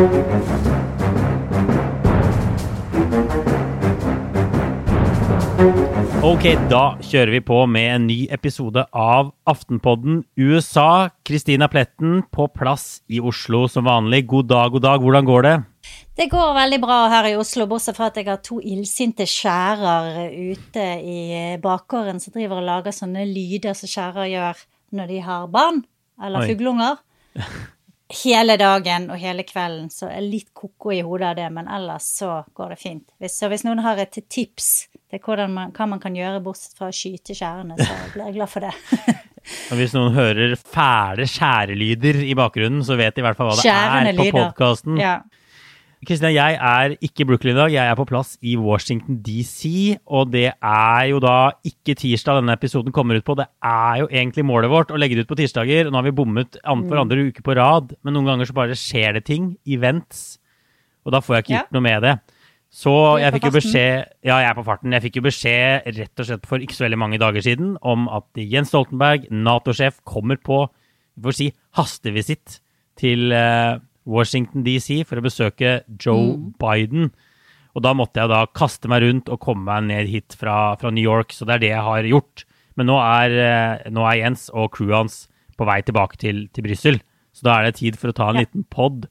Ok, 0.00 0.06
da 6.70 6.94
kjører 7.04 7.34
vi 7.34 7.40
på 7.44 7.58
med 7.68 7.84
en 7.84 8.06
ny 8.08 8.16
episode 8.32 8.80
av 8.96 9.28
Aftenpodden 9.44 10.22
USA. 10.40 11.10
Kristina 11.28 11.68
Pletten 11.68 12.22
på 12.32 12.46
plass 12.48 13.02
i 13.12 13.20
Oslo 13.20 13.66
som 13.68 13.84
vanlig. 13.84 14.22
God 14.30 14.48
dag, 14.48 14.72
god 14.72 14.86
dag. 14.86 15.04
Hvordan 15.04 15.28
går 15.28 15.44
det? 15.44 15.52
Det 16.16 16.30
går 16.32 16.54
veldig 16.56 16.78
bra 16.80 16.96
her 17.12 17.28
i 17.28 17.36
Oslo, 17.36 17.66
bortsett 17.68 17.98
fra 17.98 18.08
at 18.08 18.16
jeg 18.16 18.30
har 18.30 18.40
to 18.40 18.56
illsinte 18.64 19.26
skjærer 19.28 20.32
ute 20.32 20.86
i 21.04 21.20
bakgården 21.60 22.24
som 22.24 22.32
driver 22.38 22.62
og 22.62 22.70
lager 22.70 22.96
sånne 22.96 23.26
lyder 23.28 23.76
som 23.76 23.92
skjærer 23.92 24.32
gjør 24.32 24.64
når 24.96 25.12
de 25.12 25.20
har 25.28 25.44
barn 25.52 25.84
eller 26.24 26.48
fugleunger. 26.48 26.96
Hele 28.10 28.56
dagen 28.58 29.06
og 29.12 29.20
hele 29.22 29.44
kvelden, 29.46 29.86
så 29.94 30.08
er 30.10 30.24
litt 30.24 30.48
ko-ko 30.56 30.90
i 30.90 31.02
hodet 31.06 31.28
av 31.28 31.36
det, 31.38 31.48
men 31.54 31.68
ellers 31.70 32.08
så 32.18 32.40
går 32.58 32.74
det 32.74 32.78
fint. 32.80 33.04
Hvis, 33.22 33.36
så 33.38 33.50
hvis 33.52 33.62
noen 33.66 33.82
har 33.84 34.00
et 34.02 34.18
tips 34.26 34.70
til 35.10 35.42
man, 35.50 35.70
hva 35.74 35.86
man 35.90 36.02
kan 36.02 36.16
gjøre 36.18 36.42
bortsett 36.42 36.78
fra 36.78 36.90
å 36.90 36.94
skyte 36.94 37.36
skjærene, 37.38 37.78
så 37.78 37.98
blir 38.14 38.30
jeg 38.30 38.38
glad 38.38 38.50
for 38.50 38.66
det. 38.66 38.74
Og 39.70 39.78
hvis 39.78 39.94
noen 39.96 40.12
hører 40.14 40.52
fæle 40.58 41.26
skjærelyder 41.30 42.18
i 42.26 42.34
bakgrunnen, 42.38 42.82
så 42.84 42.98
vet 43.00 43.16
de 43.16 43.22
i 43.22 43.24
hvert 43.24 43.38
fall 43.38 43.50
hva 43.50 43.56
det 43.56 43.64
Skjærende 43.64 44.10
er 44.12 44.18
på 44.18 44.26
podkasten. 44.36 44.98
Ja. 45.00 45.14
Kristina, 46.00 46.30
jeg 46.32 46.54
er 46.56 46.94
ikke 47.04 47.20
i 47.22 47.26
Brooklyn 47.28 47.52
i 47.52 47.58
dag, 47.58 47.72
jeg 47.74 47.84
er 47.92 47.96
på 47.98 48.06
plass 48.08 48.38
i 48.40 48.54
Washington 48.56 49.18
DC. 49.20 49.98
Og 50.08 50.30
det 50.32 50.46
er 50.56 51.02
jo 51.10 51.18
da 51.20 51.50
ikke 51.68 51.92
tirsdag 52.00 52.38
denne 52.40 52.54
episoden 52.56 52.94
kommer 52.96 53.18
ut 53.20 53.26
på, 53.26 53.36
det 53.36 53.44
er 53.60 53.98
jo 54.00 54.06
egentlig 54.08 54.46
målet 54.48 54.72
vårt 54.72 54.94
å 54.94 55.00
legge 55.00 55.18
det 55.18 55.26
ut 55.26 55.32
på 55.34 55.36
tirsdager. 55.42 55.90
Nå 55.92 56.00
har 56.00 56.06
vi 56.08 56.14
bommet 56.16 56.56
for 56.64 57.02
andre 57.02 57.26
uke 57.28 57.44
på 57.44 57.56
rad, 57.58 57.92
men 58.00 58.16
noen 58.16 58.30
ganger 58.32 58.48
så 58.48 58.56
bare 58.56 58.78
skjer 58.80 59.18
det 59.18 59.26
ting. 59.28 59.50
Events. 59.68 60.38
Og 61.04 61.12
da 61.12 61.20
får 61.20 61.36
jeg 61.36 61.44
ikke 61.44 61.52
Ja. 61.52 61.60
gjort 61.66 61.76
noe 61.76 61.84
med 61.84 62.02
det. 62.02 62.14
Så 62.72 62.94
jeg 63.20 63.32
fikk 63.34 63.44
jo 63.50 63.58
beskjed 63.58 64.06
Ja, 64.24 64.38
jeg 64.40 64.48
er 64.50 64.54
på 64.54 64.64
farten. 64.64 64.92
Jeg 64.92 65.02
fikk 65.02 65.16
jo 65.16 65.22
beskjed 65.28 65.84
rett 65.98 66.20
og 66.20 66.26
slett 66.26 66.46
for 66.46 66.58
ikke 66.58 66.76
så 66.78 66.86
veldig 66.88 66.98
mange 66.98 67.18
dager 67.18 67.42
siden 67.42 67.76
om 67.82 68.08
at 68.08 68.24
Jens 68.36 68.68
Stoltenberg, 68.72 69.28
Nato-sjef, 69.30 70.00
kommer 70.06 70.36
på 70.40 70.70
vi 71.18 71.22
får 71.28 71.34
si, 71.34 71.52
hastevisitt 71.76 72.60
til 72.96 73.32
eh, 73.32 73.76
Washington 74.06 74.62
DC 74.64 75.04
for 75.06 75.16
å 75.20 75.24
besøke 75.24 75.82
Joe 76.02 76.36
Mm. 76.36 76.54
Biden. 76.58 77.10
Og 77.76 77.82
da 77.82 77.92
måtte 77.94 78.14
jeg 78.20 78.28
da 78.28 78.46
kaste 78.46 78.88
meg 78.88 79.02
rundt 79.02 79.28
og 79.28 79.38
komme 79.40 79.64
meg 79.64 79.84
ned 79.84 80.08
hit 80.08 80.34
fra, 80.34 80.74
fra 80.76 80.90
New 80.90 81.02
York, 81.04 81.28
så 81.32 81.46
det 81.46 81.54
er 81.54 81.58
det 81.58 81.70
jeg 81.70 81.82
har 81.82 82.02
gjort. 82.02 82.44
Men 82.76 82.86
nå 82.86 82.96
er, 82.98 83.30
eh, 83.84 83.90
nå 83.90 84.02
er 84.10 84.16
Jens 84.24 84.48
og 84.52 84.72
crewet 84.72 84.96
hans 84.96 85.28
på 85.56 85.66
vei 85.66 85.80
tilbake 85.82 86.16
til, 86.16 86.48
til 86.52 86.62
Brussel, 86.64 87.00
så 87.32 87.42
da 87.42 87.58
er 87.60 87.64
det 87.70 87.76
tid 87.76 87.96
for 87.96 88.08
å 88.10 88.14
ta 88.14 88.28
en 88.30 88.36
Ja. 88.36 88.40
liten 88.42 88.64
pod. 88.70 89.06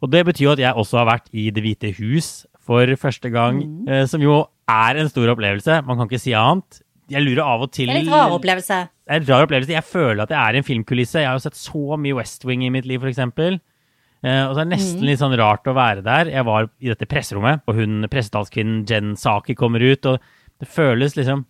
Og 0.00 0.10
det 0.10 0.24
betyr 0.24 0.44
jo 0.46 0.52
at 0.52 0.58
jeg 0.58 0.74
også 0.74 0.98
har 1.04 1.06
vært 1.18 1.28
i 1.34 1.50
Det 1.50 1.62
hvite 1.62 1.92
hus 1.98 2.46
for 2.60 2.86
første 2.96 3.30
gang, 3.32 3.60
Mm. 3.60 3.88
eh, 3.88 4.04
som 4.06 4.20
jo 4.22 4.46
er 4.68 4.96
en 4.96 5.08
stor 5.08 5.26
opplevelse. 5.34 5.84
Man 5.84 5.96
kan 5.98 6.08
ikke 6.08 6.20
si 6.20 6.30
annet. 6.32 6.80
Jeg 7.10 7.22
lurer 7.24 7.42
av 7.44 7.62
og 7.62 7.72
til 7.72 7.86
Det 7.88 7.96
er 7.96 8.02
litt 8.04 8.12
rar 8.12 8.30
opplevelse. 8.30 8.88
det 9.08 9.10
er 9.10 9.20
en 9.20 9.24
rar 9.26 9.46
opplevelse. 9.46 9.68
Jeg 9.68 9.84
føler 9.84 10.20
at 10.22 10.28
jeg 10.28 10.38
er 10.38 10.54
i 10.54 10.58
en 10.58 10.62
filmkulisse. 10.64 11.14
Jeg 11.20 11.26
har 11.26 11.34
jo 11.34 11.38
sett 11.40 11.54
så 11.56 11.98
mye 11.98 12.14
West 12.14 12.44
Wing 12.44 12.62
i 12.64 12.68
mitt 12.70 12.84
liv, 12.86 13.00
f.eks. 13.02 13.60
Eh, 14.24 14.42
og 14.48 14.54
så 14.54 14.62
er 14.62 14.66
det 14.66 14.74
nesten 14.74 15.06
litt 15.06 15.20
sånn 15.20 15.36
rart 15.38 15.68
å 15.70 15.76
være 15.76 16.02
der. 16.06 16.32
Jeg 16.32 16.46
var 16.48 16.68
i 16.82 16.90
dette 16.90 17.06
presserommet, 17.10 17.62
og 17.68 17.78
hun 17.78 18.02
pressetalskvinnen 18.10 18.84
Jen 18.88 19.14
Saki 19.18 19.54
kommer 19.58 19.84
ut, 19.84 20.08
og 20.10 20.18
det 20.58 20.70
føles 20.70 21.14
liksom 21.18 21.44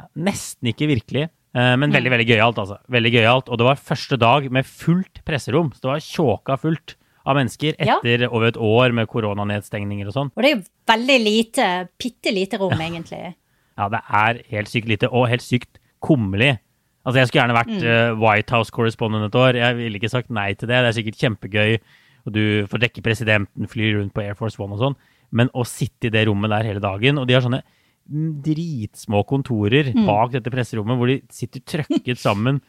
ja, 0.00 0.08
nesten 0.16 0.72
ikke 0.72 0.88
virkelig. 0.90 1.28
Uh, 1.54 1.76
men 1.78 1.92
veldig, 1.94 2.10
veldig 2.10 2.26
gøyalt, 2.32 2.58
altså. 2.58 2.80
Veldig 2.90 3.12
gøyalt. 3.14 3.50
Og 3.52 3.60
det 3.60 3.66
var 3.68 3.78
første 3.78 4.18
dag 4.18 4.48
med 4.50 4.66
fullt 4.66 5.20
presserom. 5.28 5.70
Så 5.74 5.84
det 5.84 5.92
var 5.92 6.02
tjåka 6.02 6.56
fullt 6.58 6.96
av 7.24 7.38
mennesker 7.38 7.76
Ja. 7.78 8.00
etter 8.02 8.26
over 8.26 8.48
et 8.50 8.58
år 8.58 8.92
med 8.92 9.08
koronanedstengninger 9.08 10.08
og 10.10 10.16
sånn. 10.16 10.32
Og 10.34 10.42
det 10.42 10.50
er 10.50 10.56
jo 10.56 10.64
veldig 10.90 11.18
lite, 11.22 11.68
bitte 12.00 12.34
lite 12.34 12.58
rom, 12.60 12.74
egentlig. 12.74 13.34
Ja, 13.78 13.88
det 13.88 14.00
er 14.10 14.42
helt 14.50 14.68
sykt 14.68 14.90
lite, 14.90 15.08
og 15.08 15.28
helt 15.30 15.44
sykt 15.44 15.78
kummerlig. 16.04 16.58
Altså, 17.04 17.20
jeg 17.20 17.28
skulle 17.28 17.42
gjerne 17.44 17.56
vært 17.58 17.84
eh, 17.84 18.14
White 18.16 18.54
House-korrespondent 18.54 19.28
et 19.28 19.38
år. 19.38 19.58
Jeg 19.60 19.76
ville 19.76 20.00
ikke 20.00 20.12
sagt 20.12 20.30
nei 20.32 20.54
til 20.54 20.68
det. 20.70 20.78
Det 20.80 20.90
er 20.90 20.96
sikkert 20.98 21.20
kjempegøy, 21.20 21.78
og 22.24 22.34
du 22.34 22.44
får 22.70 22.86
dekke 22.86 23.04
presidenten, 23.04 23.68
fly 23.68 23.92
rundt 23.98 24.14
på 24.16 24.22
Air 24.24 24.36
Force 24.38 24.60
One 24.60 24.76
og 24.76 24.82
sånn. 24.82 24.96
Men 25.34 25.50
å 25.52 25.64
sitte 25.68 26.08
i 26.08 26.14
det 26.14 26.26
rommet 26.28 26.52
der 26.52 26.68
hele 26.68 26.82
dagen, 26.82 27.18
og 27.20 27.28
de 27.28 27.36
har 27.36 27.44
sånne 27.44 27.60
mm, 27.64 28.30
dritsmå 28.44 29.24
kontorer 29.28 29.92
bak 30.06 30.32
dette 30.34 30.52
presserommet 30.52 30.98
hvor 31.00 31.10
de 31.10 31.20
sitter 31.34 31.64
trøkket 31.68 32.20
sammen 32.20 32.62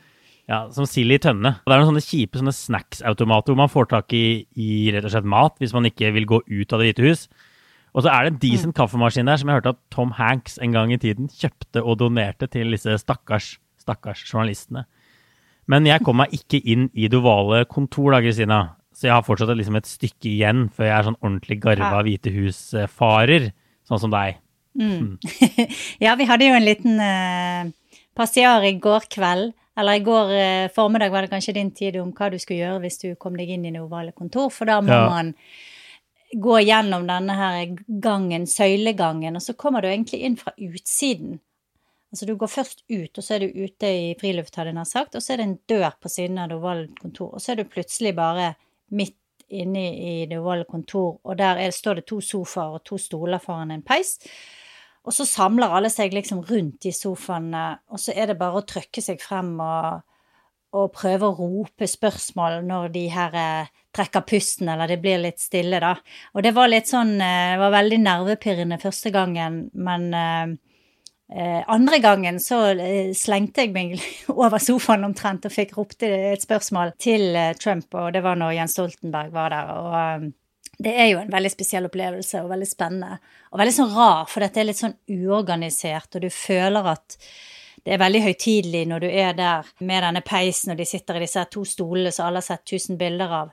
ja, 0.50 0.66
som 0.74 0.88
sild 0.90 1.14
i 1.16 1.20
tønne. 1.22 1.56
Og 1.64 1.70
det 1.70 1.76
er 1.76 1.82
noen 1.82 1.92
sånne 1.94 2.06
kjipe 2.06 2.40
sånne 2.42 2.56
snacksautomater 2.56 3.54
hvor 3.54 3.62
man 3.64 3.72
får 3.72 3.90
tak 3.94 4.16
i, 4.18 4.46
i 4.54 4.70
rett 4.94 5.08
og 5.08 5.14
slett 5.14 5.30
mat 5.36 5.58
hvis 5.62 5.74
man 5.76 5.88
ikke 5.90 6.12
vil 6.16 6.28
gå 6.30 6.42
ut 6.46 6.76
av 6.76 6.82
Det 6.82 6.92
hvite 6.92 7.06
hus. 7.08 7.28
Og 7.96 8.04
så 8.04 8.12
er 8.12 8.26
det 8.26 8.34
en 8.34 8.42
decent 8.42 8.76
kaffemaskin 8.76 9.30
der 9.30 9.40
som 9.40 9.50
jeg 9.50 9.62
hørte 9.62 9.72
at 9.72 9.82
Tom 9.94 10.12
Hanks 10.18 10.60
en 10.62 10.76
gang 10.76 10.92
i 10.92 11.00
tiden 11.00 11.30
kjøpte 11.32 11.82
og 11.82 12.02
donerte 12.02 12.50
til 12.52 12.76
disse 12.76 12.98
stakkars, 13.00 13.56
stakkars 13.80 14.26
journalistene. 14.28 14.84
Men 15.72 15.88
jeg 15.88 16.04
kom 16.06 16.20
meg 16.20 16.34
ikke 16.36 16.60
inn 16.60 16.90
i 16.94 17.08
det 17.10 17.18
ovale 17.18 17.64
kontor 17.66 18.12
da, 18.14 18.20
Kristina. 18.22 18.60
Så 19.06 19.12
jeg 19.12 19.14
har 19.20 19.26
fortsatt 19.28 19.52
liksom 19.54 19.76
et 19.78 19.86
stykke 19.86 20.26
igjen 20.32 20.64
før 20.74 20.88
jeg 20.88 20.96
er 20.98 21.06
sånn 21.06 21.18
ordentlig 21.22 21.60
garva. 21.62 22.00
Hvite 22.08 22.32
hus-farer, 22.34 23.52
sånn 23.86 24.02
som 24.02 24.10
deg. 24.10 24.40
Ja, 26.02 26.16
vi 26.18 26.26
hadde 26.26 26.48
jo 26.48 26.56
en 26.58 26.66
liten 26.66 26.98
uh, 26.98 27.70
passiar 28.18 28.66
i 28.66 28.74
går 28.82 29.06
kveld, 29.14 29.54
eller 29.78 30.00
i 30.00 30.04
går 30.08 30.34
uh, 30.34 30.72
formiddag 30.74 31.14
var 31.14 31.22
det 31.28 31.32
kanskje 31.36 31.54
din 31.60 31.70
tid 31.78 32.00
om 32.02 32.10
hva 32.18 32.32
du 32.34 32.40
skulle 32.42 32.64
gjøre 32.64 32.82
hvis 32.82 32.98
du 33.04 33.08
kom 33.22 33.38
deg 33.38 33.54
inn 33.54 33.70
i 33.70 33.76
det 33.76 33.84
ovale 33.84 34.12
kontor, 34.18 34.50
for 34.50 34.66
da 34.66 34.80
må 34.82 34.90
Ja. 34.90 35.06
man 35.14 35.32
gå 36.34 36.58
gjennom 36.66 37.06
denne 37.08 37.38
her 37.38 37.78
gangen, 38.02 38.50
søylegangen, 38.50 39.38
og 39.38 39.46
så 39.46 39.54
kommer 39.54 39.86
du 39.86 39.88
egentlig 39.94 40.24
inn 40.26 40.36
fra 40.42 40.52
utsiden. 40.58 41.38
Altså 42.12 42.26
du 42.26 42.36
går 42.42 42.50
først 42.50 42.84
ut, 42.90 43.14
og 43.14 43.24
så 43.24 43.36
er 43.38 43.46
du 43.46 43.64
ute 43.70 43.86
i 43.86 44.14
friluft, 44.20 44.56
hadde 44.58 44.74
jeg 44.74 44.82
nær 44.82 44.90
sagt, 44.90 45.14
og 45.16 45.22
så 45.22 45.36
er 45.36 45.44
det 45.44 45.46
en 45.52 45.60
dør 45.70 45.94
på 46.02 46.10
siden 46.10 46.42
av 46.42 46.50
det 46.50 46.58
ovale 46.58 46.90
kontor, 46.98 47.36
og 47.38 47.40
så 47.44 47.54
er 47.54 47.62
du 47.62 47.70
plutselig 47.70 48.16
bare 48.18 48.56
midt 48.92 49.18
inne 49.50 49.86
i 49.94 50.26
det 50.30 50.40
ovale 50.42 50.66
kontor, 50.66 51.20
og 51.24 51.38
der 51.38 51.62
er, 51.62 51.74
står 51.74 52.00
det 52.00 52.08
to 52.10 52.20
sofaer 52.24 52.80
og 52.80 52.86
to 52.86 52.98
stoler 52.98 53.42
foran 53.42 53.74
en 53.76 53.86
peis. 53.86 54.18
Og 55.06 55.14
så 55.14 55.26
samler 55.30 55.74
alle 55.78 55.92
seg 55.94 56.16
liksom 56.16 56.42
rundt 56.50 56.82
de 56.86 56.92
sofaene, 56.96 57.68
og 57.94 58.02
så 58.02 58.16
er 58.18 58.32
det 58.32 58.40
bare 58.40 58.62
å 58.62 58.66
trykke 58.66 59.04
seg 59.06 59.22
frem 59.22 59.54
og, 59.62 60.02
og 60.74 60.94
prøve 60.96 61.30
å 61.30 61.36
rope 61.38 61.88
spørsmål 61.88 62.64
når 62.66 62.90
de 62.96 63.04
her 63.14 63.38
eh, 63.38 63.74
trekker 63.96 64.26
pusten, 64.28 64.72
eller 64.74 64.90
det 64.90 64.98
blir 65.04 65.22
litt 65.22 65.40
stille, 65.44 65.80
da. 65.80 65.94
Og 66.34 66.44
det 66.44 66.56
var 66.58 66.72
litt 66.72 66.90
sånn 66.90 67.16
eh, 67.22 67.54
Det 67.54 67.62
var 67.62 67.76
veldig 67.78 68.02
nervepirrende 68.02 68.82
første 68.82 69.14
gangen, 69.14 69.68
men 69.78 70.10
eh, 70.18 70.56
andre 71.68 71.98
gangen 72.00 72.40
så 72.40 72.60
eh, 72.78 73.12
slengte 73.18 73.66
jeg 73.66 73.74
meg 73.74 73.96
over 74.34 74.62
sofaen 74.62 75.08
omtrent 75.08 75.48
og 75.48 75.54
fikk 75.54 75.76
ropt 75.80 76.06
et 76.06 76.44
spørsmål 76.44 76.94
til 77.02 77.34
eh, 77.34 77.56
Trump, 77.58 77.88
og 77.98 78.14
det 78.14 78.22
var 78.26 78.38
når 78.38 78.58
Jens 78.60 78.78
Stoltenberg 78.78 79.34
var 79.36 79.56
der. 79.56 79.72
og... 79.76 79.94
eh, 80.02 80.34
det 80.76 80.92
er 80.92 81.06
jo 81.08 81.22
en 81.22 81.32
veldig 81.32 81.50
spesiell 81.54 81.86
opplevelse 81.88 82.42
og 82.44 82.50
veldig 82.52 82.66
spennende. 82.68 83.18
Og 83.54 83.62
veldig 83.62 83.74
sånn 83.78 83.94
rar, 83.96 84.26
for 84.28 84.44
dette 84.44 84.60
er 84.60 84.66
litt 84.68 84.82
sånn 84.82 84.98
uorganisert, 85.08 86.18
og 86.18 86.26
du 86.26 86.28
føler 86.28 86.90
at 86.92 87.16
det 87.86 87.94
er 87.94 88.00
veldig 88.02 88.22
høytidelig 88.24 88.80
når 88.90 89.04
du 89.04 89.08
er 89.12 89.36
der 89.38 89.68
med 89.86 90.02
denne 90.02 90.22
peisen, 90.26 90.72
og 90.74 90.80
de 90.80 90.88
sitter 90.90 91.20
i 91.20 91.22
disse 91.22 91.44
to 91.54 91.62
stolene 91.70 92.10
som 92.12 92.26
alle 92.26 92.42
har 92.42 92.46
sett 92.48 92.64
tusen 92.66 92.98
bilder 92.98 93.36
av. 93.44 93.52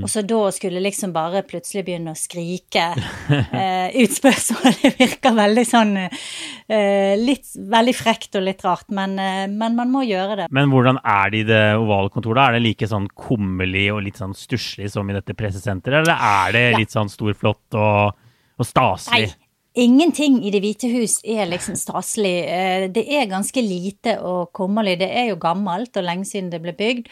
Og 0.00 0.06
så 0.08 0.22
da 0.24 0.38
skulle 0.56 0.80
liksom 0.80 1.12
bare 1.12 1.42
plutselig 1.44 1.82
begynne 1.84 2.14
å 2.14 2.16
skrike 2.16 2.86
eh, 3.60 3.92
ut 4.00 4.16
spørsmål. 4.16 4.78
Det 4.80 4.94
virker 5.02 5.36
veldig 5.36 5.66
sånn 5.68 5.92
eh, 6.00 7.12
litt 7.20 7.52
Veldig 7.74 7.94
frekt 7.96 8.36
og 8.40 8.46
litt 8.46 8.64
rart, 8.64 8.88
men, 8.94 9.18
eh, 9.20 9.44
men 9.52 9.76
man 9.76 9.92
må 9.92 10.00
gjøre 10.08 10.40
det. 10.40 10.48
Men 10.54 10.72
hvordan 10.72 10.98
er 11.04 11.30
det 11.34 11.44
i 11.44 11.46
det 11.52 11.62
ovale 11.76 12.08
kontoret? 12.14 12.40
Er 12.48 12.56
det 12.56 12.64
like 12.64 12.88
sånn 12.88 13.10
kummerlig 13.12 13.86
og 13.92 14.00
litt 14.08 14.16
sånn 14.20 14.32
stusslig 14.38 14.88
som 14.92 15.08
i 15.12 15.16
dette 15.16 15.36
pressesenteret, 15.36 16.02
eller 16.06 16.16
er 16.16 16.56
det 16.56 16.64
Ja. 16.70 16.78
litt 16.80 16.94
sånn 16.94 17.12
storflott 17.12 17.76
og, 17.76 18.16
og 18.56 18.66
staselig? 18.68 19.28
Nei. 19.28 19.43
Ingenting 19.74 20.36
i 20.46 20.52
Det 20.54 20.60
hvite 20.62 20.88
hus 20.92 21.16
er 21.26 21.48
liksom 21.50 21.74
staselig. 21.74 22.34
Eh, 22.46 22.84
Det 22.94 23.02
er 23.10 23.26
ganske 23.26 23.60
lite 23.62 24.20
og 24.22 24.52
kummerlig. 24.54 25.00
Det 25.00 25.10
er 25.10 25.32
jo 25.32 25.36
gammelt 25.36 25.96
og 25.96 26.04
lenge 26.04 26.24
siden 26.24 26.50
det 26.52 26.62
ble 26.62 26.72
bygd. 26.72 27.08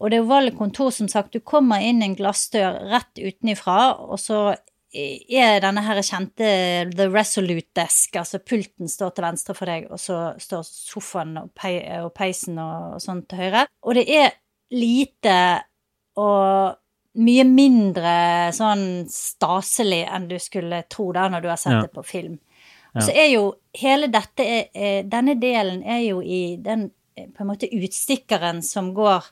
Og 0.00 0.10
det 0.10 0.18
er 0.18 0.24
ovale 0.24 0.50
kontor, 0.56 0.90
som 0.90 1.08
sagt, 1.08 1.32
du 1.32 1.40
kommer 1.40 1.78
inn 1.80 2.02
en 2.02 2.16
glassdør 2.16 2.80
rett 2.90 3.20
utenifra, 3.20 3.94
og 4.00 4.18
så 4.18 4.56
er 4.90 5.60
denne 5.62 5.82
her 5.86 6.00
kjente 6.02 6.50
The 6.96 7.06
Resolute 7.12 7.68
Desk, 7.78 8.16
altså 8.16 8.40
pulten 8.42 8.90
står 8.90 9.14
til 9.14 9.26
venstre 9.28 9.54
for 9.54 9.70
deg, 9.70 9.86
og 9.92 10.00
så 10.02 10.32
står 10.40 10.64
sofaen 10.66 11.36
og, 11.44 11.52
pei, 11.54 11.76
og 12.02 12.10
peisen 12.16 12.58
og 12.58 12.98
sånn 13.02 13.22
til 13.30 13.44
høyre. 13.44 13.66
Og 13.86 13.94
det 14.00 14.08
er 14.10 14.32
lite 14.74 15.36
og 16.18 16.74
mye 17.18 17.44
mindre 17.44 18.12
sånn 18.54 19.06
staselig 19.10 20.04
enn 20.06 20.28
du 20.30 20.36
skulle 20.38 20.82
tro 20.88 21.08
da 21.12 21.28
når 21.28 21.42
du 21.42 21.48
har 21.50 21.56
sett 21.58 21.72
Ja. 21.72 21.82
det 21.82 21.92
på 21.94 22.04
film. 22.06 22.38
Ja. 22.94 23.00
Og 23.00 23.02
så 23.06 23.14
er 23.14 23.28
jo 23.32 23.42
hele 23.74 24.06
dette 24.10 24.42
er, 24.74 25.02
Denne 25.06 25.34
delen 25.40 25.82
er 25.82 26.00
jo 26.08 26.20
i 26.22 26.56
den 26.58 26.90
eh, 27.16 27.26
på 27.26 27.42
en 27.44 27.50
måte 27.50 27.68
utstikkeren 27.70 28.62
som 28.62 28.92
går 28.94 29.24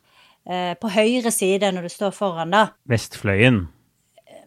eh, 0.46 0.74
på 0.74 0.90
høyre 0.90 1.30
side 1.34 1.72
når 1.72 1.82
du 1.82 1.88
står 1.88 2.10
foran, 2.14 2.50
da. 2.50 2.68
Vestfløyen. 2.88 3.66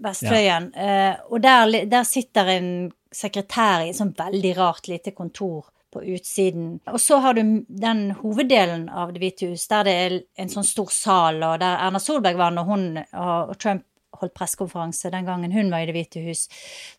Vestfløyen. 0.02 0.72
Eh, 0.76 1.16
og 1.30 1.42
der, 1.44 1.86
der 1.92 2.04
sitter 2.08 2.48
en 2.56 2.70
sekretær 3.12 3.84
i 3.84 3.90
et 3.92 3.98
sånn 4.00 4.14
veldig 4.18 4.54
rart 4.58 4.88
lite 4.88 5.12
kontor 5.12 5.68
på 5.92 6.02
utsiden. 6.16 6.74
Og 6.90 7.00
så 7.04 7.20
har 7.24 7.36
du 7.38 7.64
den 7.68 8.04
hoveddelen 8.22 8.88
av 8.90 9.14
Det 9.14 9.22
hvite 9.24 9.52
hus, 9.52 9.68
der 9.72 9.88
det 9.88 9.96
er 10.06 10.18
en 10.40 10.52
sånn 10.52 10.68
stor 10.68 10.92
sal, 10.94 11.42
og 11.44 11.60
der 11.62 11.80
Erna 11.88 12.00
Solberg 12.00 12.40
var 12.40 12.54
når 12.56 12.70
hun 12.70 12.86
og 13.02 13.56
Trump 13.60 13.86
holdt 14.22 14.36
pressekonferanse 14.38 15.12
den 15.14 15.28
gangen 15.28 15.54
hun 15.56 15.72
var 15.72 15.84
i 15.84 15.90
Det 15.90 15.96
hvite 15.96 16.24
hus. 16.26 16.46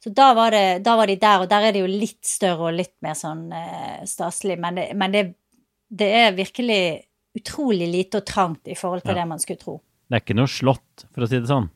Så 0.03 0.13
da 0.15 0.33
var, 0.37 0.55
det, 0.55 0.83
da 0.87 0.97
var, 0.99 1.11
de 1.11 1.19
der, 1.21 1.45
og 1.45 1.51
der 1.51 1.69
er 1.69 1.75
det 1.75 1.85
jo 1.85 1.91
litt 1.91 2.21
større 2.27 2.71
og 2.71 2.79
litt 2.79 2.95
mer 3.05 3.17
sånn 3.19 3.47
eh, 3.57 4.03
staselig. 4.09 4.59
Men, 4.63 4.81
det, 4.81 4.89
men 4.99 5.15
det, 5.15 5.25
det, 5.89 6.11
er 6.23 6.37
virkelig 6.37 6.83
utrolig 7.39 7.89
lite 7.91 8.21
og 8.21 8.29
trangt 8.29 8.69
i 8.69 8.77
forhold 8.79 9.05
til 9.07 9.15
ja. 9.15 9.23
det 9.23 9.29
man 9.31 9.43
skulle 9.43 9.63
tro. 9.63 9.79
Det 10.09 10.19
er 10.19 10.25
ikke 10.25 10.37
noe 10.37 10.51
slott, 10.51 11.07
for 11.13 11.25
å 11.25 11.31
si 11.31 11.41
det 11.41 11.51
sånn. 11.51 11.71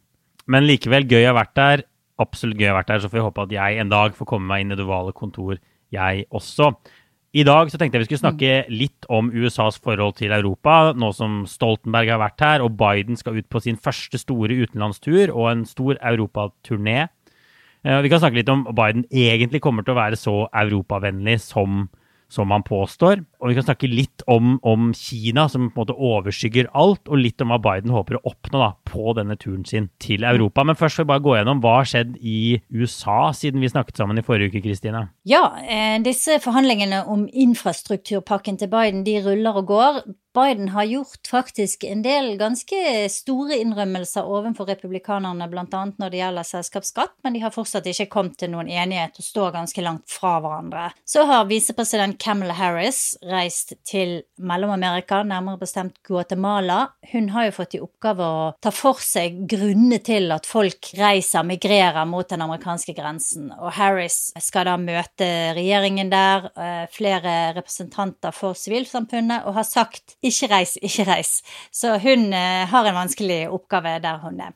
Men 0.53 0.67
likevel 0.67 1.09
gøy 1.09 1.25
å 1.25 1.31
ha 1.33 1.39
vært 1.41 1.57
der. 1.59 1.87
Absolutt 2.23 2.61
gøy 2.61 2.71
å 2.71 2.75
ha 2.75 2.81
vært 2.81 2.93
der, 2.93 3.03
så 3.03 3.11
får 3.11 3.19
vi 3.19 3.27
håpe 3.29 3.47
at 3.47 3.57
jeg 3.57 3.81
en 3.81 3.93
dag 3.93 4.15
får 4.17 4.29
komme 4.29 4.49
meg 4.51 4.65
inn 4.65 4.75
i 4.75 4.79
det 4.79 4.85
ovale 4.85 5.15
kontor, 5.17 5.59
jeg 5.95 6.27
også. 6.35 6.73
I 7.37 7.43
dag 7.45 7.69
så 7.69 7.77
tenkte 7.77 7.99
jeg 7.99 8.07
vi 8.07 8.09
skulle 8.09 8.23
snakke 8.23 8.53
litt 8.73 9.07
om 9.13 9.27
USAs 9.29 9.77
forhold 9.85 10.15
til 10.17 10.33
Europa, 10.33 10.95
nå 10.97 11.11
som 11.13 11.43
Stoltenberg 11.45 12.09
har 12.15 12.23
vært 12.23 12.41
her 12.41 12.65
og 12.65 12.79
Biden 12.81 13.19
skal 13.21 13.37
ut 13.37 13.49
på 13.53 13.61
sin 13.61 13.77
første 13.77 14.17
store 14.23 14.57
utenlandstur 14.57 15.35
og 15.35 15.51
en 15.51 15.67
stor 15.69 15.99
europaturné. 16.01 17.11
Eh, 17.85 17.99
vi 18.01 18.09
kan 18.09 18.23
snakke 18.23 18.41
litt 18.41 18.53
om 18.53 18.65
Biden 18.71 19.05
egentlig 19.13 19.61
kommer 19.61 19.85
til 19.85 19.93
å 19.93 20.01
være 20.01 20.17
så 20.17 20.37
europavennlig 20.49 21.37
som 21.45 21.91
som 22.33 22.51
han 22.51 22.65
påstår. 22.67 23.23
Og 23.41 23.51
vi 23.51 23.57
kan 23.57 23.67
snakke 23.67 23.91
litt 23.91 24.25
om, 24.31 24.57
om, 24.67 24.91
Kina, 24.97 25.47
som 25.53 25.69
på 25.71 25.79
en 25.79 25.85
måte 25.85 25.97
overskygger 25.97 26.71
alt, 26.77 27.05
og 27.09 27.21
litt 27.21 27.43
om 27.43 27.53
hva 27.53 27.61
Biden 27.63 27.95
håper 27.95 28.19
å 28.19 28.25
oppnå 28.33 28.63
da, 28.63 28.71
på 28.89 29.15
denne 29.19 29.39
turen 29.41 29.65
sin 29.69 29.89
til 30.03 30.27
Europa. 30.27 30.65
Men 30.67 30.79
først 30.79 30.99
får 30.99 31.07
vi 31.07 31.13
bare 31.13 31.25
gå 31.27 31.37
gjennom 31.39 31.63
hva 31.65 31.79
har 31.81 31.91
skjedd 31.91 32.17
i 32.19 32.59
USA 32.75 33.31
siden 33.37 33.63
vi 33.63 33.71
snakket 33.71 34.01
sammen 34.01 34.19
i 34.21 34.27
forrige 34.27 34.55
uke, 34.55 34.65
Kristine? 34.67 35.07
Ja, 35.29 35.45
eh, 35.63 35.99
disse 36.05 36.41
forhandlingene 36.43 37.05
om 37.13 37.27
infrastrukturpakken 37.31 38.59
til 38.61 38.73
Biden 38.73 39.05
de 39.07 39.21
ruller 39.25 39.63
og 39.63 39.71
går. 39.71 40.03
Biden 40.37 40.69
har 40.69 40.85
gjort 40.85 41.29
faktisk 41.31 41.85
en 41.85 42.03
del 42.05 42.35
ganske 42.37 42.79
store 43.09 43.57
innrømmelser 43.63 44.27
overfor 44.29 44.69
republikanerne, 44.69 45.47
bl.a. 45.49 45.65
når 45.97 46.13
det 46.13 46.19
gjelder 46.21 46.45
selskapsskatt, 46.45 47.15
men 47.25 47.33
de 47.33 47.41
har 47.41 47.55
fortsatt 47.55 47.87
ikke 47.89 48.09
kommet 48.13 48.37
til 48.43 48.53
noen 48.53 48.69
enighet 48.69 49.17
og 49.17 49.25
står 49.25 49.55
ganske 49.55 49.85
langt 49.85 50.13
fra 50.13 50.35
hverandre. 50.45 50.91
Så 51.09 51.25
har 51.29 51.49
visepresident 51.49 52.19
Camilla 52.21 52.53
Harris 52.59 53.17
reist 53.25 53.73
til 53.89 54.19
Mellom-Amerika, 54.37 55.23
nærmere 55.25 55.63
bestemt 55.63 55.97
Guatemala. 56.05 56.91
Hun 57.15 57.31
har 57.33 57.49
jo 57.49 57.57
fått 57.57 57.79
i 57.79 57.83
oppgave 57.87 58.29
å 58.29 58.45
ta 58.61 58.75
for 58.75 59.01
seg 59.01 59.41
grunnene 59.49 60.03
til 60.05 60.29
at 60.37 60.45
folk 60.49 60.93
reiser, 61.01 61.49
migrerer 61.49 62.05
mot 62.05 62.29
den 62.29 62.45
amerikanske 62.45 62.93
grensen, 62.99 63.49
og 63.57 63.73
Harris 63.79 64.35
skal 64.45 64.69
da 64.69 64.77
møte 64.77 65.31
regjeringen 65.57 66.13
der, 66.13 66.51
eh, 66.61 66.85
flere 66.93 67.57
representanter 67.57 68.37
for 68.37 68.53
sivilsamfunnet, 68.53 69.47
og 69.49 69.57
har 69.57 69.65
sagt 69.65 70.19
ikke 70.29 70.51
reis, 70.53 70.77
ikke 70.83 71.07
reis. 71.09 71.41
Så 71.75 71.97
hun 72.03 72.29
uh, 72.33 72.67
har 72.71 72.89
en 72.89 72.99
vanskelig 72.99 73.47
oppgave 73.53 73.99
der 74.05 74.21
hun 74.25 74.41
er. 74.41 74.55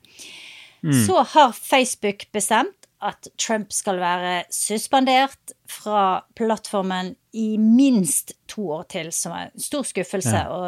Mm. 0.81 0.93
Så 1.05 1.25
har 1.33 1.51
Facebook 1.53 2.25
bestemt 2.33 2.87
at 3.01 3.27
Trump 3.39 3.71
skal 3.73 3.97
være 3.97 4.43
suspendert 4.53 5.53
fra 5.69 6.21
plattformen 6.37 7.15
i 7.33 7.55
minst 7.57 8.35
to 8.51 8.67
år 8.77 8.83
til, 8.93 9.09
som 9.13 9.33
er 9.33 9.49
en 9.49 9.63
stor 9.63 9.85
skuffelse 9.87 10.35
ja. 10.37 10.49
og 10.53 10.67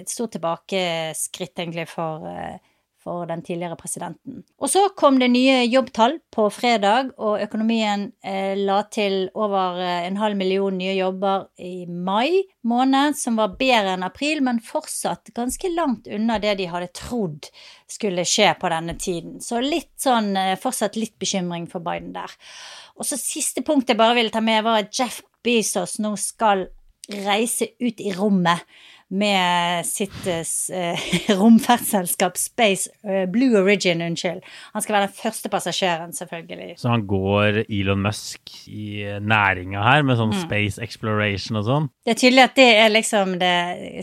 et 0.00 0.10
stort 0.10 0.32
tilbakeskritt 0.36 1.60
egentlig 1.60 1.88
for 1.92 2.24
uh, 2.24 2.56
for 3.04 3.26
den 3.28 3.42
tidligere 3.44 3.76
presidenten. 3.76 4.42
Og 4.58 4.70
så 4.72 4.86
kom 4.96 5.18
det 5.20 5.28
nye 5.32 5.60
jobbtall 5.68 6.16
på 6.32 6.46
fredag, 6.52 7.12
og 7.20 7.42
økonomien 7.44 8.06
eh, 8.24 8.54
la 8.56 8.80
til 8.92 9.28
over 9.36 9.80
eh, 9.84 10.06
en 10.08 10.18
halv 10.20 10.38
million 10.40 10.76
nye 10.78 10.94
jobber 10.96 11.48
i 11.60 11.84
mai 11.86 12.42
måned, 12.64 13.18
som 13.20 13.36
var 13.40 13.58
bedre 13.60 13.94
enn 13.94 14.06
april, 14.06 14.40
men 14.46 14.62
fortsatt 14.64 15.34
ganske 15.36 15.70
langt 15.74 16.08
unna 16.08 16.40
det 16.42 16.56
de 16.62 16.70
hadde 16.72 16.92
trodd 16.96 17.50
skulle 17.90 18.24
skje 18.28 18.54
på 18.60 18.70
denne 18.72 18.96
tiden. 19.00 19.36
Så 19.44 19.60
litt 19.60 19.92
sånn, 20.00 20.32
eh, 20.40 20.56
fortsatt 20.60 20.96
litt 20.96 21.18
bekymring 21.20 21.68
for 21.70 21.84
Biden 21.84 22.14
der. 22.16 22.32
Og 22.96 23.04
så 23.08 23.20
siste 23.20 23.64
punkt 23.66 23.90
jeg 23.90 24.00
bare 24.00 24.16
ville 24.16 24.32
ta 24.32 24.40
med, 24.40 24.64
var 24.64 24.80
at 24.80 24.96
Jeff 24.96 25.20
Bezos 25.44 25.98
nå 26.00 26.14
skal 26.16 26.68
reise 27.10 27.74
ut 27.82 28.00
i 28.00 28.14
rommet 28.16 28.64
med 29.14 29.86
sitt 29.86 30.26
eh, 30.26 31.04
romferdsselskap 31.38 32.38
Space 32.38 32.90
eh, 33.06 33.24
Blue 33.30 33.60
Origin, 33.60 34.02
unnskyld. 34.02 34.42
Han 34.72 34.82
skal 34.82 34.96
være 34.96 35.06
den 35.06 35.16
første 35.18 35.50
passasjeren, 35.52 36.12
selvfølgelig. 36.16 36.74
Så 36.80 36.90
han 36.90 37.06
går 37.06 37.62
Elon 37.68 38.02
Musk 38.02 38.52
i 38.66 39.04
næringa 39.22 39.84
her, 39.86 40.02
med 40.06 40.18
sånn 40.18 40.34
mm. 40.34 40.42
space 40.46 40.82
exploration 40.82 41.60
og 41.60 41.68
sånn? 41.68 41.88
Det 42.04 42.16
er 42.16 42.20
tydelig 42.24 42.44
at 42.48 42.58
det 42.58 42.68
er 42.80 42.92
liksom 42.92 43.38
det 43.42 43.54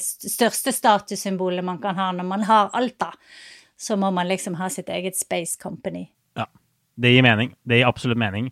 største 0.01 0.73
statussymbolet 0.75 1.65
man 1.67 1.81
kan 1.83 1.99
ha 1.99 2.11
når 2.15 2.31
man 2.31 2.47
har 2.47 2.71
Alta. 2.77 3.11
Så 3.81 3.97
må 3.97 4.13
man 4.13 4.29
liksom 4.29 4.55
ha 4.61 4.69
sitt 4.71 4.89
eget 4.93 5.17
space 5.17 5.59
company. 5.59 6.07
Ja. 6.37 6.47
Det 7.01 7.11
gir 7.11 7.25
mening. 7.25 7.55
Det 7.65 7.81
gir 7.81 7.89
absolutt 7.89 8.19
mening. 8.21 8.51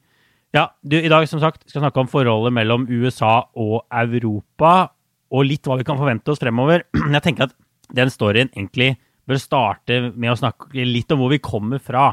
Ja, 0.56 0.72
du, 0.82 0.98
I 0.98 1.12
dag 1.12 1.28
som 1.30 1.40
sagt, 1.40 1.68
skal 1.70 1.84
snakke 1.84 2.02
om 2.02 2.08
forholdet 2.10 2.56
mellom 2.56 2.88
USA 2.90 3.44
og 3.54 3.84
Europa 3.94 4.90
og 5.30 5.46
litt 5.46 5.68
hva 5.68 5.78
vi 5.80 5.86
kan 5.88 6.00
forvente 6.00 6.34
oss 6.34 6.42
fremover. 6.42 6.86
Jeg 7.16 7.24
tenker 7.26 7.50
at 7.50 7.56
den 7.96 8.12
storyen 8.14 8.52
egentlig 8.54 8.96
bør 9.30 9.42
starte 9.42 10.02
med 10.16 10.34
å 10.34 10.40
snakke 10.40 10.86
litt 10.88 11.12
om 11.14 11.22
hvor 11.22 11.34
vi 11.34 11.42
kommer 11.44 11.81
fra. 11.81 12.12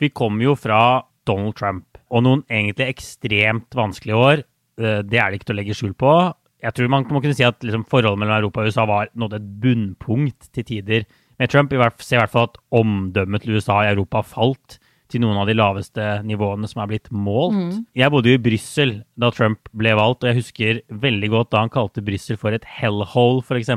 Vi 0.00 0.12
kommer 0.12 0.48
jo 0.48 0.56
fra 0.58 0.80
Donald 1.28 1.56
Trump 1.58 2.00
og 2.12 2.24
noen 2.24 2.44
egentlig 2.48 2.90
ekstremt 2.94 3.76
vanskelige 3.76 4.18
år. 4.20 4.42
Eh, 4.80 5.00
det 5.04 5.20
er 5.20 5.30
det 5.30 5.40
ikke 5.40 5.50
til 5.50 5.56
å 5.56 5.60
legge 5.60 5.76
skjul 5.76 5.94
på. 5.98 6.16
Jeg 6.64 6.76
tror 6.76 6.90
man 6.92 7.06
må 7.12 7.20
kunne 7.20 7.36
si 7.36 7.44
at 7.46 7.60
liksom, 7.64 7.84
forholdet 7.90 8.22
mellom 8.22 8.38
Europa 8.38 8.62
og 8.62 8.72
USA 8.72 8.86
var 8.88 9.12
nådde 9.18 9.40
et 9.40 9.48
bunnpunkt 9.62 10.50
til 10.56 10.66
tider 10.66 11.06
med 11.36 11.52
Trump. 11.52 11.72
Vi 11.72 11.90
ser 12.00 12.18
i 12.18 12.22
hvert 12.22 12.32
fall 12.32 12.48
at 12.48 12.60
omdømmet 12.74 13.44
til 13.44 13.58
USA 13.58 13.82
i 13.84 13.92
Europa 13.92 14.24
falt 14.24 14.78
til 15.12 15.22
noen 15.22 15.38
av 15.40 15.48
de 15.48 15.54
laveste 15.56 16.04
nivåene 16.26 16.68
som 16.70 16.82
er 16.82 16.90
blitt 16.90 17.10
målt. 17.14 17.56
Mm. 17.56 17.80
Jeg 17.98 18.12
bodde 18.12 18.32
jo 18.32 18.38
i 18.38 18.42
Brussel 18.42 18.94
da 19.20 19.30
Trump 19.34 19.70
ble 19.76 19.94
valgt, 19.98 20.24
og 20.24 20.30
jeg 20.30 20.40
husker 20.40 20.80
veldig 21.06 21.30
godt 21.32 21.52
da 21.54 21.62
han 21.64 21.72
kalte 21.72 22.04
Brussel 22.06 22.38
for 22.40 22.56
et 22.56 22.66
hellhole, 22.78 23.44
f.eks. 23.46 23.72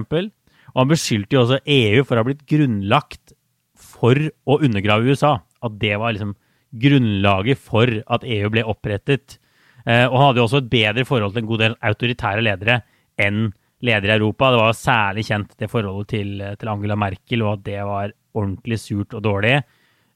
Og 0.74 0.82
han 0.82 0.92
beskyldte 0.92 1.38
jo 1.38 1.44
også 1.46 1.62
EU 1.66 2.06
for 2.06 2.16
å 2.18 2.24
ha 2.24 2.30
blitt 2.30 2.46
grunnlagt 2.50 3.36
for 3.80 4.18
å 4.50 4.60
undergrave 4.60 5.10
USA. 5.10 5.38
At 5.66 5.78
det 5.82 5.96
var 6.02 6.16
liksom 6.16 6.36
grunnlaget 6.80 7.62
for 7.62 7.90
at 8.06 8.26
EU 8.28 8.52
ble 8.54 8.66
opprettet. 8.70 9.40
Eh, 9.86 10.06
og 10.06 10.16
han 10.16 10.28
hadde 10.28 10.42
jo 10.42 10.48
også 10.50 10.62
et 10.62 10.72
bedre 10.72 11.08
forhold 11.08 11.34
til 11.34 11.44
en 11.44 11.50
god 11.50 11.64
del 11.66 11.78
autoritære 11.90 12.46
ledere 12.46 12.82
enn 13.20 13.50
ledere 13.86 14.16
i 14.16 14.20
Europa. 14.20 14.52
Det 14.52 14.62
var 14.62 14.78
særlig 14.78 15.26
kjent 15.30 15.56
det 15.60 15.70
forholdet 15.72 16.12
til, 16.14 16.34
til 16.60 16.72
Angela 16.72 16.98
Merkel, 17.00 17.46
og 17.46 17.58
at 17.58 17.66
det 17.68 17.82
var 17.88 18.14
ordentlig 18.38 18.80
surt 18.82 19.16
og 19.18 19.24
dårlig. 19.26 19.58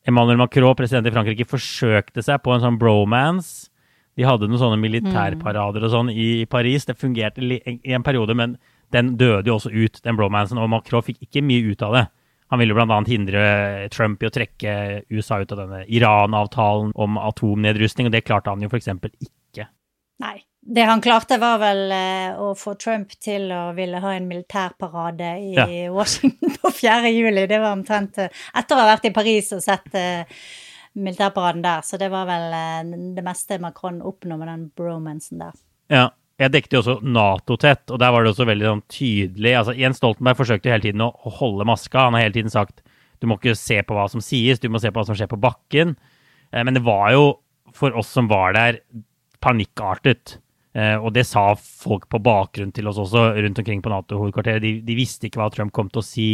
Emmanuel 0.08 0.42
Macron, 0.42 0.76
president 0.76 1.08
i 1.08 1.14
Frankrike, 1.14 1.48
forsøkte 1.48 2.24
seg 2.26 2.42
på 2.44 2.54
en 2.54 2.64
sånn 2.64 2.80
bromance. 2.80 3.70
De 4.20 4.26
hadde 4.28 4.50
noen 4.50 4.62
sånne 4.62 4.82
militærparader 4.82 5.86
og 5.88 5.94
sånn 5.94 6.10
i 6.14 6.46
Paris. 6.50 6.86
Det 6.86 6.98
fungerte 7.00 7.42
i 7.42 7.96
en 7.96 8.06
periode, 8.06 8.36
men 8.38 8.58
den 8.94 9.16
døde 9.18 9.50
jo 9.50 9.56
også 9.58 9.72
ut, 9.74 10.02
den 10.06 10.20
bromansen. 10.20 10.60
Og 10.62 10.70
Macron 10.70 11.06
fikk 11.06 11.24
ikke 11.26 11.46
mye 11.46 11.72
ut 11.72 11.86
av 11.86 11.96
det. 11.98 12.04
Han 12.54 12.62
ville 12.62 12.76
bl.a. 12.78 13.00
hindre 13.08 13.44
Trump 13.90 14.22
i 14.22 14.28
å 14.30 14.34
trekke 14.34 14.74
USA 15.10 15.40
ut 15.42 15.56
av 15.56 15.64
denne 15.64 15.80
Iran-avtalen 15.90 16.92
om 16.94 17.16
atomnedrustning, 17.18 18.10
og 18.10 18.14
det 18.14 18.26
klarte 18.28 18.54
han 18.54 18.62
jo 18.62 18.70
f.eks. 18.70 18.92
ikke. 18.94 19.32
Nei. 20.22 20.43
Det 20.65 20.84
han 20.88 21.01
klarte, 21.01 21.38
var 21.38 21.58
vel 21.60 21.91
eh, 21.91 22.39
å 22.39 22.53
få 22.55 22.77
Trump 22.79 23.12
til 23.20 23.50
å 23.51 23.74
ville 23.75 24.00
ha 24.00 24.13
en 24.15 24.29
militærparade 24.29 25.32
i 25.43 25.51
ja. 25.58 25.65
Washington 25.98 26.55
på 26.55 26.72
4. 26.72 27.12
juli. 27.12 27.43
Det 27.51 27.60
var 27.60 27.75
omtrent 27.75 28.22
eh, 28.24 28.43
etter 28.55 28.77
å 28.77 28.84
ha 28.84 28.93
vært 28.93 29.10
i 29.10 29.13
Paris 29.15 29.51
og 29.58 29.63
sett 29.65 29.89
uh, 29.91 30.24
militærparaden 30.96 31.65
der. 31.65 31.84
Så 31.84 32.00
det 32.00 32.08
var 32.13 32.29
vel 32.29 32.55
det 33.17 33.25
meste 33.25 33.60
Macron 33.60 34.00
oppnå 34.08 34.39
med 34.39 34.53
den 34.53 34.67
bromansen 34.77 35.43
der. 35.43 35.58
Ja. 35.91 36.10
Jeg 36.41 36.50
dekket 36.50 36.74
jo 36.74 36.79
også 36.82 36.96
Nato 37.05 37.55
tett, 37.62 37.84
og 37.93 38.00
der 38.01 38.10
var 38.10 38.24
det 38.25 38.32
også 38.32 38.48
veldig 38.50 38.65
sånn 38.65 38.79
tydelig 38.89 39.51
altså 39.53 39.75
Jens 39.77 40.00
Stoltenberg 40.01 40.39
forsøkte 40.39 40.72
hele 40.72 40.82
tiden 40.82 41.03
å 41.05 41.12
holde 41.38 41.67
maska. 41.70 42.08
Han 42.08 42.17
har 42.17 42.25
hele 42.25 42.34
tiden 42.39 42.51
sagt 42.51 42.82
du 43.22 43.27
må 43.29 43.38
ikke 43.38 43.53
se 43.55 43.77
på 43.86 43.93
hva 43.93 44.08
som 44.10 44.24
sies, 44.24 44.60
du 44.60 44.65
må 44.74 44.82
se 44.82 44.89
på 44.89 44.98
hva 44.98 45.05
som 45.05 45.15
skjer 45.15 45.29
på 45.32 45.38
bakken. 45.39 45.93
Men 46.51 46.74
det 46.74 46.82
var 46.84 47.13
jo, 47.13 47.27
for 47.77 47.93
oss 48.01 48.10
som 48.17 48.25
var 48.27 48.58
der, 48.58 48.82
panikkartet. 49.44 50.38
Eh, 50.74 50.96
og 50.98 51.12
det 51.14 51.26
sa 51.30 51.52
folk 51.60 52.08
på 52.10 52.22
bakgrunn 52.24 52.72
til 52.74 52.88
oss 52.90 52.98
også 53.02 53.28
rundt 53.38 53.60
omkring 53.62 53.84
på 53.84 53.92
Nato-hovedkvarteret. 53.94 54.64
De, 54.64 54.74
de, 54.86 54.96
visste 54.98 55.30
ikke 55.30 55.42
hva 55.42 55.52
Trump 55.54 55.74
kom 55.76 55.92
til 55.92 56.02
å 56.02 56.06
si. 56.08 56.30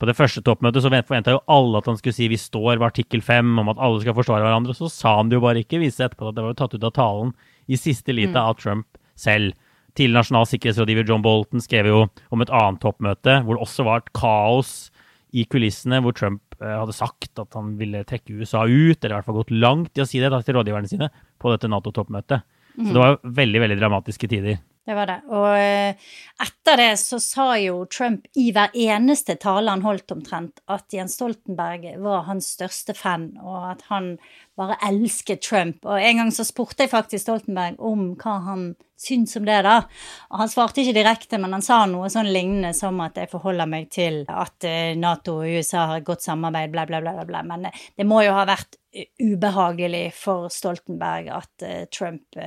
På 0.00 0.08
det 0.08 0.16
første 0.16 0.42
toppmøtet 0.44 0.84
så 0.84 0.92
forventa 0.92 1.34
jo 1.34 1.42
alle 1.52 1.80
at 1.80 1.88
han 1.88 1.98
skulle 2.00 2.16
si 2.16 2.28
'vi 2.28 2.40
står 2.40 2.78
ved 2.78 2.88
artikkel 2.88 3.20
5' 3.20 3.60
om 3.60 3.68
at 3.68 3.80
alle 3.80 4.00
skal 4.00 4.16
forsvare 4.16 4.44
hverandre. 4.44 4.76
Så 4.76 4.88
sa 4.92 5.16
han 5.16 5.28
det 5.28 5.36
jo 5.36 5.44
bare 5.44 5.64
ikke. 5.64 5.80
Viste 5.80 6.04
etterpå 6.04 6.28
at 6.28 6.36
det 6.36 6.44
var 6.44 6.52
jo 6.54 6.60
tatt 6.60 6.74
ut 6.74 6.84
av 6.84 6.96
talen 6.96 7.34
i 7.68 7.76
siste 7.76 8.12
lite 8.12 8.36
mm. 8.36 8.44
av 8.44 8.54
Trump 8.60 8.86
selv. 9.16 9.52
Tidligere 9.94 10.20
nasjonal 10.20 10.46
sikkerhetsrådgiver 10.46 11.08
John 11.08 11.22
Bolton 11.22 11.60
skrev 11.60 11.86
jo 11.86 12.08
om 12.30 12.40
et 12.40 12.52
annet 12.52 12.80
toppmøte 12.80 13.42
hvor 13.44 13.56
det 13.56 13.64
også 13.64 13.84
var 13.84 14.00
et 14.00 14.12
kaos 14.14 14.90
i 15.34 15.44
kulissene, 15.44 16.00
hvor 16.00 16.14
Trump 16.14 16.49
hadde 16.60 16.96
sagt 16.96 17.40
at 17.40 17.56
han 17.56 17.74
ville 17.80 18.02
trekke 18.08 18.36
USA 18.36 18.66
ut, 18.68 18.98
eller 19.00 19.14
i 19.14 19.16
hvert 19.18 19.28
fall 19.28 19.38
gått 19.40 19.54
langt 19.54 19.96
i 19.96 20.04
å 20.04 20.08
si 20.08 20.20
det 20.20 20.30
da, 20.32 20.42
til 20.44 20.58
rådgiverne 20.58 20.90
sine 20.90 21.08
på 21.40 21.52
dette 21.54 21.70
Nato-toppmøtet. 21.70 22.44
Så 22.76 22.92
det 22.94 23.00
var 23.00 23.18
veldig, 23.24 23.62
veldig 23.64 23.78
dramatiske 23.80 24.28
tider. 24.30 24.60
Det 24.88 24.94
var 24.96 25.06
det. 25.06 25.18
Og 25.28 25.48
eh, 25.60 26.12
etter 26.40 26.80
det 26.80 26.90
så 27.02 27.18
sa 27.20 27.50
jo 27.60 27.82
Trump 27.92 28.24
i 28.40 28.48
hver 28.56 28.72
eneste 28.72 29.36
tale 29.40 29.74
han 29.74 29.84
holdt 29.84 30.14
omtrent, 30.14 30.62
at 30.72 30.88
Jens 30.96 31.18
Stoltenberg 31.18 31.84
var 32.00 32.24
hans 32.30 32.48
største 32.56 32.96
fan, 32.96 33.34
og 33.44 33.74
at 33.74 33.84
han 33.90 34.14
bare 34.58 34.78
elsket 34.88 35.44
Trump. 35.44 35.84
Og 35.84 36.00
en 36.00 36.22
gang 36.22 36.32
så 36.32 36.48
spurte 36.48 36.86
jeg 36.86 36.94
faktisk 36.94 37.26
Stoltenberg 37.26 37.76
om 37.76 38.14
hva 38.20 38.38
han 38.48 38.64
syntes 39.00 39.36
om 39.36 39.46
det, 39.48 39.60
da. 39.68 39.76
Og 40.32 40.42
han 40.42 40.52
svarte 40.52 40.82
ikke 40.82 40.96
direkte, 40.96 41.38
men 41.40 41.54
han 41.56 41.64
sa 41.64 41.84
noe 41.88 42.08
sånn 42.12 42.32
lignende 42.32 42.72
som 42.76 42.98
at 43.04 43.20
jeg 43.20 43.30
forholder 43.32 43.68
meg 43.68 43.88
til 43.92 44.22
at 44.32 44.68
eh, 44.68 44.96
Nato 44.96 45.38
og 45.42 45.56
USA 45.60 45.86
har 45.92 46.00
et 46.00 46.08
godt 46.08 46.24
samarbeid, 46.24 46.72
bla, 46.72 46.88
bla, 46.88 47.04
bla, 47.04 47.20
bla. 47.28 47.44
Men 47.52 47.68
eh, 47.68 47.88
det 48.00 48.08
må 48.08 48.24
jo 48.24 48.32
ha 48.36 48.48
vært 48.48 48.80
ubehagelig 49.22 50.08
for 50.18 50.48
Stoltenberg 50.50 51.28
at 51.30 51.64
Trump 51.94 52.40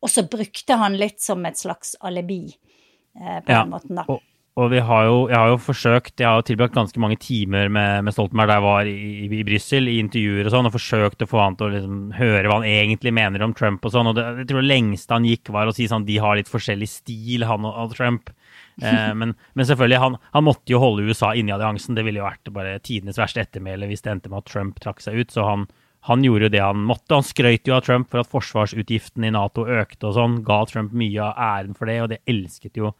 og 0.00 0.10
så 0.10 0.24
brukte 0.28 0.80
han 0.80 0.96
litt 1.00 1.20
som 1.22 1.44
et 1.48 1.60
slags 1.60 1.94
alibi 2.00 2.46
eh, 2.48 3.38
på 3.44 3.52
ja, 3.52 3.62
den 3.62 3.72
måten, 3.72 4.00
da. 4.00 4.06
Og, 4.08 4.22
og 4.60 4.70
vi 4.72 4.80
har 4.82 5.04
jo, 5.06 5.18
jeg 5.30 5.38
har 5.38 5.52
jo 5.52 5.58
forsøkt, 5.62 6.14
jeg 6.18 6.26
har 6.26 6.40
jo 6.40 6.46
tilbrakt 6.48 6.74
ganske 6.74 7.00
mange 7.00 7.16
timer 7.22 7.70
med, 7.72 8.04
med 8.04 8.16
Stoltenberg 8.16 8.50
da 8.50 8.56
jeg 8.58 8.64
var 8.66 8.88
i, 8.90 8.96
i, 8.96 9.28
i 9.38 9.44
Brussel, 9.46 9.88
i 9.88 10.00
intervjuer 10.02 10.48
og 10.48 10.54
sånn, 10.54 10.68
og 10.68 10.74
forsøkt 10.74 11.24
å 11.24 11.28
få 11.30 11.40
han 11.40 11.56
til 11.56 11.68
å 11.68 11.72
liksom 11.76 12.00
høre 12.18 12.50
hva 12.50 12.58
han 12.58 12.68
egentlig 12.68 13.14
mener 13.16 13.44
om 13.46 13.54
Trump 13.56 13.86
og 13.86 13.94
sånn. 13.94 14.10
Og 14.10 14.18
det, 14.18 14.26
jeg 14.42 14.50
tror 14.50 14.64
det 14.64 14.72
lengste 14.72 15.16
han 15.16 15.28
gikk, 15.28 15.52
var 15.54 15.70
å 15.70 15.76
si 15.76 15.86
sånn 15.90 16.08
de 16.08 16.18
har 16.20 16.40
litt 16.40 16.50
forskjellig 16.50 16.90
stil, 16.90 17.46
han 17.48 17.68
og, 17.68 17.76
og 17.86 17.96
Trump. 17.98 18.32
Eh, 18.80 19.10
men, 19.12 19.34
men, 19.58 19.66
selvfølgelig, 19.68 19.98
han, 20.00 20.14
han, 20.32 20.44
måtte 20.46 20.72
jo 20.72 20.78
holde 20.80 21.02
USA 21.04 21.34
inne 21.36 21.50
i 21.50 21.52
alliansen. 21.52 21.92
Det 21.98 22.00
ville 22.06 22.22
jo 22.22 22.24
vært 22.24 22.48
bare 22.54 22.78
tidenes 22.80 23.18
verste 23.20 23.42
ettermæle 23.42 23.84
hvis 23.90 24.00
det 24.06 24.14
endte 24.14 24.30
med 24.32 24.40
at 24.40 24.48
Trump 24.48 24.78
trakk 24.80 25.02
seg 25.04 25.18
ut. 25.20 25.34
Så 25.34 25.44
han, 25.44 25.66
han 26.08 26.24
gjorde 26.24 26.48
jo 26.48 26.52
det 26.54 26.62
han 26.64 26.80
måtte. 26.88 27.12
Han 27.12 27.26
skrøt 27.26 27.68
jo 27.68 27.76
av 27.76 27.84
Trump 27.84 28.08
for 28.12 28.22
at 28.22 28.30
forsvarsutgiftene 28.32 29.28
i 29.28 29.34
Nato 29.34 29.66
økte 29.68 30.08
og 30.08 30.16
sånn. 30.16 30.38
Ga 30.46 30.62
Trump 30.70 30.94
mye 30.96 31.20
av 31.26 31.36
æren 31.36 31.76
for 31.76 31.90
det, 31.90 31.98
og 32.00 32.08
det 32.12 32.22
elsket 32.30 32.80
jo, 32.80 32.94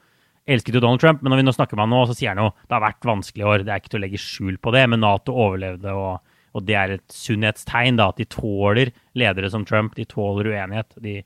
elsket 0.44 0.76
jo 0.76 0.82
Donald 0.84 1.00
Trump. 1.00 1.22
Men 1.22 1.32
når 1.32 1.40
vi 1.40 1.46
nå 1.48 1.54
snakker 1.56 1.78
med 1.78 1.86
han 1.86 1.94
nå, 1.96 2.02
så 2.10 2.18
sier 2.18 2.34
han 2.34 2.44
jo 2.44 2.50
det 2.60 2.76
har 2.76 2.84
vært 2.84 3.08
vanskelige 3.08 3.48
år. 3.48 3.64
Det 3.64 3.72
er 3.72 3.80
ikke 3.82 3.94
til 3.94 4.02
å 4.02 4.04
legge 4.04 4.20
skjul 4.20 4.60
på 4.60 4.74
det, 4.76 4.84
men 4.92 5.00
Nato 5.00 5.36
overlevde, 5.46 5.96
og, 5.96 6.36
og 6.52 6.68
det 6.68 6.76
er 6.76 6.96
et 6.98 7.16
sunnhetstegn 7.16 8.00
da, 8.02 8.10
at 8.12 8.20
de 8.20 8.28
tåler 8.36 8.92
ledere 9.16 9.52
som 9.54 9.64
Trump. 9.64 9.96
De 9.96 10.04
tåler 10.10 10.52
uenighet. 10.52 10.92
De, 11.00 11.22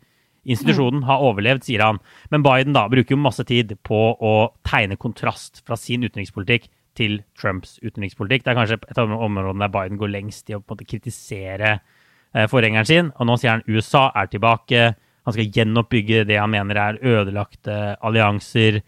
institusjonen 0.46 1.02
har 1.08 1.26
overlevd, 1.26 1.66
sier 1.66 1.82
han. 1.82 1.98
Men 2.30 2.46
Biden 2.46 2.76
da 2.76 2.86
bruker 2.92 3.16
jo 3.16 3.24
masse 3.24 3.42
tid 3.48 3.74
på 3.82 4.00
å 4.14 4.34
tegne 4.68 5.00
kontrast 5.00 5.64
fra 5.66 5.78
sin 5.80 6.06
utenrikspolitikk 6.06 6.70
til 6.98 7.20
Trumps 7.38 7.76
utenrikspolitikk. 7.82 8.44
Det 8.44 8.52
er 8.52 8.58
kanskje 8.58 8.78
et 8.80 8.98
av 9.00 9.10
de 9.10 9.18
områdene 9.18 9.66
der 9.66 9.74
Biden 9.74 10.00
går 10.00 10.12
lengst 10.12 10.50
i 10.50 10.56
å 10.56 10.60
på 10.62 10.72
en 10.72 10.76
måte 10.76 10.88
kritisere 10.88 11.70
eh, 11.76 12.46
forgjengeren 12.50 12.88
sin. 12.88 13.12
Og 13.18 13.28
nå 13.28 13.38
sier 13.40 13.56
han 13.56 13.64
USA 13.68 14.08
er 14.16 14.30
tilbake. 14.32 14.92
Han 15.24 15.36
skal 15.36 15.56
gjenoppbygge 15.56 16.26
det 16.28 16.38
han 16.40 16.52
mener 16.52 16.80
er 16.80 17.00
ødelagte 17.00 17.96
allianser. 18.04 18.82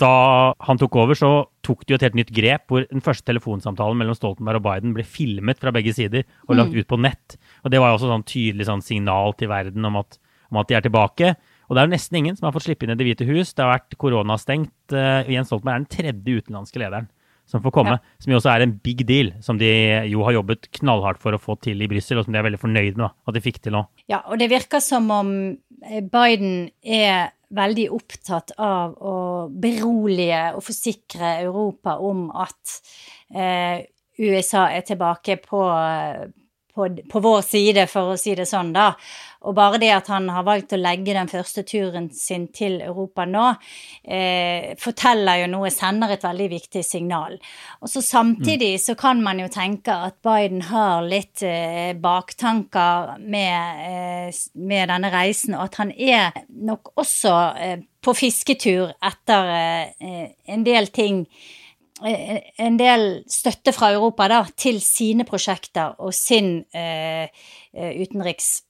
Da 0.00 0.12
han 0.66 0.80
tok 0.80 0.96
over, 0.98 1.18
så 1.18 1.30
tok 1.62 1.84
de 1.84 1.94
jo 1.94 2.00
et 2.00 2.06
helt 2.06 2.18
nytt 2.18 2.32
grep, 2.34 2.64
hvor 2.70 2.86
den 2.88 3.04
første 3.04 3.28
telefonsamtalen 3.28 4.00
mellom 4.00 4.16
Stoltenberg 4.18 4.58
og 4.58 4.66
Biden 4.66 4.96
ble 4.96 5.04
filmet 5.06 5.60
fra 5.62 5.70
begge 5.74 5.94
sider 5.94 6.24
og 6.48 6.56
lagt 6.58 6.72
mm. 6.72 6.80
ut 6.80 6.90
på 6.90 6.98
nett. 7.04 7.36
Og 7.62 7.70
Det 7.70 7.82
var 7.82 7.92
jo 7.92 8.00
også 8.00 8.10
sånn 8.10 8.26
tydelig 8.26 8.66
sånn 8.70 8.84
signal 8.84 9.36
til 9.38 9.52
verden 9.52 9.86
om 9.86 10.00
at, 10.00 10.18
om 10.50 10.62
at 10.62 10.70
de 10.72 10.78
er 10.78 10.86
tilbake. 10.88 11.34
Og 11.68 11.76
det 11.76 11.82
er 11.82 11.86
jo 11.86 11.94
nesten 11.94 12.18
ingen 12.18 12.38
som 12.38 12.48
har 12.48 12.56
fått 12.56 12.66
slippe 12.66 12.84
inn 12.84 12.94
i 12.94 12.98
Det 12.98 13.06
hvite 13.06 13.28
hus. 13.28 13.52
Det 13.52 13.62
har 13.62 13.76
vært 13.76 13.98
koronastengt. 14.00 14.74
Uh, 14.92 15.28
Jens 15.30 15.52
Stoltenberg 15.52 15.76
er 15.76 15.84
den 15.84 15.92
tredje 15.92 16.42
utenlandske 16.42 16.82
lederen 16.82 17.10
som 17.52 17.62
får 17.64 17.74
komme. 17.74 17.98
Ja. 18.00 18.16
Som 18.22 18.32
jo 18.32 18.40
også 18.40 18.52
er 18.54 18.64
en 18.64 18.74
big 18.84 19.04
deal, 19.08 19.34
som 19.44 19.60
de 19.60 19.68
jo 20.08 20.24
har 20.26 20.38
jobbet 20.38 20.70
knallhardt 20.80 21.20
for 21.22 21.36
å 21.36 21.42
få 21.42 21.58
til 21.60 21.84
i 21.84 21.90
Brussel, 21.90 22.18
og 22.18 22.26
som 22.26 22.34
de 22.34 22.40
er 22.40 22.48
veldig 22.48 22.62
fornøyd 22.62 22.98
med 23.00 23.10
at 23.12 23.36
de 23.36 23.44
fikk 23.44 23.60
til 23.62 23.76
nå. 23.76 23.84
Ja, 24.10 24.22
og 24.24 24.40
det 24.40 24.48
virker 24.52 24.82
som 24.84 25.10
om 25.12 25.32
eh, 25.84 26.00
Biden 26.00 26.70
er 26.80 27.34
veldig 27.52 27.88
opptatt 27.92 28.54
av 28.56 28.94
å 28.96 29.16
berolige 29.52 30.44
og 30.56 30.64
forsikre 30.64 31.34
Europa 31.42 31.98
om 32.00 32.30
at 32.32 32.78
eh, 33.36 33.84
USA 34.22 34.70
er 34.72 34.86
tilbake 34.88 35.36
på, 35.44 35.60
på, 36.74 36.88
på, 37.10 37.20
vår 37.20 37.42
side, 37.44 37.86
for 37.90 38.12
å 38.12 38.18
si 38.20 38.34
det 38.38 38.46
sånn, 38.48 38.72
da. 38.74 38.92
Og 39.42 39.56
bare 39.58 39.80
det 39.82 39.90
at 39.90 40.08
han 40.12 40.28
har 40.30 40.44
valgt 40.46 40.74
å 40.76 40.78
legge 40.78 41.14
den 41.16 41.30
første 41.30 41.64
turen 41.66 42.08
sin 42.14 42.46
til 42.54 42.78
Europa 42.84 43.26
nå, 43.26 43.48
eh, 44.04 44.72
forteller 44.80 45.42
jo 45.42 45.48
noe, 45.56 45.72
sender 45.74 46.14
et 46.14 46.24
veldig 46.24 46.48
viktig 46.52 46.84
signal. 46.86 47.38
Og 47.82 47.90
så 47.90 48.04
samtidig 48.06 48.76
mm. 48.76 48.82
så 48.84 48.96
kan 48.98 49.22
man 49.24 49.42
jo 49.42 49.48
tenke 49.52 49.96
at 50.08 50.20
Biden 50.24 50.62
har 50.70 51.02
litt 51.06 51.42
eh, 51.46 51.92
baktanker 51.98 53.16
med, 53.18 53.82
eh, 53.88 54.44
med, 54.54 54.92
denne 54.94 55.10
reisen, 55.12 55.58
og 55.58 55.66
at 55.66 55.80
han 55.82 55.90
er 55.96 56.44
nok 56.62 56.94
også 57.02 57.34
eh, 57.58 57.80
på 58.02 58.14
fisketur 58.18 58.94
etter 59.02 59.50
eh, 59.58 60.30
en 60.54 60.64
del 60.66 60.88
ting 60.94 61.26
eh, 61.26 61.61
en 62.04 62.76
del 62.80 63.22
støtte 63.30 63.72
fra 63.74 63.92
Europa 63.94 64.28
da, 64.30 64.42
til 64.56 64.80
sine 64.84 65.26
prosjekter 65.28 65.96
og 66.02 66.14
sin 66.16 66.64
eh, 66.74 67.28
utenriks 67.72 68.62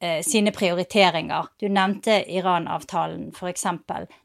Eh, 0.00 0.22
sine 0.22 0.50
prioriteringer. 0.52 1.46
Du 1.56 1.68
nevnte 1.68 2.24
Iran-avtalen, 2.28 3.30
f.eks. 3.32 3.62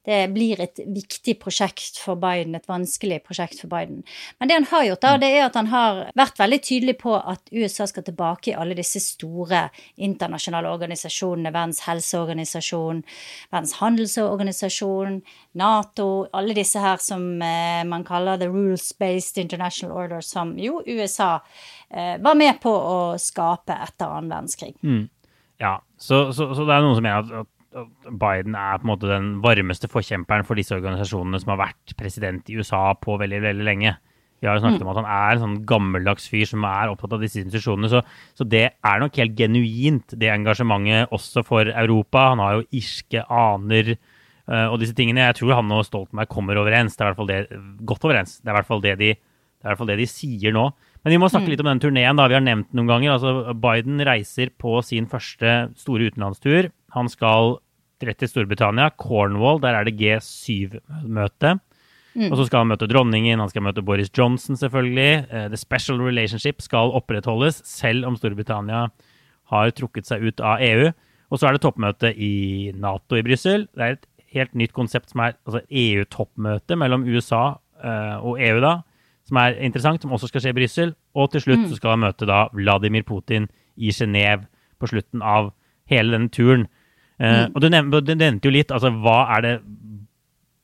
Det 0.06 0.28
blir 0.28 0.60
et 0.60 0.80
viktig 0.84 1.38
prosjekt 1.40 1.96
for 1.96 2.20
Biden, 2.20 2.58
et 2.60 2.68
vanskelig 2.68 3.22
prosjekt 3.24 3.62
for 3.62 3.72
Biden. 3.72 4.02
Men 4.40 4.52
det 4.52 4.58
han 4.58 4.68
har 4.68 4.84
gjort, 4.84 5.02
da, 5.06 5.12
det 5.22 5.30
er 5.32 5.46
at 5.46 5.56
han 5.56 5.70
har 5.72 6.02
vært 6.20 6.42
veldig 6.42 6.60
tydelig 6.68 6.98
på 7.00 7.14
at 7.16 7.48
USA 7.56 7.88
skal 7.88 8.04
tilbake 8.04 8.52
i 8.52 8.58
alle 8.60 8.76
disse 8.76 9.00
store 9.00 9.62
internasjonale 9.96 10.74
organisasjonene. 10.76 11.56
Verdens 11.56 11.80
helseorganisasjon, 11.86 13.00
Verdens 13.56 13.78
handelsorganisasjon, 13.80 15.22
Nato, 15.64 16.10
alle 16.36 16.58
disse 16.60 16.84
her 16.84 17.00
som 17.00 17.30
eh, 17.48 17.80
man 17.88 18.04
kaller 18.04 18.44
the 18.44 18.52
rules-based 18.52 19.40
international 19.40 19.96
order, 19.96 20.20
som 20.20 20.52
jo 20.60 20.84
USA 20.84 21.38
eh, 21.88 22.20
var 22.20 22.36
med 22.36 22.60
på 22.60 22.76
å 22.76 23.02
skape 23.16 23.80
etter 23.88 24.12
annen 24.12 24.36
verdenskrig. 24.36 24.76
Mm. 24.84 25.08
Ja, 25.62 25.78
så, 26.02 26.30
så, 26.34 26.52
så, 26.56 26.66
det 26.66 26.74
er 26.74 26.86
noen 26.86 26.98
som 26.98 27.06
mener 27.06 27.22
at, 27.22 27.34
at, 27.46 27.50
Biden 28.04 28.56
er 28.58 28.80
på 28.82 28.84
en 28.84 28.92
måte 28.92 29.08
den 29.08 29.28
varmeste 29.44 29.88
forkjemperen 29.88 30.44
for 30.44 30.60
disse 30.60 30.76
organisasjonene 30.76 31.40
som 31.40 31.54
har 31.54 31.62
vært 31.70 31.94
president 31.96 32.50
i 32.52 32.58
USA 32.60 32.90
på 33.00 33.16
veldig, 33.22 33.40
veldig 33.46 33.68
lenge. 33.68 33.94
Vi 34.42 34.50
har 34.50 34.58
jo 34.58 34.64
snakket 34.64 34.82
mm. 34.82 34.88
om 34.88 34.92
at 34.92 35.00
han 35.00 35.10
er 35.14 35.36
en 35.36 35.44
sånn 35.44 35.58
gammeldags 35.70 36.26
fyr 36.32 36.48
som 36.50 36.66
er 36.66 36.90
opptatt 36.90 37.14
av 37.14 37.22
disse 37.22 37.38
institusjonene. 37.44 37.92
Så, 37.94 38.02
så, 38.36 38.48
det 38.50 38.64
er 38.74 39.04
nok 39.04 39.20
helt 39.22 39.36
genuint, 39.38 40.16
det 40.18 40.32
engasjementet 40.34 41.14
også 41.14 41.46
for 41.46 41.70
Europa. 41.70 42.32
Han 42.32 42.42
har 42.42 42.58
jo 42.58 42.66
irske 42.82 43.22
aner 43.22 43.94
uh, 43.94 44.66
og 44.72 44.80
disse 44.82 44.98
tingene. 44.98 45.28
Jeg 45.30 45.38
tror 45.40 45.60
han 45.60 45.76
og 45.78 45.86
Stoltenberg 45.86 46.32
kommer 46.34 46.58
overens. 46.58 46.98
Det 46.98 47.06
er 47.06 47.12
i 47.12 47.12
hvert 47.12 47.22
fall 47.22 47.30
det, 47.30 47.62
godt 47.94 48.10
overens. 48.10 48.40
Det 48.42 48.50
er 48.50 48.56
i 48.56 48.58
hvert 48.58 48.72
fall 48.74 48.82
det 48.84 48.96
de, 49.04 49.12
det 49.14 49.62
er 49.62 49.70
i 49.70 49.72
hvert 49.72 49.84
fall 49.84 49.94
det 49.94 50.00
de 50.02 50.10
sier 50.10 50.58
nå. 50.58 50.66
Men 51.02 51.16
vi 51.16 51.20
må 51.22 51.30
snakke 51.32 51.50
mm. 51.50 51.52
litt 51.54 51.64
om 51.64 51.72
den 51.72 51.82
turneen. 51.82 52.22
Vi 52.22 52.38
har 52.38 52.46
nevnt 52.46 52.70
noen 52.78 52.90
ganger. 52.90 53.16
Altså, 53.16 53.56
Biden 53.58 54.02
reiser 54.06 54.52
på 54.62 54.78
sin 54.86 55.08
første 55.10 55.72
store 55.80 56.12
utenlandstur. 56.12 56.70
Han 56.94 57.10
skal 57.10 57.58
rett 58.06 58.20
til 58.22 58.30
Storbritannia, 58.30 58.92
Cornwall. 59.02 59.62
Der 59.64 59.78
er 59.78 59.88
det 59.88 59.98
G7-møte. 59.98 61.56
Mm. 62.14 62.28
Og 62.28 62.36
så 62.38 62.46
skal 62.48 62.66
han 62.66 62.72
møte 62.74 62.90
dronningen, 62.92 63.40
han 63.40 63.50
skal 63.50 63.64
møte 63.64 63.84
Boris 63.88 64.12
Johnson, 64.12 64.58
selvfølgelig. 64.60 65.26
Uh, 65.32 65.48
the 65.54 65.60
special 65.60 66.02
relationship 66.04 66.62
skal 66.62 66.92
opprettholdes, 66.98 67.62
selv 67.66 68.10
om 68.10 68.18
Storbritannia 68.20 68.90
har 69.54 69.74
trukket 69.78 70.10
seg 70.10 70.26
ut 70.28 70.44
av 70.44 70.62
EU. 70.66 70.92
Og 71.32 71.40
så 71.40 71.48
er 71.48 71.56
det 71.56 71.64
toppmøte 71.64 72.12
i 72.12 72.72
Nato 72.76 73.16
i 73.16 73.24
Brussel. 73.26 73.66
Det 73.72 73.86
er 73.86 73.96
et 73.96 74.08
helt 74.36 74.54
nytt 74.60 74.76
konsept 74.76 75.14
som 75.14 75.24
er 75.24 75.38
altså 75.48 75.64
EU-toppmøte 75.66 76.78
mellom 76.80 77.08
USA 77.08 77.46
uh, 77.56 78.18
og 78.20 78.38
EU, 78.44 78.60
da 78.64 78.82
som 79.32 79.40
er 79.40 79.56
interessant, 79.64 80.04
som 80.04 80.12
også 80.12 80.28
skal 80.28 80.44
skje 80.44 80.52
i 80.52 80.58
Brussel. 80.60 80.90
Og 81.16 81.32
til 81.32 81.46
slutt 81.46 81.64
mm. 81.64 81.70
så 81.72 81.80
skal 81.80 81.96
han 81.96 82.04
møte 82.04 82.28
da 82.28 82.44
Vladimir 82.52 83.06
Putin 83.08 83.48
i 83.80 83.94
Genéve 83.96 84.50
på 84.82 84.90
slutten 84.92 85.24
av 85.24 85.54
hele 85.88 86.18
denne 86.18 86.32
turen. 86.34 86.68
Uh, 87.16 87.48
mm. 87.48 87.56
Og 87.56 87.64
du 87.64 87.70
nevnte, 87.72 88.02
du 88.04 88.12
nevnte, 88.12 88.50
jo 88.50 88.54
litt, 88.58 88.74
altså 88.76 88.92
hva 88.92 89.24
er 89.38 89.46
det 89.46 89.56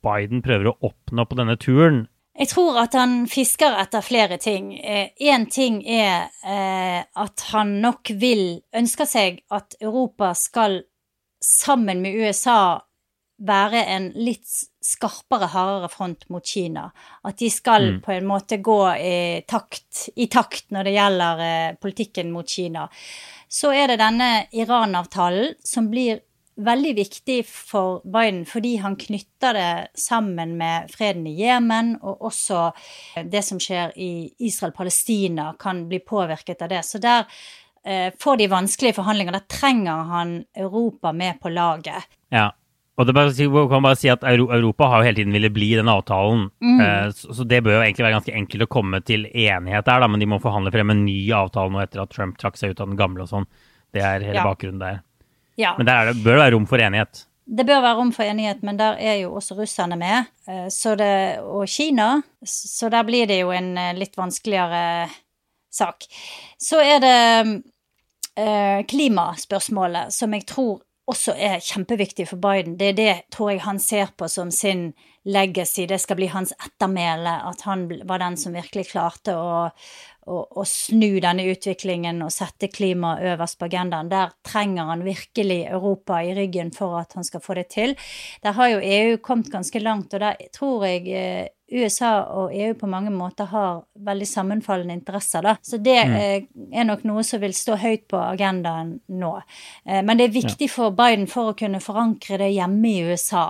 Biden 0.03 0.43
prøver 0.43 0.71
å 0.71 0.77
oppnå 0.89 1.25
på 1.29 1.38
denne 1.39 1.55
turen? 1.62 2.03
Jeg 2.38 2.51
tror 2.51 2.75
at 2.83 2.93
han 2.93 3.24
fisker 3.31 3.79
etter 3.81 4.03
flere 4.05 4.38
ting. 4.38 4.74
Én 4.77 5.47
eh, 5.47 5.47
ting 5.50 5.79
er 5.81 6.27
eh, 6.45 7.00
at 7.01 7.45
han 7.53 7.79
nok 7.81 8.12
vil 8.19 8.59
ønske 8.77 9.07
seg 9.09 9.39
at 9.50 9.74
Europa 9.81 10.36
skal 10.38 10.83
sammen 11.41 12.03
med 12.03 12.19
USA 12.19 12.83
være 13.38 13.88
en 13.95 14.12
litt 14.13 14.45
skarpere, 14.88 15.50
hardere 15.51 15.89
front 15.91 16.27
mot 16.34 16.46
Kina. 16.46 16.88
At 17.27 17.39
de 17.41 17.50
skal 17.51 17.89
mm. 17.98 18.00
på 18.06 18.13
en 18.15 18.29
måte 18.29 18.62
gå 18.63 18.82
i 18.96 19.17
takt, 19.48 20.08
i 20.15 20.29
takt 20.32 20.72
når 20.75 20.88
det 20.88 20.96
gjelder 20.96 21.44
eh, 21.48 21.75
politikken 21.82 22.32
mot 22.32 22.48
Kina. 22.48 22.88
Så 23.48 23.74
er 23.75 23.91
det 23.91 24.00
denne 24.01 24.32
Iran-avtalen 24.56 25.56
som 25.63 25.91
blir 25.91 26.24
veldig 26.58 26.94
viktig 26.98 27.38
for 27.46 28.01
Biden 28.06 28.41
fordi 28.50 28.77
han 28.82 28.98
knytter 28.98 29.53
det 29.53 29.72
sammen 30.01 30.56
med 30.58 30.89
freden 30.94 31.27
i 31.29 31.36
Jemen, 31.38 31.96
og 32.01 32.25
også 32.32 32.72
det 33.29 33.44
som 33.46 33.62
skjer 33.62 33.94
i 33.96 34.27
Israel-Palestina, 34.48 35.51
kan 35.60 35.86
bli 35.89 36.00
påvirket 36.00 36.63
av 36.65 36.72
det. 36.74 36.84
Så 36.86 37.01
der 37.03 37.27
eh, 37.86 38.10
får 38.20 38.41
de 38.41 38.50
vanskelige 38.51 38.98
forhandlinger. 38.98 39.38
Der 39.38 39.50
trenger 39.51 40.08
han 40.13 40.39
Europa 40.56 41.13
med 41.13 41.39
på 41.41 41.53
laget. 41.53 42.10
Ja, 42.34 42.50
og 42.98 43.06
det 43.06 43.13
bare, 43.13 43.30
kan 43.70 43.86
bare 43.86 43.98
si 44.00 44.10
at 44.10 44.24
Europa 44.25 44.88
har 44.89 45.04
jo 45.04 45.08
hele 45.08 45.20
tiden 45.20 45.36
ville 45.36 45.51
bli 45.54 45.70
den 45.77 45.89
avtalen. 45.92 46.48
Mm. 46.63 46.80
Eh, 46.82 47.10
så, 47.13 47.46
det 47.46 47.62
bør 47.66 47.77
jo 47.77 47.84
egentlig 47.84 48.08
være 48.08 48.16
ganske 48.18 48.38
enkelt 48.39 48.66
å 48.66 48.72
komme 48.74 49.01
til 49.06 49.27
enighet 49.30 49.86
der, 49.86 50.01
da, 50.01 50.10
men 50.10 50.24
de 50.24 50.30
må 50.30 50.39
forhandle 50.42 50.74
frem 50.74 50.94
en 50.96 51.04
ny 51.06 51.20
avtale 51.38 51.74
nå 51.74 51.84
etter 51.84 52.01
at 52.01 52.13
Trump 52.16 52.39
trakk 52.42 52.58
seg 52.58 52.74
ut 52.74 52.82
av 52.82 52.89
den 52.89 52.98
gamle 52.98 53.27
og 53.27 53.30
sånn. 53.30 53.46
Det 53.94 54.01
er 54.01 54.25
hele 54.25 54.42
ja. 54.42 54.48
bakgrunnen 54.50 54.82
der. 54.82 55.04
Ja. 55.62 55.75
Men 55.77 55.89
der 55.89 56.10
det, 56.10 56.24
bør 56.24 56.39
det 56.39 56.42
være 56.42 56.56
rom 56.56 56.66
for 56.70 56.82
enighet. 56.82 57.22
Det 57.48 57.68
bør 57.70 57.86
være 57.86 58.00
rom 58.00 58.10
for 58.16 58.27
enighet, 58.27 58.66
men 58.66 58.82
der 58.82 58.98
er 58.98 59.22
jo 59.22 59.38
også 59.38 59.56
russerne 59.62 59.96
med, 60.00 60.34
eh, 60.50 60.98
det, 61.00 61.13
og 61.46 61.70
Kina. 61.70 62.10
Så 62.44 62.89
der 62.89 63.06
blir 63.08 63.30
det 63.30 63.39
jo 63.44 63.54
en 63.56 63.77
eh, 63.77 63.94
litt 63.96 64.18
vanskeligere 64.18 65.08
sak. 65.70 66.10
Så 66.58 66.82
er 66.82 67.00
det 67.06 67.22
eh, 68.42 68.82
klimaspørsmålet, 68.89 70.13
som 70.18 70.34
jeg 70.34 70.50
tror 70.50 70.82
også 71.07 71.33
er 71.39 71.63
kjempeviktig 71.63 72.27
for 72.27 72.41
Biden. 72.43 72.75
Det 72.79 72.91
er 72.91 72.97
det 72.97 73.13
tror 73.33 73.53
jeg 73.53 73.63
han 73.63 73.79
ser 73.79 74.11
på 74.17 74.27
som 74.31 74.51
sin 74.51 74.91
legacy. 75.27 75.85
Det 75.87 75.99
skal 76.03 76.19
bli 76.19 76.27
hans 76.31 76.51
ettermæle. 76.57 77.37
At 77.47 77.63
han 77.67 77.87
var 78.07 78.19
den 78.23 78.35
som 78.39 78.55
virkelig 78.55 78.89
klarte 78.91 79.35
å, 79.39 79.69
å, 80.27 80.41
å 80.51 80.65
snu 80.67 81.19
denne 81.23 81.47
utviklingen 81.47 82.19
og 82.25 82.33
sette 82.35 82.67
klima 82.73 83.15
øverst 83.23 83.59
på 83.59 83.69
agendaen. 83.69 84.11
Der 84.11 84.35
trenger 84.47 84.91
han 84.91 85.05
virkelig 85.07 85.61
Europa 85.65 86.19
i 86.23 86.35
ryggen 86.35 86.73
for 86.75 86.99
at 86.99 87.15
han 87.15 87.27
skal 87.27 87.43
få 87.43 87.55
det 87.59 87.69
til. 87.75 87.95
Der 88.43 88.57
har 88.59 88.75
jo 88.75 88.83
EU 88.83 89.19
kommet 89.23 89.51
ganske 89.53 89.83
langt, 89.83 90.13
og 90.13 90.25
der 90.25 90.49
tror 90.55 90.87
jeg 90.89 91.07
eh, 91.07 91.47
USA 91.71 92.12
og 92.31 92.53
EU 92.55 92.74
på 92.79 92.88
mange 92.88 93.12
måter 93.12 93.50
har 93.51 93.81
veldig 94.07 94.27
sammenfallende 94.27 94.95
interesser, 94.95 95.43
da. 95.43 95.57
Så 95.62 95.79
det 95.83 95.97
mm. 96.07 96.15
eh, 96.15 96.45
er 96.79 96.88
nok 96.88 97.03
noe 97.07 97.24
som 97.27 97.41
vil 97.43 97.55
stå 97.55 97.75
høyt 97.81 98.05
på 98.07 98.19
agendaen 98.21 98.93
nå. 99.12 99.33
Eh, 99.83 100.00
men 100.00 100.15
det 100.19 100.29
er 100.29 100.38
viktig 100.38 100.69
ja. 100.69 100.74
for 100.74 100.95
Biden 100.95 101.27
for 101.31 101.51
å 101.51 101.57
kunne 101.59 101.83
forankre 101.83 102.39
det 102.39 102.53
hjemme 102.55 102.93
i 102.93 103.03
USA 103.12 103.50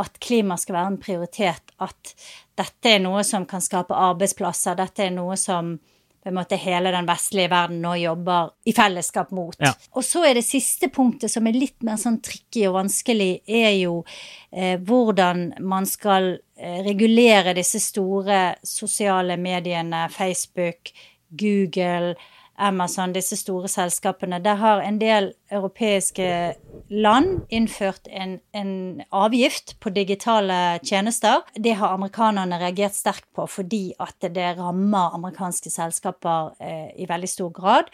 at 0.00 0.16
klima 0.24 0.56
skal 0.56 0.78
være 0.78 0.94
en 0.94 1.02
prioritet, 1.02 1.76
at 1.84 2.16
dette 2.58 2.94
er 2.94 3.04
noe 3.04 3.20
som 3.26 3.44
kan 3.48 3.62
skape 3.62 3.94
arbeidsplasser, 3.94 4.78
dette 4.78 5.04
er 5.04 5.14
noe 5.14 5.36
som 5.38 5.76
på 6.28 6.30
en 6.30 6.36
måte 6.36 6.56
hele 6.60 6.90
den 6.92 7.06
vestlige 7.08 7.48
verden 7.48 7.78
nå 7.80 7.94
jobber 7.96 8.50
i 8.68 8.72
fellesskap 8.76 9.30
mot. 9.32 9.56
Ja. 9.64 9.70
Og 9.96 10.04
så 10.04 10.26
er 10.28 10.36
det 10.36 10.44
siste 10.44 10.90
punktet, 10.92 11.32
som 11.32 11.46
er 11.48 11.56
litt 11.56 11.80
mer 11.86 11.96
sånn 11.96 12.18
tricky 12.20 12.66
og 12.68 12.74
vanskelig, 12.76 13.30
er 13.48 13.70
jo 13.78 14.02
eh, 14.52 14.76
hvordan 14.76 15.54
man 15.64 15.88
skal 15.88 16.34
eh, 16.36 16.82
regulere 16.84 17.56
disse 17.56 17.80
store 17.80 18.58
sosiale 18.60 19.38
mediene, 19.40 20.04
Facebook, 20.12 20.92
Google, 21.32 22.12
Amazon, 22.58 23.12
disse 23.14 23.36
store 23.38 23.68
selskapene. 23.70 24.40
Der 24.44 24.58
har 24.60 24.82
en 24.82 24.98
del 25.00 25.32
europeiske 25.50 26.54
land 26.90 27.46
innført 27.50 28.08
en, 28.10 28.38
en, 28.54 29.02
avgift 29.12 29.76
på 29.80 29.92
digitale 29.94 30.78
tjenester. 30.84 31.44
Det 31.54 31.76
har 31.78 31.94
amerikanerne 31.94 32.60
reagert 32.60 32.98
sterkt 32.98 33.28
på 33.36 33.46
fordi 33.46 33.92
at 34.00 34.16
det 34.34 34.56
rammer 34.58 35.14
amerikanske 35.14 35.70
selskaper 35.70 36.54
eh, 36.60 36.90
i 36.98 37.08
veldig 37.08 37.30
stor 37.30 37.52
grad. 37.54 37.92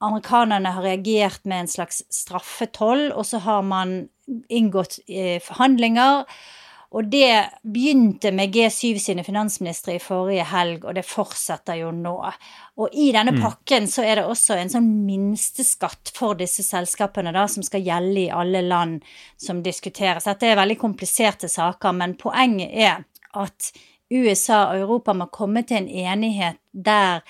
Amerikanerne 0.00 0.72
har 0.76 0.84
reagert 0.84 1.44
med 1.44 1.60
en 1.64 1.72
slags 1.72 2.02
straffetoll, 2.12 3.12
og 3.12 3.24
så 3.26 3.40
har 3.44 3.62
man 3.62 4.08
inngått 4.48 4.98
eh, 5.08 5.40
forhandlinger 5.40 6.24
og 6.94 7.08
det 7.10 7.30
begynte 7.66 8.30
med 8.32 8.54
G7 8.54 8.98
sine 9.02 9.24
finansministre 9.26 9.96
i 9.96 10.02
forrige 10.02 10.44
helg, 10.52 10.84
og 10.86 10.94
det 10.96 11.06
fortsetter 11.06 11.80
jo 11.80 11.90
nå. 11.94 12.14
Og 12.78 12.94
i 12.94 13.08
denne 13.14 13.34
mm. 13.34 13.40
pakken 13.42 13.88
så 13.90 14.04
er 14.06 14.20
det 14.20 14.26
også 14.30 14.58
en 14.60 14.70
sånn 14.72 14.88
minsteskatt 15.06 16.12
for 16.14 16.38
disse 16.38 16.64
selskapene, 16.66 17.34
da, 17.34 17.48
som 17.50 17.66
skal 17.66 17.84
gjelde 17.84 18.22
i 18.26 18.30
alle 18.30 18.62
land 18.64 19.02
som 19.40 19.64
diskuteres. 19.66 20.28
Dette 20.30 20.52
er 20.52 20.60
veldig 20.60 20.78
kompliserte 20.80 21.50
saker, 21.50 21.96
men 21.98 22.16
poenget 22.20 22.72
er 22.72 23.04
at 23.36 23.72
USA 24.12 24.68
og 24.70 24.80
Europa 24.84 25.14
må 25.16 25.26
komme 25.34 25.64
til 25.66 25.82
en 25.82 25.88
enighet 25.90 26.60
der 26.70 27.24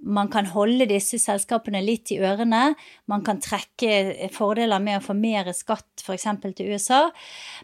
man 0.00 0.30
kan 0.32 0.46
holde 0.48 0.86
disse 0.88 1.18
selskapene 1.20 1.82
litt 1.84 2.12
i 2.14 2.18
ørene. 2.24 2.74
Man 3.10 3.24
kan 3.26 3.40
trekke 3.42 4.30
fordeler 4.32 4.80
med 4.82 5.00
å 5.00 5.04
få 5.04 5.16
mer 5.18 5.50
skatt 5.56 6.04
f.eks. 6.04 6.26
til 6.56 6.72
USA. 6.72 7.02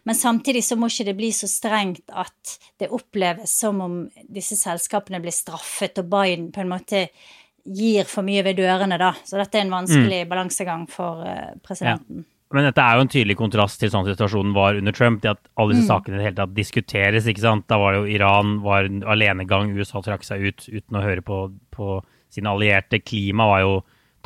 Men 0.05 0.19
samtidig 0.19 0.65
så 0.67 0.77
må 0.77 0.91
ikke 0.93 1.09
det 1.09 1.17
bli 1.17 1.33
så 1.33 1.49
strengt 1.51 2.05
at 2.13 2.59
det 2.81 2.93
oppleves 2.93 3.57
som 3.61 3.81
om 3.85 3.99
disse 4.29 4.59
selskapene 4.61 5.23
blir 5.25 5.35
straffet, 5.35 6.03
og 6.03 6.13
Biden 6.13 6.51
på 6.53 6.65
en 6.65 6.73
måte 6.77 7.07
gir 7.67 8.07
for 8.07 8.27
mye 8.27 8.45
ved 8.47 8.61
dørene, 8.61 8.99
da. 9.01 9.15
Så 9.27 9.41
dette 9.41 9.59
er 9.59 9.67
en 9.67 9.75
vanskelig 9.75 10.23
mm. 10.23 10.31
balansegang 10.31 10.87
for 10.91 11.25
uh, 11.27 11.55
presidenten. 11.65 12.23
Ja. 12.23 12.33
Men 12.55 12.69
dette 12.69 12.79
er 12.79 12.95
jo 12.95 13.03
en 13.03 13.11
tydelig 13.11 13.35
kontrast 13.41 13.81
til 13.83 13.91
sånn 13.91 14.07
situasjonen 14.07 14.53
var 14.55 14.77
under 14.79 14.95
Trump. 14.95 15.19
det 15.25 15.33
At 15.33 15.49
alle 15.59 15.75
disse 15.75 15.89
mm. 15.89 15.91
sakene 15.91 16.15
i 16.15 16.21
det 16.21 16.27
hele 16.29 16.39
tatt 16.39 16.53
diskuteres. 16.55 17.27
ikke 17.27 17.43
sant? 17.43 17.67
Da 17.67 17.81
var 17.83 17.97
det 17.97 18.05
jo 18.05 18.13
Iran 18.21 18.61
var 18.63 18.87
en 18.87 19.01
alenegang, 19.03 19.73
USA 19.75 20.05
trakk 20.05 20.23
seg 20.29 20.45
ut 20.47 20.69
uten 20.69 21.01
å 21.01 21.03
høre 21.03 21.27
på, 21.27 21.41
på 21.75 21.97
sine 22.37 22.53
allierte. 22.53 23.03
Klima 23.03 23.49
var 23.51 23.63
jo 23.65 23.77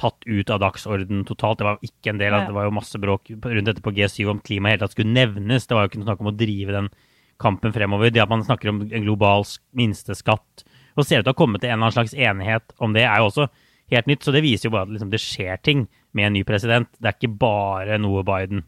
tatt 0.01 0.25
ut 0.27 0.51
av 0.51 0.63
dagsorden 0.63 1.25
totalt. 1.29 1.61
Det 1.61 1.69
var 1.69 1.85
ikke 1.85 2.15
en 2.15 2.21
del 2.21 2.35
av 2.37 2.49
det 2.49 2.57
var 2.57 2.67
jo 2.67 2.77
masse 2.77 3.01
bråk 3.01 3.33
rundt 3.37 3.69
dette 3.69 3.85
på 3.85 3.93
G7 3.97 4.31
om 4.33 4.43
klima 4.45 4.73
hele 4.73 4.83
tatt 4.85 4.97
skulle 4.97 5.13
nevnes. 5.13 5.69
Det 5.69 5.77
var 5.77 5.87
jo 5.87 5.93
ikke 5.93 6.03
noe 6.03 6.09
snakk 6.09 6.23
om 6.25 6.31
å 6.33 6.37
drive 6.37 6.77
den 6.77 6.91
kampen 7.41 7.75
fremover. 7.75 8.13
Det 8.13 8.23
at 8.23 8.33
man 8.33 8.45
snakker 8.47 8.73
om 8.73 8.85
en 8.87 9.07
global 9.07 9.45
minsteskatt 9.77 10.65
og 10.99 11.07
ser 11.07 11.21
ut 11.21 11.25
til 11.25 11.31
å 11.31 11.35
ha 11.35 11.39
kommet 11.39 11.63
til 11.63 11.71
en 11.71 11.77
eller 11.79 11.89
annen 11.89 11.97
slags 11.97 12.15
enighet 12.17 12.73
om 12.83 12.95
det, 12.97 13.05
er 13.07 13.21
jo 13.23 13.29
også 13.31 13.47
helt 13.95 14.09
nytt. 14.11 14.25
Så 14.27 14.35
det 14.35 14.45
viser 14.45 14.69
jo 14.69 14.75
bare 14.75 14.89
at 14.89 14.95
liksom, 14.95 15.11
det 15.13 15.23
skjer 15.23 15.61
ting 15.65 15.85
med 16.17 16.29
en 16.29 16.37
ny 16.39 16.45
president. 16.49 16.91
Det 16.99 17.11
er 17.11 17.19
ikke 17.19 17.35
bare 17.41 18.01
noe 18.03 18.25
Biden. 18.27 18.65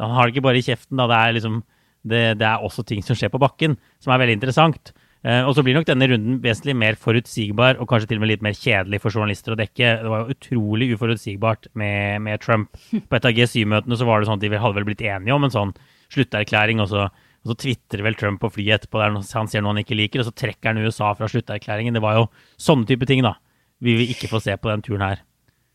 Han 0.00 0.16
har 0.16 0.26
det 0.26 0.34
ikke 0.34 0.46
bare 0.48 0.60
i 0.60 0.66
kjeften, 0.66 0.98
da. 1.00 1.08
Det 1.10 1.18
er, 1.18 1.36
liksom, 1.38 1.62
det, 2.02 2.22
det 2.42 2.48
er 2.48 2.66
også 2.66 2.84
ting 2.88 3.02
som 3.06 3.18
skjer 3.18 3.32
på 3.32 3.40
bakken, 3.42 3.78
som 4.02 4.12
er 4.12 4.22
veldig 4.22 4.38
interessant. 4.40 4.92
Uh, 5.22 5.44
og 5.46 5.52
så 5.54 5.62
blir 5.62 5.76
nok 5.76 5.86
denne 5.86 6.08
runden 6.10 6.38
vesentlig 6.42 6.74
mer 6.74 6.96
forutsigbar 6.98 7.78
og 7.78 7.86
kanskje 7.90 8.08
til 8.10 8.18
og 8.18 8.24
med 8.24 8.32
litt 8.32 8.42
mer 8.42 8.56
kjedelig 8.58 8.98
for 9.04 9.14
journalister 9.14 9.54
å 9.54 9.58
dekke. 9.60 9.90
Det 10.02 10.10
var 10.10 10.24
jo 10.24 10.34
utrolig 10.34 10.88
uforutsigbart 10.96 11.68
med, 11.78 12.24
med 12.26 12.42
Trump. 12.42 12.74
På 13.08 13.18
et 13.18 13.28
av 13.28 13.36
G7-møtene 13.36 13.98
så 13.98 14.08
var 14.08 14.18
det 14.18 14.30
sånn 14.30 14.40
at 14.40 14.46
de 14.46 14.50
hadde 14.56 14.78
vel 14.80 14.88
blitt 14.88 15.04
enige 15.06 15.36
om 15.36 15.46
en 15.46 15.54
sånn 15.54 15.74
slutterklæring, 16.12 16.82
og 16.82 16.90
så, 16.90 17.06
og 17.08 17.52
så 17.52 17.58
tvitrer 17.62 18.02
vel 18.04 18.18
Trump 18.18 18.42
på 18.42 18.50
flyet 18.56 18.82
etterpå 18.82 19.00
der 19.00 19.14
han 19.14 19.50
ser 19.50 19.62
noe 19.62 19.76
han 19.76 19.82
ikke 19.84 19.96
liker, 19.96 20.24
og 20.24 20.28
så 20.28 20.34
trekker 20.42 20.72
han 20.72 20.82
USA 20.82 21.12
fra 21.16 21.30
slutterklæringen. 21.30 21.94
Det 21.94 22.02
var 22.04 22.18
jo 22.18 22.26
sånne 22.60 22.90
type 22.90 23.08
ting, 23.08 23.22
da. 23.24 23.36
Vi 23.82 23.94
vil 23.98 24.10
ikke 24.14 24.30
få 24.30 24.42
se 24.42 24.58
på 24.58 24.70
den 24.70 24.82
turen 24.82 25.06
her. 25.06 25.22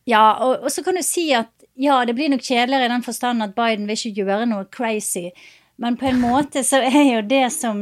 Ja, 0.07 0.37
og, 0.43 0.63
og 0.63 0.71
så 0.71 0.83
kan 0.83 0.95
du 0.95 1.03
si 1.03 1.29
at 1.35 1.51
ja, 1.77 1.99
det 2.07 2.15
blir 2.17 2.31
nok 2.31 2.43
kjedeligere 2.43 2.87
i 2.87 2.93
den 2.93 3.03
forstand 3.05 3.43
at 3.43 3.55
Biden 3.57 3.85
vil 3.87 3.99
ikke 3.99 4.23
gjøre 4.23 4.47
noe 4.49 4.67
crazy. 4.73 5.29
Men 5.77 5.97
på 5.97 6.07
en 6.09 6.21
måte 6.21 6.63
så 6.65 6.79
er 6.81 7.03
jo 7.05 7.19
det 7.29 7.51
som, 7.53 7.79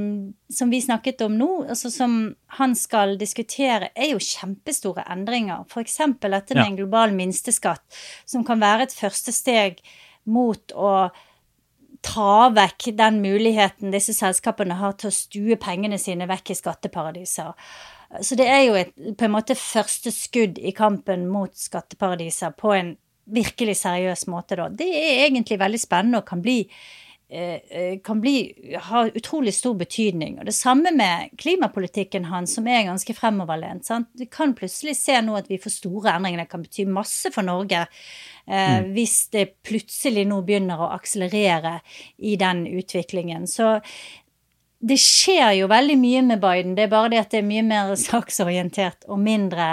som 0.52 0.72
vi 0.72 0.82
snakket 0.84 1.22
om 1.24 1.38
nå, 1.40 1.50
altså 1.72 1.92
som 1.92 2.18
han 2.58 2.74
skal 2.76 3.16
diskutere, 3.20 3.94
er 3.96 4.12
jo 4.12 4.20
kjempestore 4.20 5.06
endringer. 5.14 5.64
F.eks. 5.70 6.02
dette 6.20 6.58
med 6.58 6.66
en 6.66 6.80
global 6.82 7.16
minsteskatt, 7.16 7.86
som 8.28 8.44
kan 8.48 8.60
være 8.60 8.90
et 8.90 8.98
første 8.98 9.32
steg 9.32 9.80
mot 10.28 10.76
å 10.76 10.92
ta 12.06 12.50
vekk 12.54 12.90
den 13.00 13.22
muligheten 13.24 13.96
disse 13.96 14.14
selskapene 14.14 14.76
har 14.78 14.98
til 15.00 15.10
å 15.10 15.16
stue 15.16 15.58
pengene 15.62 15.98
sine 16.02 16.28
vekk 16.30 16.52
i 16.52 16.58
skatteparadiser. 16.60 17.56
Så 18.22 18.36
det 18.38 18.50
er 18.52 18.62
jo 18.68 18.76
et, 18.78 18.92
på 19.18 19.26
en 19.26 19.34
måte 19.34 19.58
første 19.58 20.12
skudd 20.14 20.60
i 20.60 20.76
kampen 20.76 21.26
mot 21.32 21.56
skatteparadiser 21.58 22.54
på 22.60 22.76
en 22.76 22.94
virkelig 23.26 23.80
seriøs 23.80 24.28
måte, 24.30 24.60
da. 24.60 24.68
Det 24.70 24.86
er 24.86 25.26
egentlig 25.26 25.58
veldig 25.64 25.82
spennende 25.82 26.22
og 26.22 26.30
kan 26.30 26.44
bli 26.46 26.60
kan 28.06 28.20
bli, 28.22 28.54
ha 28.86 29.00
utrolig 29.08 29.54
stor 29.58 29.74
betydning. 29.76 30.38
Og 30.40 30.46
det 30.46 30.54
samme 30.54 30.92
med 30.94 31.32
klimapolitikken 31.42 32.28
hans, 32.30 32.54
som 32.56 32.68
er 32.70 32.86
ganske 32.86 33.16
fremoverlent. 33.18 33.86
Sant? 33.86 34.12
Vi 34.14 34.28
kan 34.32 34.54
plutselig 34.56 34.94
se 35.00 35.18
nå 35.26 35.34
at 35.40 35.50
vi 35.50 35.58
får 35.62 35.74
store 35.74 36.14
endringer. 36.14 36.44
Det 36.44 36.52
kan 36.52 36.66
bety 36.66 36.86
masse 36.86 37.32
for 37.34 37.48
Norge 37.48 37.82
eh, 37.82 38.76
mm. 38.78 38.92
hvis 38.94 39.18
det 39.34 39.48
plutselig 39.66 40.28
nå 40.30 40.44
begynner 40.46 40.86
å 40.86 40.92
akselerere 40.94 41.80
i 42.18 42.36
den 42.40 42.68
utviklingen. 42.70 43.50
Så 43.50 43.80
det 44.86 44.98
skjer 45.02 45.56
jo 45.60 45.70
veldig 45.72 45.98
mye 45.98 46.24
med 46.30 46.42
Biden. 46.44 46.76
Det 46.78 46.86
er 46.86 46.94
bare 46.94 47.12
det 47.16 47.24
at 47.24 47.34
det 47.34 47.42
er 47.42 47.50
mye 47.50 47.66
mer 47.66 47.96
saksorientert 48.08 49.08
og 49.10 49.22
mindre 49.24 49.70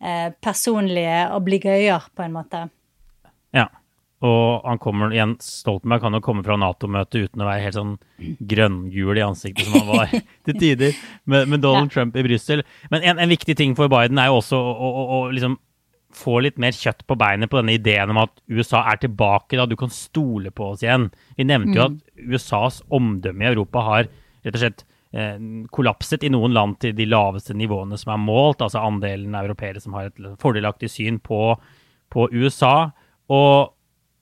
eh, 0.00 0.30
personlige 0.40 1.26
obligøyer, 1.36 2.08
på 2.14 2.26
en 2.26 2.36
måte. 2.38 2.66
Ja. 3.54 3.68
Og 4.24 4.64
han 4.64 4.80
kommer 4.80 5.12
igjen, 5.12 5.34
Stoltenberg 5.42 6.00
kan 6.00 6.16
jo 6.16 6.22
komme 6.24 6.44
fra 6.46 6.56
Nato-møtet 6.60 7.28
uten 7.28 7.42
å 7.44 7.48
være 7.48 7.64
helt 7.66 7.76
sånn 7.76 7.94
grønngul 8.54 9.20
i 9.20 9.24
ansiktet 9.24 9.68
som 9.68 9.82
han 9.82 9.90
var 9.90 10.14
til 10.46 10.56
tider 10.56 10.96
med, 11.28 11.50
med 11.52 11.60
Donald 11.64 11.90
ja. 11.90 11.98
Trump 11.98 12.16
i 12.16 12.24
Brussel. 12.24 12.64
Men 12.94 13.04
en, 13.04 13.20
en, 13.20 13.32
viktig 13.34 13.56
ting 13.58 13.74
for 13.76 13.92
Biden 13.92 14.20
er 14.22 14.30
jo 14.30 14.38
også 14.40 14.60
å, 14.60 14.72
å, 14.88 15.04
å 15.18 15.20
liksom 15.34 15.58
få 16.14 16.38
litt 16.46 16.60
mer 16.62 16.72
kjøtt 16.72 17.02
på 17.08 17.18
beinet 17.18 17.50
på 17.50 17.58
denne 17.58 17.74
ideen 17.76 18.12
om 18.14 18.22
at 18.22 18.32
USA 18.46 18.84
er 18.92 19.02
tilbake, 19.02 19.58
da 19.58 19.66
du 19.68 19.76
kan 19.76 19.92
stole 19.92 20.54
på 20.54 20.70
oss 20.72 20.84
igjen. 20.86 21.10
Vi 21.36 21.46
nevnte 21.48 21.76
jo 21.76 21.86
at 21.88 22.00
USAs 22.14 22.80
omdømme 22.94 23.44
i 23.44 23.50
Europa 23.50 23.82
har 23.88 24.08
rett 24.46 24.54
og 24.54 24.60
slett 24.62 24.84
eh, 25.12 25.36
kollapset 25.74 26.24
i 26.24 26.32
noen 26.32 26.54
land 26.54 26.78
til 26.80 26.94
de 26.96 27.08
laveste 27.10 27.56
nivåene 27.58 27.98
som 28.00 28.14
er 28.14 28.22
målt, 28.22 28.62
altså 28.64 28.86
andelen 28.86 29.34
europeere 29.36 29.82
som 29.82 29.98
har 29.98 30.12
et 30.12 30.28
fordelaktig 30.40 30.92
syn 30.92 31.18
på, 31.20 31.56
på 32.14 32.28
USA. 32.32 32.76
Og 33.34 33.73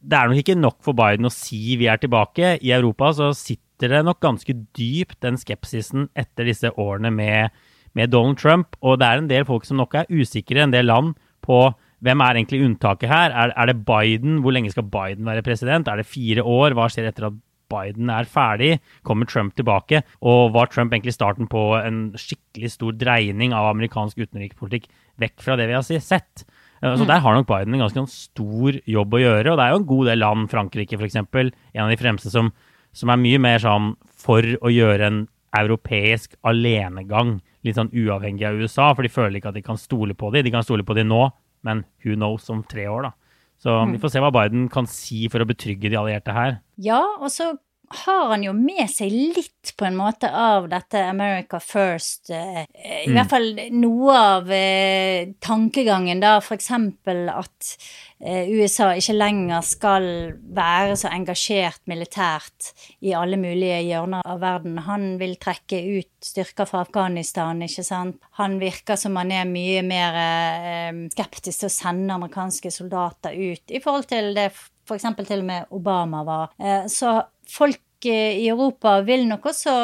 det 0.03 0.19
er 0.19 0.31
nok 0.31 0.41
ikke 0.43 0.59
nok 0.59 0.79
for 0.85 0.99
Biden 0.99 1.29
å 1.29 1.33
si 1.33 1.77
vi 1.81 1.89
er 1.91 2.01
tilbake. 2.03 2.57
I 2.59 2.75
Europa 2.75 3.13
så 3.17 3.31
sitter 3.37 3.97
det 3.97 4.03
nok 4.07 4.21
ganske 4.23 4.55
dypt, 4.77 5.21
den 5.23 5.39
skepsisen 5.39 6.09
etter 6.19 6.49
disse 6.49 6.73
årene 6.81 7.13
med, 7.15 7.55
med 7.99 8.13
Donald 8.13 8.41
Trump. 8.43 8.77
Og 8.83 8.99
det 9.01 9.09
er 9.09 9.23
en 9.23 9.31
del 9.31 9.47
folk 9.49 9.67
som 9.69 9.79
nok 9.81 9.95
er 10.03 10.11
usikre, 10.11 10.65
en 10.65 10.75
del 10.75 10.91
land, 10.91 11.15
på 11.43 11.65
hvem 12.03 12.23
er 12.23 12.39
egentlig 12.39 12.65
unntaket 12.67 13.11
her? 13.11 13.31
Er, 13.31 13.55
er, 13.55 13.71
det 13.71 13.85
Biden? 13.87 14.41
Hvor 14.43 14.55
lenge 14.55 14.73
skal 14.75 14.89
Biden 14.91 15.27
være 15.27 15.45
president? 15.47 15.89
Er 15.89 16.03
det 16.03 16.11
fire 16.11 16.43
år? 16.43 16.75
Hva 16.75 16.89
skjer 16.91 17.11
etter 17.11 17.29
at 17.29 17.39
Biden 17.73 18.11
er 18.13 18.29
ferdig? 18.29 18.73
Kommer 19.07 19.29
Trump 19.31 19.55
tilbake? 19.59 20.03
Og 20.21 20.51
var 20.55 20.71
Trump 20.71 20.93
egentlig 20.95 21.15
starten 21.15 21.49
på 21.51 21.63
en 21.79 22.09
skikkelig 22.19 22.75
stor 22.75 22.99
dreining 22.99 23.55
av 23.55 23.71
amerikansk 23.71 24.19
utenrikspolitikk 24.19 24.91
vekk 25.23 25.47
fra 25.47 25.59
det 25.59 25.71
vi 25.71 25.79
har 25.79 25.87
sett? 25.87 26.45
Så 26.83 27.05
mm. 27.05 27.09
der 27.13 27.23
har 27.23 27.37
nok 27.37 27.47
Biden 27.47 27.77
en 27.77 27.85
ganske 27.85 28.03
stor 28.11 28.79
jobb 28.91 29.15
å 29.15 29.21
gjøre. 29.23 29.53
Og 29.53 29.59
det 29.59 29.65
er 29.65 29.75
jo 29.75 29.81
en 29.81 29.91
god 29.93 30.09
del 30.11 30.19
land, 30.19 30.49
Frankrike 30.51 30.99
f.eks., 30.99 31.21
en 31.21 31.85
av 31.85 31.93
de 31.93 31.99
fremste 32.01 32.33
som, 32.33 32.51
som 32.91 33.13
er 33.13 33.21
mye 33.23 33.39
mer 33.43 33.63
sånn 33.63 33.93
for 34.19 34.43
å 34.43 34.73
gjøre 34.73 35.07
en 35.07 35.21
europeisk 35.55 36.35
alenegang 36.49 37.37
litt 37.63 37.79
sånn 37.79 37.93
uavhengig 37.95 38.47
av 38.49 38.59
USA, 38.59 38.91
for 38.97 39.07
de 39.07 39.13
føler 39.13 39.39
ikke 39.39 39.53
at 39.53 39.59
de 39.59 39.65
kan 39.65 39.79
stole 39.79 40.17
på 40.19 40.33
dem. 40.35 40.43
De 40.47 40.55
kan 40.55 40.67
stole 40.67 40.87
på 40.87 40.97
dem 40.99 41.11
nå, 41.13 41.27
men 41.67 41.85
who 42.03 42.17
knows 42.19 42.49
om 42.51 42.65
tre 42.67 42.89
år, 42.91 43.11
da. 43.11 43.13
Så 43.63 43.77
mm. 43.79 43.93
vi 43.95 44.01
får 44.03 44.11
se 44.11 44.23
hva 44.25 44.33
Biden 44.35 44.67
kan 44.73 44.89
si 44.91 45.29
for 45.31 45.45
å 45.45 45.47
betrygge 45.47 45.93
de 45.93 45.99
allierte 46.01 46.35
her. 46.35 46.57
Ja, 46.83 46.99
og 47.23 47.31
så 47.31 47.53
har 47.93 48.29
han 48.33 48.45
jo 48.47 48.53
med 48.57 48.89
seg 48.91 49.13
litt 49.13 49.73
på 49.79 49.87
en 49.87 49.97
måte 49.99 50.31
av 50.33 50.69
dette 50.71 51.01
America 51.07 51.61
First. 51.63 52.31
Eh, 52.31 52.63
I 52.65 53.09
mm. 53.11 53.17
hvert 53.17 53.33
fall 53.33 53.51
noe 53.77 54.17
av 54.19 54.53
eh, 54.53 55.33
tankegangen, 55.43 56.23
da. 56.23 56.39
Eksempel 56.53 57.29
at 57.33 57.71
eh, 58.21 58.51
USA 58.53 58.91
ikke 58.99 59.17
lenger 59.17 59.65
skal 59.67 60.09
være 60.57 60.99
så 61.01 61.13
engasjert 61.13 61.81
militært 61.91 62.73
i 63.01 63.15
alle 63.17 63.39
mulige 63.41 63.81
hjørner 63.87 64.27
av 64.27 64.43
verden. 64.43 64.83
Han 64.89 65.17
vil 65.23 65.39
trekke 65.41 65.81
ut 65.99 66.11
styrker 66.33 66.69
fra 66.69 66.85
Afghanistan, 66.87 67.63
ikke 67.65 67.87
sant. 67.87 68.21
Han 68.41 68.59
virker 68.63 69.01
som 69.01 69.17
han 69.21 69.33
er 69.35 69.49
mye 69.49 69.83
mer 69.87 70.21
skeptisk 71.13 71.65
til 71.65 71.71
å 71.71 71.75
sende 71.75 72.15
amerikanske 72.15 72.71
soldater 72.75 73.35
ut 73.35 73.73
i 73.73 73.81
forhold 73.83 74.07
til 74.13 74.31
det 74.37 74.51
f.eks. 74.89 75.07
til 75.23 75.43
og 75.43 75.49
med 75.49 75.75
Obama 75.75 76.23
var. 76.27 76.55
Så 76.91 77.15
folk 77.49 78.07
eh, 78.07 78.39
i 78.43 78.49
Europa 78.49 79.01
vil 79.07 79.27
nok 79.29 79.47
også 79.53 79.77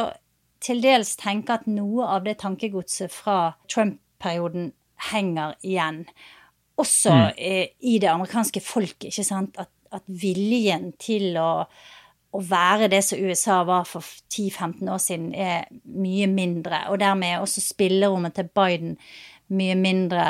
til 0.65 0.83
dels 0.83 1.15
tenke 1.19 1.55
at 1.55 1.69
noe 1.71 2.07
av 2.09 2.25
det 2.27 2.39
tankegodset 2.43 3.13
fra 3.15 3.55
Trump-perioden 3.71 4.73
henger 5.13 5.55
igjen. 5.63 6.03
Også 6.79 7.15
mm. 7.15 7.29
Eh, 7.37 7.67
i 7.81 7.99
det 8.03 8.11
amerikanske 8.11 8.63
folket, 8.63 9.11
ikke 9.13 9.27
sant. 9.27 9.59
At, 9.59 9.71
at 9.95 10.05
viljen 10.07 10.93
til 11.01 11.39
å, 11.41 11.65
å, 11.65 12.43
være 12.45 12.91
det 12.93 13.03
som 13.07 13.23
USA 13.23 13.63
var 13.67 13.87
for 13.89 14.05
10-15 14.05 14.91
år 14.91 15.03
siden, 15.03 15.33
er 15.35 15.67
mye 15.95 16.29
mindre. 16.31 16.85
Og 16.93 17.01
dermed 17.03 17.33
er 17.33 17.43
også 17.43 17.65
spillerommet 17.65 18.37
til 18.39 18.51
Biden 18.55 18.97
mye 19.55 19.79
mindre 19.79 20.27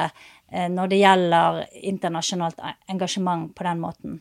eh, 0.53 0.69
når 0.73 0.93
det 0.93 1.03
gjelder 1.03 1.61
internasjonalt 1.91 2.65
engasjement 2.89 3.51
på 3.57 3.67
den 3.67 3.83
måten. 3.83 4.21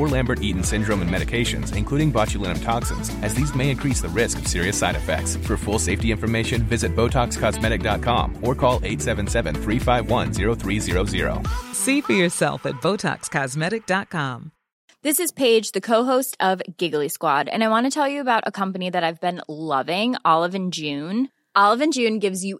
or 0.01 0.07
Lambert-Eaton 0.07 0.63
syndrome 0.63 1.03
and 1.03 1.11
medications, 1.11 1.75
including 1.75 2.11
botulinum 2.11 2.63
toxins, 2.63 3.11
as 3.21 3.35
these 3.35 3.53
may 3.53 3.69
increase 3.69 4.01
the 4.01 4.09
risk 4.09 4.39
of 4.39 4.47
serious 4.47 4.75
side 4.75 4.95
effects. 4.95 5.35
For 5.35 5.57
full 5.57 5.77
safety 5.77 6.11
information, 6.11 6.63
visit 6.63 6.95
BotoxCosmetic.com 6.95 8.39
or 8.41 8.55
call 8.55 8.79
877-351-0300. 8.79 11.75
See 11.75 12.01
for 12.01 12.13
yourself 12.13 12.65
at 12.65 12.73
BotoxCosmetic.com. 12.75 14.51
This 15.03 15.19
is 15.19 15.31
Paige, 15.31 15.71
the 15.71 15.81
co-host 15.81 16.37
of 16.39 16.61
Giggly 16.77 17.09
Squad, 17.09 17.47
and 17.47 17.63
I 17.63 17.69
want 17.69 17.87
to 17.87 17.91
tell 17.91 18.07
you 18.07 18.21
about 18.21 18.43
a 18.45 18.51
company 18.51 18.91
that 18.91 19.03
I've 19.03 19.19
been 19.19 19.41
loving, 19.47 20.15
Olive 20.23 20.53
and 20.55 20.71
June. 20.71 21.29
Olive 21.55 21.81
and 21.81 21.91
June 21.91 22.19
gives 22.19 22.45
you 22.45 22.59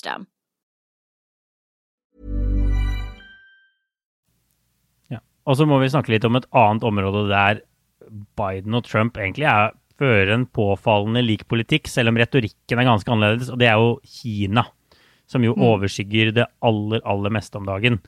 Og 5.49 5.57
så 5.57 5.65
må 5.65 5.79
vi 5.81 5.89
snakke 5.89 6.13
litt 6.13 6.25
om 6.27 6.37
et 6.37 6.47
annet 6.53 6.85
område 6.85 7.25
der 7.31 7.63
Biden 8.37 8.77
og 8.77 8.85
Trump 8.85 9.17
egentlig 9.17 9.47
er, 9.49 9.73
fører 9.97 10.35
en 10.35 10.47
påfallende 10.49 11.23
lik 11.25 11.47
politikk, 11.49 11.89
selv 11.89 12.11
om 12.11 12.19
retorikken 12.19 12.81
er 12.81 12.87
ganske 12.87 13.11
annerledes, 13.11 13.51
og 13.53 13.59
det 13.61 13.69
er 13.69 13.81
jo 13.81 13.95
Kina. 14.05 14.65
Som 15.29 15.45
jo 15.45 15.55
mm. 15.55 15.63
overskygger 15.63 16.33
det 16.35 16.47
aller, 16.65 17.01
aller 17.07 17.33
meste 17.33 17.57
om 17.57 17.67
dagen. 17.67 18.01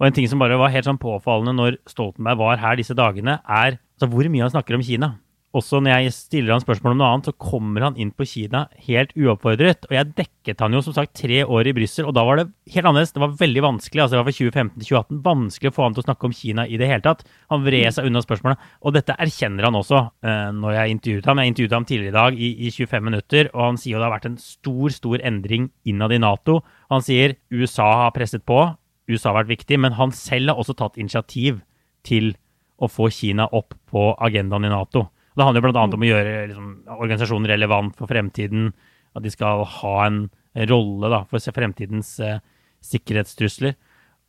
Og 0.00 0.06
en 0.06 0.14
ting 0.16 0.28
som 0.30 0.40
bare 0.40 0.56
var 0.58 0.72
helt 0.72 0.86
sånn 0.88 1.00
påfallende 1.00 1.52
når 1.58 1.76
Stoltenberg 1.90 2.40
var 2.40 2.62
her 2.62 2.78
disse 2.80 2.96
dagene, 2.96 3.36
er 3.44 3.76
altså, 3.76 4.08
hvor 4.08 4.30
mye 4.32 4.46
han 4.46 4.54
snakker 4.54 4.78
om 4.78 4.84
Kina 4.86 5.14
også 5.56 5.80
når 5.82 6.04
jeg 6.04 6.12
stiller 6.14 6.54
han 6.54 6.62
spørsmål 6.62 6.92
om 6.94 7.00
noe 7.00 7.08
annet, 7.10 7.26
så 7.26 7.34
kommer 7.42 7.82
han 7.82 7.96
inn 7.98 8.12
på 8.14 8.26
Kina 8.28 8.62
helt 8.86 9.10
uoppfordret. 9.18 9.88
Og 9.88 9.94
jeg 9.96 10.12
dekket 10.14 10.62
han 10.62 10.76
jo 10.76 10.82
som 10.86 10.94
sagt 10.94 11.16
tre 11.18 11.40
år 11.42 11.66
i 11.66 11.72
Brussel, 11.74 12.06
og 12.06 12.14
da 12.14 12.22
var 12.26 12.38
det 12.38 12.44
helt 12.70 12.86
annerledes. 12.86 13.10
Det 13.16 13.22
var 13.24 13.34
veldig 13.40 13.64
vanskelig 13.66 14.04
altså 14.04 14.14
det 14.14 14.20
var 14.20 14.28
fra 14.28 14.36
2015 14.38 14.70
til 14.76 14.86
2018, 14.92 15.20
vanskelig 15.26 15.72
å 15.72 15.74
få 15.74 15.86
han 15.86 15.96
til 15.96 16.04
å 16.04 16.06
snakke 16.06 16.30
om 16.30 16.36
Kina 16.38 16.66
i 16.70 16.78
det 16.78 16.90
hele 16.92 17.04
tatt. 17.06 17.26
Han 17.50 17.66
vred 17.66 17.96
seg 17.96 18.06
unna 18.06 18.22
spørsmålet, 18.22 18.70
og 18.86 18.94
dette 18.94 19.18
erkjenner 19.26 19.66
han 19.66 19.80
også 19.80 20.04
uh, 20.06 20.48
når 20.54 20.76
jeg 20.78 20.96
intervjuet 20.96 21.30
ham. 21.32 21.42
Jeg 21.42 21.54
intervjuet 21.54 21.78
ham 21.80 21.90
tidligere 21.90 22.14
i 22.14 22.18
dag 22.20 22.38
i, 22.38 22.54
i 22.68 22.72
25 22.78 23.08
minutter, 23.10 23.50
og 23.50 23.66
han 23.72 23.82
sier 23.82 23.96
jo 23.96 24.04
det 24.04 24.06
har 24.06 24.16
vært 24.20 24.30
en 24.30 24.40
stor, 24.46 24.94
stor 24.94 25.26
endring 25.32 25.70
innad 25.82 26.14
i 26.14 26.22
Nato. 26.22 26.60
Han 26.94 27.02
sier 27.02 27.40
USA 27.50 27.90
har 28.06 28.14
presset 28.14 28.46
på, 28.46 28.68
USA 29.10 29.32
har 29.32 29.42
vært 29.42 29.56
viktig, 29.58 29.82
men 29.82 29.98
han 29.98 30.14
selv 30.14 30.54
har 30.54 30.62
også 30.62 30.78
tatt 30.78 31.00
initiativ 31.00 31.64
til 32.06 32.36
å 32.80 32.86
få 32.86 33.10
Kina 33.12 33.50
opp 33.50 33.74
på 33.90 34.12
agendaen 34.22 34.70
i 34.70 34.70
Nato. 34.70 35.10
Det 35.40 35.46
handler 35.46 35.64
bl.a. 35.64 35.84
om 35.88 36.04
å 36.04 36.10
gjøre 36.10 36.34
liksom, 36.50 36.70
organisasjonen 37.00 37.48
relevant 37.48 37.96
for 37.96 38.10
fremtiden. 38.10 38.70
At 39.16 39.24
de 39.24 39.32
skal 39.32 39.64
ha 39.80 39.94
en 40.04 40.26
rolle 40.68 41.08
da, 41.10 41.24
for 41.30 41.56
fremtidens 41.56 42.12
eh, 42.22 42.42
sikkerhetstrusler. 42.84 43.74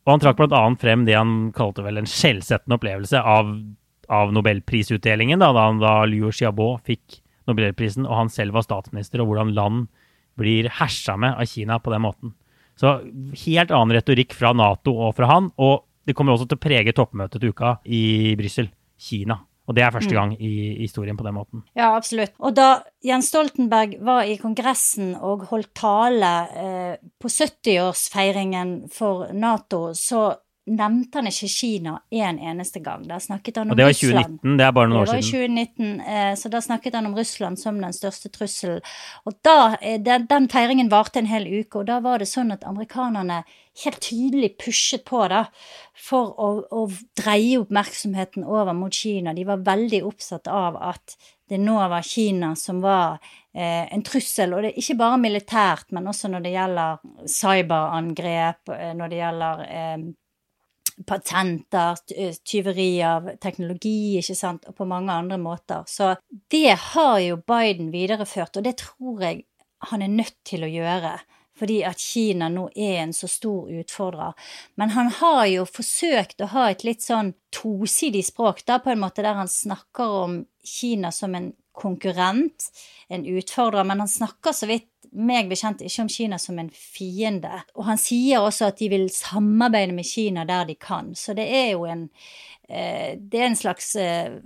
Og 0.02 0.14
han 0.14 0.24
trakk 0.24 0.40
bl.a. 0.40 0.64
frem 0.80 1.04
det 1.06 1.18
han 1.18 1.52
kalte 1.54 1.84
vel 1.84 2.00
en 2.00 2.08
skjellsettende 2.08 2.80
opplevelse 2.80 3.20
av 3.20 3.52
av 4.12 4.32
nobelprisutdelingen, 4.34 5.40
da, 5.40 5.52
da, 5.56 5.68
da 5.80 5.92
Liu 6.08 6.30
Xiaobo 6.32 6.74
fikk 6.84 7.20
nobelprisen 7.48 8.06
og 8.06 8.16
han 8.18 8.32
selv 8.32 8.56
var 8.56 8.66
statsminister, 8.66 9.22
og 9.22 9.30
hvordan 9.30 9.54
land 9.56 9.86
blir 10.40 10.68
hersa 10.80 11.16
med 11.20 11.36
av 11.36 11.48
Kina 11.48 11.78
på 11.82 11.92
den 11.92 12.04
måten. 12.04 12.34
Så 12.78 12.98
helt 13.44 13.72
annen 13.72 13.94
retorikk 13.96 14.34
fra 14.36 14.54
Nato 14.56 14.94
og 15.06 15.14
fra 15.16 15.28
han. 15.28 15.50
Og 15.60 15.84
det 16.08 16.16
kommer 16.16 16.34
også 16.34 16.48
til 16.50 16.58
å 16.58 16.62
prege 16.62 16.94
toppmøtet 16.96 17.42
til 17.42 17.52
uka 17.52 17.76
i 17.84 18.32
Brussel. 18.38 18.70
Kina. 19.02 19.34
Og 19.70 19.76
det 19.76 19.84
er 19.84 19.94
første 19.94 20.14
gang 20.14 20.32
i 20.42 20.52
historien 20.80 21.16
på 21.16 21.24
den 21.26 21.36
måten. 21.36 21.62
Ja, 21.78 21.92
absolutt. 21.94 22.34
Og 22.42 22.56
da 22.56 22.82
Jens 23.06 23.30
Stoltenberg 23.30 23.94
var 24.02 24.26
i 24.26 24.34
Kongressen 24.40 25.14
og 25.14 25.46
holdt 25.52 25.70
tale 25.78 26.32
eh, 26.58 26.94
på 27.22 27.30
70-årsfeiringen 27.30 28.74
for 28.92 29.30
Nato, 29.32 29.92
så 29.94 30.32
nevnte 30.66 31.18
han 31.18 31.26
ikke 31.26 31.48
Kina 31.50 31.96
en 32.10 32.38
eneste 32.38 32.80
gang. 32.82 33.02
Da 33.08 33.18
snakket 33.20 33.56
han 33.58 33.70
om 33.70 33.74
Russland. 33.74 33.74
Og 33.74 33.78
det 33.78 33.86
var 33.86 33.90
i 33.90 34.22
2019, 34.22 34.58
det 34.58 34.66
er 34.66 34.76
bare 34.76 34.90
noen 34.90 35.00
år 35.00 35.10
siden. 35.10 35.16
Det 35.16 35.32
var 35.32 35.40
i 35.40 35.48
2019, 35.48 36.00
eh, 36.14 36.34
så 36.38 36.52
da 36.52 36.60
snakket 36.62 36.94
han 36.98 37.08
om 37.10 37.16
Russland 37.18 37.58
som 37.58 37.80
den 37.82 37.96
største 37.96 38.30
trusselen. 38.30 38.94
Og 39.26 39.36
da, 39.42 39.56
eh, 39.80 39.98
den, 40.00 40.28
den 40.30 40.48
feiringen 40.52 40.92
varte 40.92 41.18
en 41.18 41.30
hel 41.30 41.48
uke, 41.50 41.82
og 41.82 41.90
da 41.90 41.98
var 42.04 42.22
det 42.22 42.30
sånn 42.30 42.54
at 42.54 42.66
amerikanerne 42.68 43.42
helt 43.84 44.00
tydelig 44.04 44.54
pushet 44.60 45.04
på 45.08 45.24
da, 45.32 45.46
for 45.96 46.32
å, 46.36 46.48
å 46.70 46.86
dreie 47.18 47.58
oppmerksomheten 47.62 48.44
over 48.44 48.76
mot 48.76 48.94
Kina. 48.94 49.34
De 49.34 49.46
var 49.48 49.64
veldig 49.66 50.02
opptatt 50.06 50.50
av 50.52 50.78
at 50.78 51.16
det 51.48 51.58
nå 51.60 51.76
var 51.76 52.06
Kina 52.06 52.54
som 52.56 52.80
var 52.80 53.18
eh, 53.52 53.84
en 53.92 54.02
trussel, 54.04 54.54
og 54.54 54.62
det 54.62 54.72
er 54.72 54.80
ikke 54.80 55.00
bare 55.02 55.20
militært, 55.20 55.90
men 55.92 56.08
også 56.08 56.30
når 56.32 56.46
det 56.46 56.54
gjelder 56.54 57.02
cyberangrep, 57.28 58.72
eh, 58.76 58.92
når 58.96 59.12
det 59.12 59.18
gjelder 59.20 59.64
eh, 59.66 59.96
patenter, 61.06 61.98
eh, 62.16 62.34
tyveri 62.44 63.02
av 63.02 63.30
teknologi, 63.40 64.18
ikke 64.20 64.36
sant, 64.36 64.66
og 64.68 64.76
på 64.76 64.86
mange 64.88 65.12
andre 65.12 65.38
måter. 65.38 65.84
Så 65.88 66.16
det 66.50 66.76
har 66.92 67.18
jo 67.20 67.36
Biden 67.36 67.92
videreført, 67.92 68.56
og 68.56 68.64
det 68.64 68.76
tror 68.84 69.22
jeg 69.22 69.44
han 69.90 70.02
er 70.02 70.08
nødt 70.08 70.36
til 70.44 70.64
å 70.64 70.70
gjøre. 70.70 71.18
Fordi 71.58 71.82
at 71.84 72.00
Kina 72.00 72.48
nå 72.48 72.68
er 72.74 73.02
en 73.02 73.12
så 73.12 73.28
stor 73.28 73.68
utfordrer. 73.68 74.32
Men 74.80 74.94
han 74.96 75.10
har 75.18 75.44
jo 75.50 75.66
forsøkt 75.68 76.40
å 76.40 76.50
ha 76.54 76.70
et 76.70 76.84
litt 76.86 77.04
sånn 77.04 77.34
tosidig 77.52 78.24
språk, 78.24 78.64
da 78.66 78.78
på 78.82 78.92
en 78.92 79.02
måte 79.02 79.22
der 79.22 79.36
han 79.38 79.50
snakker 79.50 80.16
om 80.24 80.38
Kina 80.64 81.12
som 81.12 81.34
en 81.34 81.52
konkurrent, 81.76 82.68
en 83.08 83.24
utfordrer, 83.26 83.84
men 83.84 84.04
han 84.04 84.10
snakker 84.10 84.52
så 84.56 84.68
vidt 84.68 84.88
meg 85.12 85.50
bekjent 85.50 85.82
ikke 85.84 86.04
om 86.04 86.10
Kina 86.12 86.38
som 86.40 86.58
en 86.60 86.70
fiende. 86.72 87.62
Og 87.76 87.86
han 87.90 88.00
sier 88.00 88.42
også 88.42 88.70
at 88.70 88.80
de 88.80 88.88
vil 88.92 89.08
samarbeide 89.12 89.94
med 89.96 90.08
Kina 90.08 90.46
der 90.48 90.66
de 90.68 90.76
kan. 90.80 91.12
Så 91.18 91.36
det 91.36 91.48
er 91.52 91.72
jo 91.74 91.84
en, 91.88 92.08
eh, 92.68 93.18
det 93.18 93.40
er 93.40 93.50
en 93.50 93.58
slags 93.58 93.94
eh, 93.96 94.38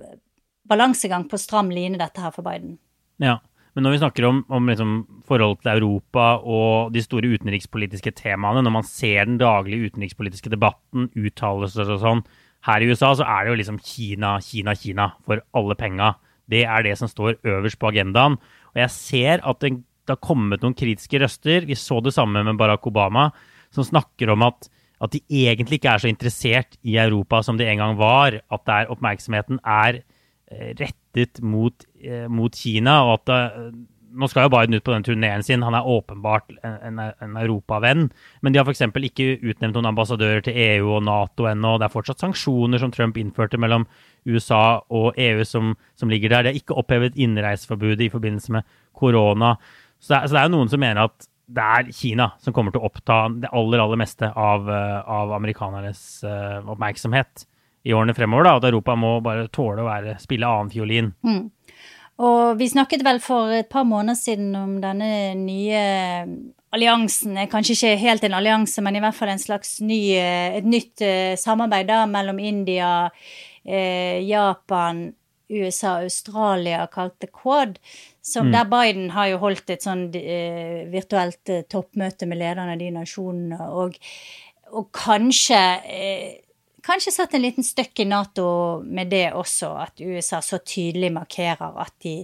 balansegang 0.66 1.28
på 1.30 1.38
stram 1.38 1.70
line, 1.70 1.98
dette 1.98 2.20
her 2.20 2.34
for 2.34 2.46
Biden. 2.46 2.78
Ja, 3.22 3.38
men 3.76 3.86
når 3.86 3.94
vi 3.94 4.00
snakker 4.02 4.24
om, 4.24 4.44
om 4.48 4.68
liksom 4.70 4.92
forholdet 5.28 5.62
til 5.62 5.72
Europa 5.76 6.26
og 6.42 6.94
de 6.94 7.02
store 7.04 7.30
utenrikspolitiske 7.36 8.14
temaene, 8.18 8.64
når 8.64 8.74
man 8.78 8.86
ser 8.88 9.28
den 9.28 9.38
daglige 9.38 9.90
utenrikspolitiske 9.90 10.50
debatten, 10.50 11.10
uttalelser 11.14 11.92
og 11.94 12.00
sånn, 12.02 12.22
her 12.66 12.82
i 12.82 12.88
USA 12.90 13.12
så 13.14 13.26
er 13.28 13.44
det 13.44 13.52
jo 13.52 13.58
liksom 13.60 13.82
Kina, 13.84 14.38
Kina, 14.42 14.74
Kina 14.74 15.10
for 15.28 15.44
alle 15.54 15.76
penga. 15.78 16.14
Det 16.50 16.64
er 16.64 16.86
det 16.86 16.96
som 16.98 17.10
står 17.10 17.36
øverst 17.46 17.78
på 17.78 17.92
agendaen. 17.92 18.38
Og 18.74 18.80
jeg 18.80 18.94
ser 18.94 19.44
at 19.46 19.60
det 19.62 19.76
det 20.06 20.16
har 20.16 20.24
kommet 20.24 20.62
noen 20.64 20.76
kritiske 20.76 21.20
røster. 21.22 21.66
Vi 21.68 21.76
så 21.78 22.00
det 22.04 22.14
samme 22.16 22.44
med 22.46 22.58
Barack 22.60 22.86
Obama, 22.88 23.28
som 23.74 23.86
snakker 23.86 24.32
om 24.34 24.46
at, 24.46 24.68
at 25.02 25.12
de 25.12 25.22
egentlig 25.44 25.80
ikke 25.80 25.96
er 25.96 26.04
så 26.04 26.10
interessert 26.10 26.78
i 26.86 26.96
Europa 27.02 27.42
som 27.44 27.58
de 27.58 27.66
en 27.68 27.82
gang 27.82 27.98
var. 28.00 28.40
At 28.52 28.64
der 28.70 28.92
oppmerksomheten 28.94 29.60
er 29.62 30.00
eh, 30.00 30.72
rettet 30.78 31.42
mot, 31.42 31.86
eh, 32.00 32.26
mot 32.32 32.54
Kina. 32.54 33.02
og 33.04 33.20
at 33.20 33.28
det, 33.32 33.76
nå 34.16 34.28
skal 34.30 34.46
jo 34.46 34.52
Biden 34.54 34.76
ut 34.76 34.84
på 34.86 34.94
den 34.94 35.04
turneen 35.04 35.44
sin, 35.44 35.64
han 35.66 35.74
er 35.76 35.86
åpenbart 35.86 36.54
en, 36.64 37.00
en 37.00 37.36
europavenn. 37.36 38.08
Men 38.42 38.52
de 38.52 38.60
har 38.60 38.68
f.eks. 38.68 38.84
ikke 38.88 39.28
utnevnt 39.42 39.76
noen 39.76 39.90
ambassadører 39.90 40.44
til 40.46 40.56
EU 40.56 40.94
og 40.96 41.04
Nato 41.06 41.48
ennå. 41.50 41.76
Det 41.76 41.88
er 41.88 41.92
fortsatt 41.92 42.22
sanksjoner 42.22 42.80
som 42.82 42.92
Trump 42.94 43.18
innførte 43.20 43.60
mellom 43.60 43.86
USA 44.26 44.80
og 44.88 45.18
EU 45.20 45.44
som, 45.46 45.74
som 45.98 46.12
ligger 46.12 46.32
der. 46.32 46.46
Det 46.46 46.54
er 46.54 46.60
ikke 46.62 46.78
opphevet 46.80 47.18
innreiseforbudet 47.20 48.06
i 48.06 48.12
forbindelse 48.12 48.56
med 48.56 48.78
korona. 48.96 49.56
Så 50.00 50.12
det, 50.12 50.18
er, 50.18 50.28
så 50.28 50.36
det 50.36 50.44
er 50.44 50.52
noen 50.52 50.70
som 50.72 50.82
mener 50.82 51.08
at 51.08 51.28
det 51.46 51.62
er 51.62 51.90
Kina 51.94 52.30
som 52.42 52.54
kommer 52.54 52.74
til 52.74 52.82
å 52.82 52.88
oppta 52.88 53.26
det 53.30 53.50
aller, 53.54 53.82
aller 53.82 54.00
meste 54.00 54.30
av, 54.30 54.66
eh, 54.70 54.96
av 55.18 55.34
amerikanernes 55.36 56.00
uh, 56.26 56.72
oppmerksomhet 56.74 57.46
i 57.86 57.94
årene 57.94 58.16
fremover. 58.16 58.48
Da, 58.48 58.56
at 58.58 58.66
Europa 58.66 58.96
må 58.98 59.16
bare 59.24 59.46
tåle 59.54 59.84
å 59.84 59.86
være, 59.86 60.16
spille 60.22 60.48
annen 60.48 60.72
fiolin. 60.72 61.12
Mm. 61.26 61.44
Og 62.26 62.56
vi 62.58 62.70
snakket 62.72 63.04
vel 63.06 63.20
for 63.22 63.52
et 63.52 63.68
par 63.70 63.84
måneder 63.86 64.18
siden 64.18 64.54
om 64.58 64.78
denne 64.82 65.10
nye 65.38 65.82
alliansen. 66.74 67.36
Kanskje 67.52 67.76
ikke 67.76 67.92
helt 68.00 68.24
en 68.26 68.38
allianse, 68.38 68.82
men 68.82 68.98
i 68.98 69.04
hvert 69.04 69.14
fall 69.14 69.30
en 69.30 69.42
slags 69.42 69.76
ny, 69.84 70.00
eh, 70.16 70.56
et 70.58 70.66
nytt 70.66 71.04
samarbeid 71.38 71.86
da, 71.92 72.00
mellom 72.10 72.40
India, 72.42 73.10
eh, 73.62 74.18
Japan, 74.26 75.12
USA 75.52 75.98
og 76.00 76.08
Australia, 76.08 76.86
kalt 76.90 77.20
The 77.20 77.30
Quad. 77.30 77.78
Som, 78.26 78.48
mm. 78.48 78.52
Der 78.52 78.64
Biden 78.64 79.10
har 79.14 79.28
jo 79.30 79.38
holdt 79.44 79.70
et 79.70 79.84
sånn 79.86 80.08
eh, 80.18 80.82
virtuelt 80.90 81.52
eh, 81.52 81.62
toppmøte 81.70 82.26
med 82.26 82.40
lederne 82.40 82.74
av 82.74 82.80
de 82.80 82.88
nasjonene, 82.96 83.68
og, 83.70 84.00
og 84.74 84.90
kanskje 84.94 85.62
eh, 85.86 86.42
Kanskje 86.86 87.10
satt 87.10 87.32
en 87.34 87.42
liten 87.42 87.64
støkk 87.66 87.98
i 87.98 88.04
Nato 88.06 88.44
med 88.86 89.08
det 89.10 89.32
også, 89.34 89.72
at 89.82 89.98
USA 89.98 90.38
så 90.38 90.60
tydelig 90.62 91.08
markerer 91.16 91.80
at 91.82 91.90
de, 92.04 92.20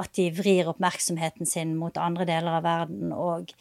at 0.00 0.14
de 0.16 0.30
vrir 0.32 0.70
oppmerksomheten 0.70 1.44
sin 1.44 1.74
mot 1.76 1.98
andre 2.00 2.24
deler 2.24 2.54
av 2.62 2.64
verden 2.64 3.12
og 3.12 3.52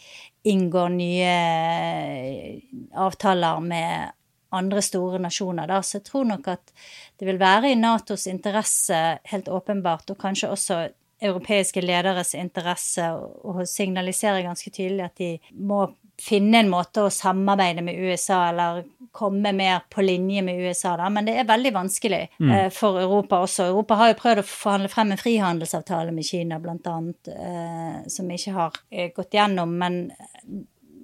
inngår 0.47 0.93
nye 0.95 1.33
eh, 1.33 2.61
avtaler 3.03 3.59
med 3.67 4.15
andre 4.55 4.85
store 4.85 5.19
nasjoner. 5.19 5.67
Da. 5.67 5.81
Så 5.83 5.99
jeg 5.99 6.07
tror 6.07 6.31
nok 6.31 6.47
at 6.55 6.71
det 7.19 7.27
vil 7.27 7.41
være 7.41 7.73
i 7.73 7.79
Natos 7.81 8.23
interesse, 8.31 9.19
helt 9.33 9.51
åpenbart, 9.51 10.07
og 10.13 10.23
kanskje 10.23 10.53
også 10.55 10.79
europeiske 11.21 11.81
lederes 11.83 12.35
interesse 12.37 13.09
og 13.13 13.65
signalisere 13.67 14.45
ganske 14.45 14.71
tydelig 14.71 15.05
at 15.09 15.19
de 15.19 15.33
må 15.53 15.85
finne 16.19 16.59
en 16.59 16.71
måte 16.71 17.03
å 17.05 17.11
samarbeide 17.13 17.83
med 17.85 17.99
USA 17.99 18.49
eller 18.49 18.83
komme 19.15 19.53
mer 19.55 19.85
på 19.89 20.03
linje 20.03 20.41
med 20.45 20.59
USA, 20.61 20.95
da. 20.99 21.07
Men 21.09 21.25
det 21.27 21.37
er 21.39 21.47
veldig 21.49 21.71
vanskelig 21.73 22.21
mm. 22.37 22.49
eh, 22.51 22.67
for 22.73 22.99
Europa 23.01 23.39
også. 23.45 23.69
Europa 23.71 23.97
har 23.99 24.11
jo 24.11 24.17
prøvd 24.19 24.41
å 24.43 24.47
forhandle 24.47 24.91
frem 24.91 25.13
en 25.13 25.21
frihandelsavtale 25.21 26.13
med 26.15 26.27
Kina, 26.27 26.59
annet, 26.59 27.31
eh, 27.33 27.95
som 28.11 28.29
ikke 28.31 28.55
har 28.57 28.81
eh, 28.91 29.09
gått 29.15 29.39
gjennom. 29.39 29.73
Men 29.81 30.01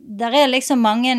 det 0.06 0.30
er 0.30 0.51
liksom 0.51 0.84
mange 0.86 1.15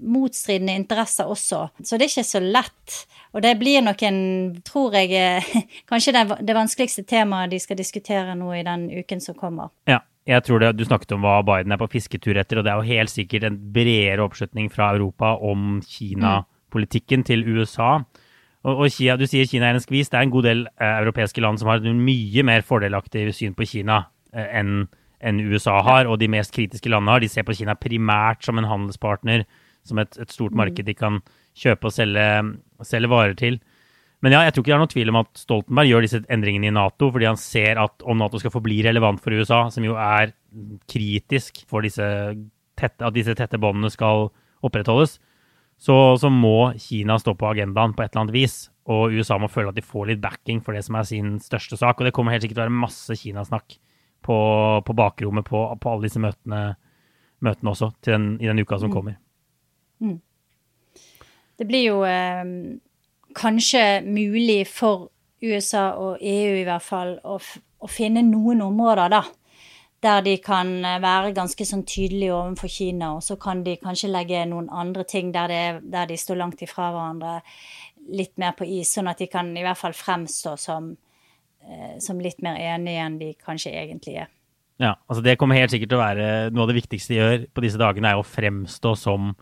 motstridende 0.00 0.74
interesser 0.76 1.28
også, 1.30 1.66
så 1.82 1.96
det 1.96 2.06
er 2.06 2.12
ikke 2.12 2.26
så 2.26 2.42
lett. 2.42 2.96
Og 3.36 3.42
det 3.44 3.54
blir 3.60 3.82
nok 3.84 4.02
en, 4.08 4.18
tror 4.64 4.96
jeg, 4.96 5.12
eh, 5.12 5.62
kanskje 5.90 6.14
det, 6.16 6.26
det 6.48 6.56
vanskeligste 6.56 7.04
temaet 7.08 7.52
de 7.52 7.60
skal 7.62 7.78
diskutere 7.78 8.36
nå 8.38 8.52
i 8.56 8.64
den 8.66 8.88
uken 9.02 9.22
som 9.22 9.36
kommer. 9.38 9.72
Ja, 9.90 10.00
jeg 10.26 10.42
tror 10.42 10.62
det, 10.62 10.76
Du 10.78 10.84
snakket 10.84 11.12
om 11.14 11.22
hva 11.22 11.38
Biden 11.46 11.72
er 11.72 11.80
på 11.80 11.90
fisketur 11.92 12.38
etter, 12.38 12.58
og 12.58 12.66
det 12.66 12.72
er 12.72 12.80
jo 12.80 12.94
helt 12.96 13.12
sikkert 13.12 13.46
en 13.46 13.58
bredere 13.72 14.24
oppslutning 14.24 14.70
fra 14.72 14.92
Europa 14.96 15.36
om 15.38 15.80
Kina-politikken 15.86 17.24
til 17.24 17.46
USA. 17.46 18.00
Og, 18.66 18.74
og 18.74 18.90
Kina, 18.90 19.16
Du 19.16 19.26
sier 19.30 19.46
Kina 19.46 19.70
er 19.70 19.78
en 19.78 19.84
skvis. 19.84 20.10
Det 20.10 20.18
er 20.18 20.26
en 20.26 20.34
god 20.34 20.48
del 20.48 20.66
eh, 20.66 20.98
europeiske 21.04 21.40
land 21.44 21.60
som 21.60 21.70
har 21.70 21.78
et 21.78 21.94
mye 21.94 22.42
mer 22.46 22.66
fordelaktig 22.66 23.28
syn 23.36 23.54
på 23.54 23.68
Kina 23.68 24.06
eh, 24.34 24.48
enn 24.60 24.88
en 25.26 25.38
USA 25.40 25.78
har, 25.80 26.06
og 26.10 26.18
de 26.20 26.28
mest 26.28 26.52
kritiske 26.52 26.90
landene 26.92 27.14
har. 27.14 27.22
De 27.22 27.30
ser 27.30 27.46
på 27.46 27.54
Kina 27.56 27.76
primært 27.78 28.44
som 28.44 28.58
en 28.58 28.68
handelspartner 28.68 29.46
som 29.88 30.00
et, 30.02 30.18
et 30.20 30.32
stort 30.32 30.54
mm. 30.54 30.60
marked 30.62 30.88
de 30.88 30.94
kan 30.96 31.20
kjøpe 31.56 31.88
og 31.88 31.94
selge, 31.94 32.26
selge, 32.86 33.10
varer 33.12 33.36
til. 33.38 33.60
Men 34.24 34.32
ja, 34.32 34.42
jeg 34.46 34.54
tror 34.54 34.64
ikke 34.64 34.72
det 34.72 34.76
er 34.76 34.82
noen 34.82 34.94
tvil 34.94 35.12
om 35.12 35.20
at 35.20 35.30
Stoltenberg 35.38 35.90
gjør 35.90 36.06
disse 36.06 36.22
endringene 36.32 36.70
i 36.70 36.74
Nato 36.74 37.10
fordi 37.12 37.28
han 37.28 37.38
ser 37.40 37.80
at 37.82 38.04
om 38.08 38.18
Nato 38.20 38.40
skal 38.40 38.54
forbli 38.54 38.80
relevant 38.86 39.20
for 39.22 39.36
USA, 39.36 39.66
som 39.72 39.84
jo 39.84 39.96
er 40.00 40.32
kritisk 40.90 41.62
for 41.68 41.84
disse 41.84 42.04
tette, 42.76 43.04
at 43.04 43.16
disse 43.16 43.36
tette 43.36 43.60
båndene 43.60 43.92
skal 43.92 44.30
opprettholdes, 44.64 45.18
så, 45.76 46.16
så, 46.16 46.30
må 46.32 46.72
Kina 46.80 47.18
stå 47.20 47.34
på 47.36 47.50
agendaen 47.50 47.92
på 47.92 48.02
et 48.02 48.12
eller 48.12 48.24
annet 48.24 48.36
vis. 48.36 48.56
Og 48.88 49.12
USA 49.12 49.36
må 49.40 49.50
føle 49.52 49.72
at 49.72 49.76
de 49.76 49.84
får 49.84 50.08
litt 50.08 50.22
backing 50.22 50.62
for 50.64 50.76
det 50.76 50.84
som 50.86 50.96
er 50.96 51.08
sin 51.08 51.36
største 51.42 51.76
sak. 51.76 51.98
Og 51.98 52.06
det 52.06 52.14
kommer 52.16 52.32
helt 52.32 52.44
sikkert 52.46 52.60
til 52.60 52.64
å 52.64 52.68
være 52.68 52.80
masse 52.86 53.16
Kinasnakk 53.18 53.76
på, 54.24 54.38
på 54.86 54.96
bakrommet 54.96 55.46
på, 55.46 55.62
på 55.82 55.92
alle 55.92 56.08
disse 56.08 56.22
møtene, 56.22 56.62
møtene 57.44 57.72
også 57.72 57.90
den, 58.08 58.34
i 58.40 58.48
den 58.48 58.62
uka 58.62 58.78
som 58.80 58.92
mm. 58.92 58.96
kommer. 58.96 59.18
Mm. 60.00 60.18
Det 61.56 61.64
blir 61.68 61.86
jo 61.86 62.02
eh, 62.04 62.44
kanskje 63.36 63.84
mulig 64.04 64.66
for 64.68 65.08
USA 65.42 65.90
og 66.00 66.20
EU 66.20 66.60
i 66.60 66.66
hvert 66.66 66.84
fall 66.84 67.16
å, 67.24 67.38
å, 67.38 67.88
finne 67.90 68.24
noen 68.24 68.62
områder, 68.64 69.12
da. 69.12 69.22
Der 70.04 70.22
de 70.24 70.36
kan 70.44 70.72
eh, 70.84 71.00
være 71.02 71.34
ganske 71.36 71.66
sånn 71.68 71.86
tydelige 71.88 72.36
overfor 72.36 72.72
Kina, 72.72 73.14
og 73.16 73.24
så 73.24 73.38
kan 73.40 73.64
de 73.64 73.78
kanskje 73.80 74.12
legge 74.12 74.44
noen 74.48 74.68
andre 74.72 75.06
ting 75.08 75.32
der, 75.34 75.52
det, 75.52 75.90
der 75.92 76.08
de 76.10 76.20
står 76.20 76.40
langt 76.42 76.62
ifra 76.64 76.90
hverandre 76.92 77.40
litt 78.06 78.36
mer 78.38 78.54
på 78.56 78.68
is, 78.68 78.92
sånn 78.94 79.10
at 79.10 79.18
de 79.18 79.28
kan 79.30 79.48
i 79.56 79.64
hvert 79.64 79.80
fall 79.80 79.96
fremstå 79.96 80.54
som, 80.60 80.92
eh, 81.64 81.96
som 82.02 82.20
litt 82.22 82.42
mer 82.44 82.60
enige 82.60 83.02
enn 83.02 83.20
de 83.20 83.32
kanskje 83.34 83.74
egentlig 83.74 84.20
er. 84.22 84.32
Ja, 84.76 84.92
altså 85.08 85.22
Det 85.24 85.38
kommer 85.40 85.56
helt 85.56 85.72
sikkert 85.72 85.88
til 85.88 85.98
å 85.98 86.04
være 86.04 86.28
noe 86.52 86.66
av 86.66 86.70
det 86.70 86.82
viktigste 86.82 87.14
de 87.14 87.20
gjør 87.20 87.46
på 87.56 87.64
disse 87.64 87.80
dagene, 87.80 88.12
er 88.12 88.20
å 88.20 88.26
fremstå 88.26 88.92
som 89.00 89.32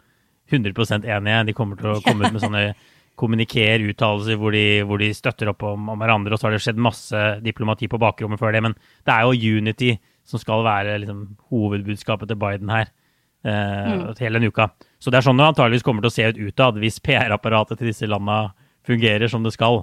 100% 0.51 1.07
enige. 1.09 1.45
De 1.49 1.55
kommer 1.57 1.79
til 1.81 1.93
å 1.93 2.01
komme 2.05 2.27
ut 2.27 2.35
med 2.35 2.43
sånne 2.43 2.65
kommuniker, 3.21 3.85
uttalelser 3.93 4.39
hvor, 4.41 4.57
hvor, 4.89 5.01
de 5.01 5.13
støtter 5.15 5.53
opp 5.53 5.63
om, 5.67 5.89
om, 5.93 6.01
hverandre. 6.01 6.35
Og 6.35 6.41
så 6.41 6.49
har 6.49 6.57
det 6.57 6.65
skjedd 6.65 6.83
masse 6.83 7.23
diplomati 7.45 7.89
på 7.91 8.01
bakrommet 8.03 8.41
før 8.41 8.55
det. 8.57 8.65
Men 8.67 8.77
det 9.07 9.15
er 9.15 9.25
jo 9.29 9.59
unity 9.61 9.95
som 10.27 10.41
skal 10.41 10.65
være 10.67 10.99
liksom, 11.03 11.25
hovedbudskapet 11.53 12.31
til 12.31 12.41
Biden 12.41 12.73
her. 12.73 12.91
Uh, 13.45 13.51
mm. 13.53 14.05
hele 14.23 14.39
denne 14.39 14.49
uka. 14.49 14.71
Så 14.97 15.13
det 15.13 15.19
er 15.19 15.27
sånn 15.27 15.37
det 15.37 15.45
antageligvis 15.45 15.85
kommer 15.85 16.01
til 16.01 16.09
å 16.09 16.15
se 16.15 16.29
ut 16.33 16.39
utad, 16.49 16.79
hvis 16.81 16.97
PR-apparatet 17.05 17.77
til 17.77 17.91
disse 17.91 18.09
landa 18.09 18.55
fungerer 18.89 19.29
som 19.29 19.45
det 19.45 19.53
skal. 19.53 19.83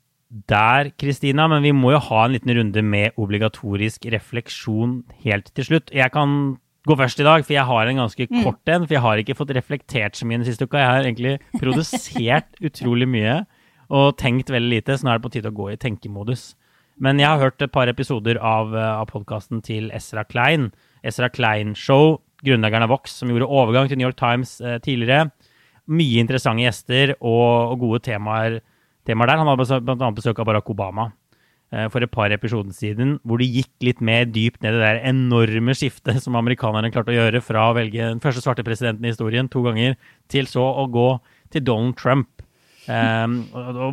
der, 0.31 0.91
Kristina, 0.95 1.47
men 1.51 1.63
vi 1.65 1.73
må 1.75 1.91
jo 1.91 2.01
ha 2.07 2.25
en 2.25 2.35
liten 2.35 2.53
runde 2.55 2.83
med 2.83 3.17
obligatorisk 3.19 4.07
refleksjon 4.13 5.01
helt 5.25 5.51
til 5.55 5.67
slutt. 5.67 5.91
Jeg 5.91 6.13
kan 6.13 6.55
gå 6.87 6.95
først 6.97 7.19
i 7.19 7.27
dag, 7.27 7.43
for 7.45 7.53
jeg 7.53 7.67
har 7.67 7.89
en 7.89 7.99
ganske 7.99 8.27
mm. 8.29 8.39
kort 8.45 8.71
en. 8.71 8.87
For 8.87 8.95
jeg 8.95 9.03
har 9.03 9.21
ikke 9.21 9.37
fått 9.37 9.53
reflektert 9.57 10.17
så 10.17 10.27
mye 10.27 10.39
den 10.39 10.47
siste 10.47 10.65
uka. 10.65 10.79
Jeg 10.79 10.93
har 10.93 11.09
egentlig 11.09 11.35
produsert 11.59 12.55
utrolig 12.67 13.09
mye 13.11 13.41
og 13.91 14.15
tenkt 14.21 14.49
veldig 14.53 14.77
lite, 14.77 14.95
så 14.95 15.03
nå 15.03 15.11
er 15.11 15.19
det 15.19 15.25
på 15.25 15.33
tide 15.33 15.51
å 15.51 15.55
gå 15.55 15.67
i 15.73 15.79
tenkemodus. 15.79 16.53
Men 17.01 17.19
jeg 17.19 17.27
har 17.27 17.41
hørt 17.41 17.63
et 17.63 17.73
par 17.73 17.89
episoder 17.91 18.37
av, 18.39 18.71
eh, 18.71 18.91
av 19.01 19.09
podkasten 19.09 19.59
til 19.65 19.89
Ezra 19.91 20.23
Klein. 20.23 20.69
Ezra 21.03 21.27
Klein 21.33 21.73
Show, 21.75 22.21
grunnleggeren 22.45 22.85
av 22.85 22.93
Vox, 22.93 23.17
som 23.19 23.31
gjorde 23.31 23.49
overgang 23.51 23.89
til 23.89 23.99
New 23.99 24.07
York 24.07 24.19
Times 24.21 24.61
eh, 24.61 24.77
tidligere. 24.79 25.31
Mye 25.91 26.21
interessante 26.23 26.63
gjester 26.63 27.15
og, 27.17 27.73
og 27.73 27.79
gode 27.83 28.03
temaer, 28.05 28.61
temaer 29.07 29.31
der. 29.31 29.41
Han 29.41 29.51
hadde 29.51 29.81
bl.a. 29.85 30.13
besøk 30.15 30.39
av 30.41 30.49
Barack 30.49 30.69
Obama. 30.73 31.11
Eh, 31.71 31.87
for 31.87 32.03
et 32.03 32.11
par 32.11 32.33
episoder 32.35 32.75
siden, 32.75 33.13
hvor 33.23 33.39
de 33.39 33.47
gikk 33.47 33.71
litt 33.87 34.01
mer 34.03 34.25
dypt 34.27 34.59
ned 34.59 34.75
i 34.75 34.79
det 34.79 34.83
der 34.83 35.05
enorme 35.07 35.71
skiftet 35.77 36.19
som 36.19 36.35
amerikanerne 36.35 36.89
klarte 36.91 37.13
å 37.13 37.15
gjøre 37.15 37.39
fra 37.45 37.69
å 37.69 37.75
velge 37.77 38.09
den 38.09 38.19
første 38.23 38.43
svarte 38.43 38.65
presidenten 38.67 39.07
i 39.07 39.13
historien 39.13 39.47
to 39.47 39.63
ganger, 39.63 39.95
til 40.27 40.49
så 40.51 40.65
å 40.67 40.83
gå 40.91 41.07
til 41.53 41.63
Donald 41.63 41.95
Trump. 42.01 42.43
Um, 42.91 43.37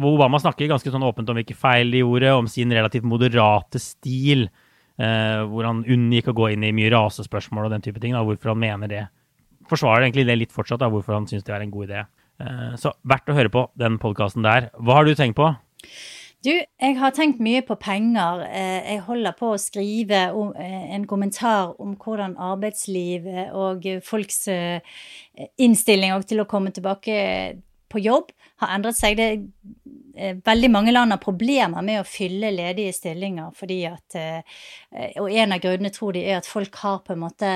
Obama 0.08 0.40
snakker 0.42 0.66
ganske 0.66 0.90
sånn 0.90 1.06
åpent 1.06 1.30
om 1.30 1.38
hvilke 1.38 1.54
feil 1.54 1.92
de 1.94 2.02
gjorde, 2.02 2.34
om 2.34 2.50
sin 2.50 2.74
relativt 2.74 3.06
moderate 3.06 3.78
stil. 3.82 4.48
Uh, 4.98 5.46
hvor 5.46 5.68
han 5.68 5.84
unngikk 5.86 6.32
å 6.32 6.34
gå 6.34 6.48
inn 6.56 6.64
i 6.66 6.74
mye 6.74 6.90
rasespørsmål 6.90 7.68
og 7.68 7.76
den 7.76 7.84
type 7.84 8.02
ting. 8.02 8.16
Da, 8.18 8.24
hvorfor 8.26 8.56
han 8.56 8.62
mener 8.64 8.90
det. 8.90 9.04
Forsvarer 9.70 10.08
egentlig 10.08 10.26
det 10.26 10.34
litt 10.40 10.54
fortsatt, 10.56 10.82
da, 10.82 10.90
hvorfor 10.90 11.14
han 11.14 11.28
syns 11.30 11.46
det 11.46 11.54
er 11.54 11.62
en 11.62 11.70
god 11.70 11.86
idé. 11.86 12.02
Uh, 12.38 12.76
så 12.78 12.94
verdt 13.02 13.30
å 13.30 13.36
høre 13.36 13.52
på 13.52 13.66
den 13.78 13.98
podkasten 14.02 14.46
der. 14.46 14.70
Hva 14.78 15.00
har 15.00 15.08
du 15.08 15.14
tenkt 15.18 15.38
på? 15.38 15.50
Du, 16.38 16.52
jeg 16.54 16.94
har 17.00 17.10
tenkt 17.10 17.40
mye 17.42 17.64
på 17.66 17.74
penger. 17.82 18.44
Eh, 18.46 18.92
jeg 18.92 19.02
holder 19.08 19.34
på 19.34 19.50
å 19.56 19.58
skrive 19.58 20.20
eh, 20.30 20.84
en 20.94 21.06
kommentar 21.10 21.72
om 21.82 21.96
hvordan 21.98 22.36
arbeidslivet 22.38 23.50
og 23.58 23.88
folks 24.06 24.46
eh, 24.52 25.00
innstilling 25.58 26.14
til 26.30 26.44
å 26.44 26.46
komme 26.46 26.70
tilbake 26.70 27.16
på 27.90 28.02
jobb 28.04 28.30
har 28.62 28.76
endret 28.76 28.98
seg. 29.00 29.18
Det 29.18 30.38
veldig 30.46 30.70
mange 30.70 30.94
land 30.94 31.14
har 31.14 31.22
problemer 31.22 31.82
med 31.82 32.04
å 32.04 32.06
fylle 32.06 32.52
ledige 32.54 32.94
stillinger 32.94 33.52
fordi 33.54 33.76
at 33.86 34.16
Og 35.22 35.28
en 35.30 35.54
av 35.54 35.60
grunnene 35.62 35.92
tror 35.94 36.16
de 36.16 36.24
er 36.26 36.40
at 36.40 36.48
folk 36.48 36.74
har 36.82 36.98
på 37.06 37.14
en 37.14 37.22
måte 37.22 37.52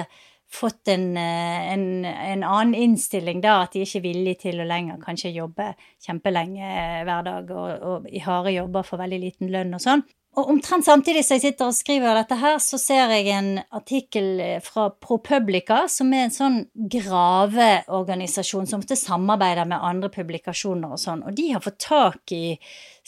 fått 0.53 0.88
en, 0.93 1.17
eh, 1.17 1.73
en, 1.73 2.05
en, 2.05 2.43
annen 2.45 2.75
innstilling 2.75 3.41
da, 3.43 3.62
at 3.65 3.75
de 3.75 3.85
ikke 3.87 4.01
er 4.01 4.07
villige 4.07 4.41
til 4.47 4.61
å 4.61 4.69
lenger 4.69 5.01
kanskje 5.03 5.33
jobbe 5.35 5.73
kjempelenge 6.05 6.73
hver 7.07 7.23
dag 7.29 7.55
og, 7.57 7.71
og 7.88 8.11
i 8.11 8.23
harde 8.25 8.53
jobber 8.55 8.87
for 8.87 9.01
veldig 9.03 9.23
liten 9.23 9.53
lønn 9.53 9.73
og 9.79 9.83
sånn. 9.85 10.05
Og 10.41 10.49
omtrent 10.49 10.87
samtidig 10.87 11.27
som 11.27 11.37
jeg 11.37 11.43
sitter 11.45 11.69
og 11.69 11.77
skriver 11.77 12.17
dette 12.17 12.38
her, 12.41 12.57
så 12.65 12.79
ser 12.81 13.11
jeg 13.12 13.29
en 13.35 13.51
artikkel 13.77 14.41
fra 14.65 14.87
ProPublica, 14.97 15.83
som 15.93 16.12
er 16.17 16.25
en 16.25 16.33
sånn 16.33 16.57
graveorganisasjon 16.95 18.71
som 18.71 18.81
ofte 18.81 18.97
samarbeider 18.97 19.69
med 19.69 19.85
andre 19.85 20.09
publikasjoner 20.15 20.97
og 20.97 21.03
sånn, 21.03 21.27
og 21.29 21.37
de 21.37 21.51
har 21.53 21.61
fått 21.65 21.83
tak 21.85 22.33
i 22.33 22.57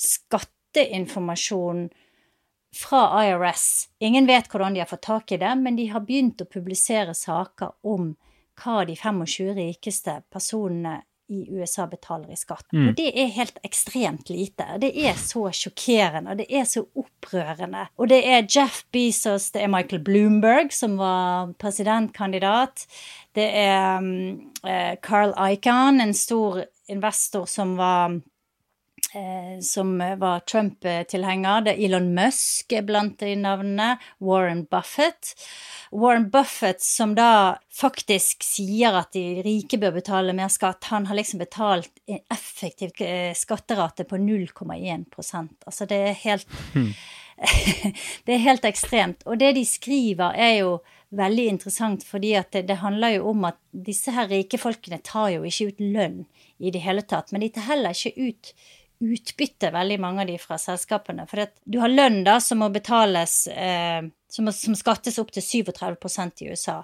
skatteinformasjon 0.04 1.86
fra 2.74 3.24
IRS. 3.24 3.88
Ingen 3.98 4.26
vet 4.26 4.50
hvordan 4.50 4.74
de 4.74 4.82
har 4.82 4.90
fått 4.90 5.06
tak 5.06 5.32
i 5.32 5.40
det, 5.40 5.54
men 5.60 5.76
de 5.76 5.88
har 5.92 6.04
begynt 6.04 6.42
å 6.42 6.50
publisere 6.50 7.14
saker 7.14 7.74
om 7.86 8.14
hva 8.62 8.84
de 8.86 8.94
25 8.96 9.54
rikeste 9.56 10.20
personene 10.32 11.00
i 11.32 11.46
USA 11.56 11.86
betaler 11.88 12.34
i 12.34 12.36
skatt. 12.36 12.66
Mm. 12.72 12.88
Og 12.90 12.98
det 12.98 13.06
er 13.16 13.30
helt 13.32 13.56
ekstremt 13.64 14.28
lite. 14.28 14.66
Det 14.80 14.90
er 15.06 15.16
så 15.16 15.46
sjokkerende, 15.56 16.34
og 16.34 16.42
det 16.42 16.46
er 16.52 16.66
så 16.68 16.84
opprørende. 17.00 17.86
Og 17.96 18.10
det 18.12 18.20
er 18.28 18.44
Jeff 18.44 18.82
Bezos, 18.92 19.48
det 19.54 19.64
er 19.64 19.72
Michael 19.72 20.04
Bloomberg, 20.04 20.74
som 20.76 20.98
var 21.00 21.54
presidentkandidat. 21.58 22.84
Det 23.34 23.48
er 23.64 24.04
um, 24.04 24.52
Carl 25.02 25.32
Icahn, 25.48 26.02
en 26.04 26.14
stor 26.14 26.66
investor 26.92 27.48
som 27.48 27.78
var 27.80 28.18
Eh, 28.18 28.33
som 29.62 29.98
var 30.18 30.42
Trump-tilhenger. 30.48 31.64
Det 31.66 31.74
er 31.74 31.82
Elon 31.86 32.10
Musk 32.16 32.74
blant 32.86 33.18
de 33.20 33.34
navnene. 33.38 33.96
Warren 34.18 34.64
Buffett. 34.70 35.34
Warren 35.94 36.28
Buffett 36.30 36.82
som 36.82 37.14
da 37.14 37.56
faktisk 37.74 38.42
sier 38.46 38.96
at 38.98 39.12
de 39.14 39.42
rike 39.46 39.78
bør 39.82 39.96
betale 39.98 40.34
mer 40.36 40.50
skatt, 40.52 40.88
han 40.90 41.06
har 41.06 41.18
liksom 41.18 41.42
betalt 41.42 41.92
en 42.06 42.20
effektiv 42.32 42.94
eh, 43.02 43.34
skatterate 43.34 44.06
på 44.06 44.18
0,1% 44.18 45.66
Altså 45.66 45.86
det 45.90 46.00
er 46.08 46.18
helt 46.24 46.58
hmm. 46.74 46.90
Det 48.24 48.34
er 48.34 48.44
helt 48.44 48.66
ekstremt. 48.66 49.24
Og 49.26 49.38
det 49.38 49.54
de 49.56 49.64
skriver, 49.66 50.36
er 50.38 50.60
jo 50.60 50.76
veldig 51.14 51.46
interessant, 51.50 52.04
fordi 52.06 52.32
at 52.38 52.52
det, 52.54 52.64
det 52.68 52.78
handler 52.82 53.16
jo 53.16 53.32
om 53.32 53.48
at 53.50 53.58
disse 53.70 54.14
her 54.14 54.30
rike 54.30 54.58
folkene 54.58 55.00
tar 55.04 55.32
jo 55.34 55.42
ikke 55.46 55.72
ut 55.72 55.82
lønn 55.82 56.22
i 56.58 56.70
det 56.74 56.82
hele 56.84 57.02
tatt. 57.02 57.32
Men 57.34 57.42
de 57.44 57.50
tar 57.54 57.68
heller 57.72 57.94
ikke 57.94 58.30
ut 58.30 58.54
utbytte, 59.04 59.70
veldig 59.74 59.98
mange 60.00 60.24
av 60.24 60.30
de 60.30 60.36
fra 60.40 60.58
selskapene. 60.60 61.26
For 61.30 61.46
du 61.64 61.80
har 61.82 61.92
lønn 61.92 62.22
da 62.26 62.38
som 62.42 62.62
må 62.62 62.70
betales 62.72 63.44
eh, 63.52 64.04
som, 64.34 64.50
som, 64.52 64.74
skattes 64.74 65.18
opp 65.22 65.30
til 65.34 65.44
37% 65.64 66.42
i 66.42 66.48
USA. 66.50 66.80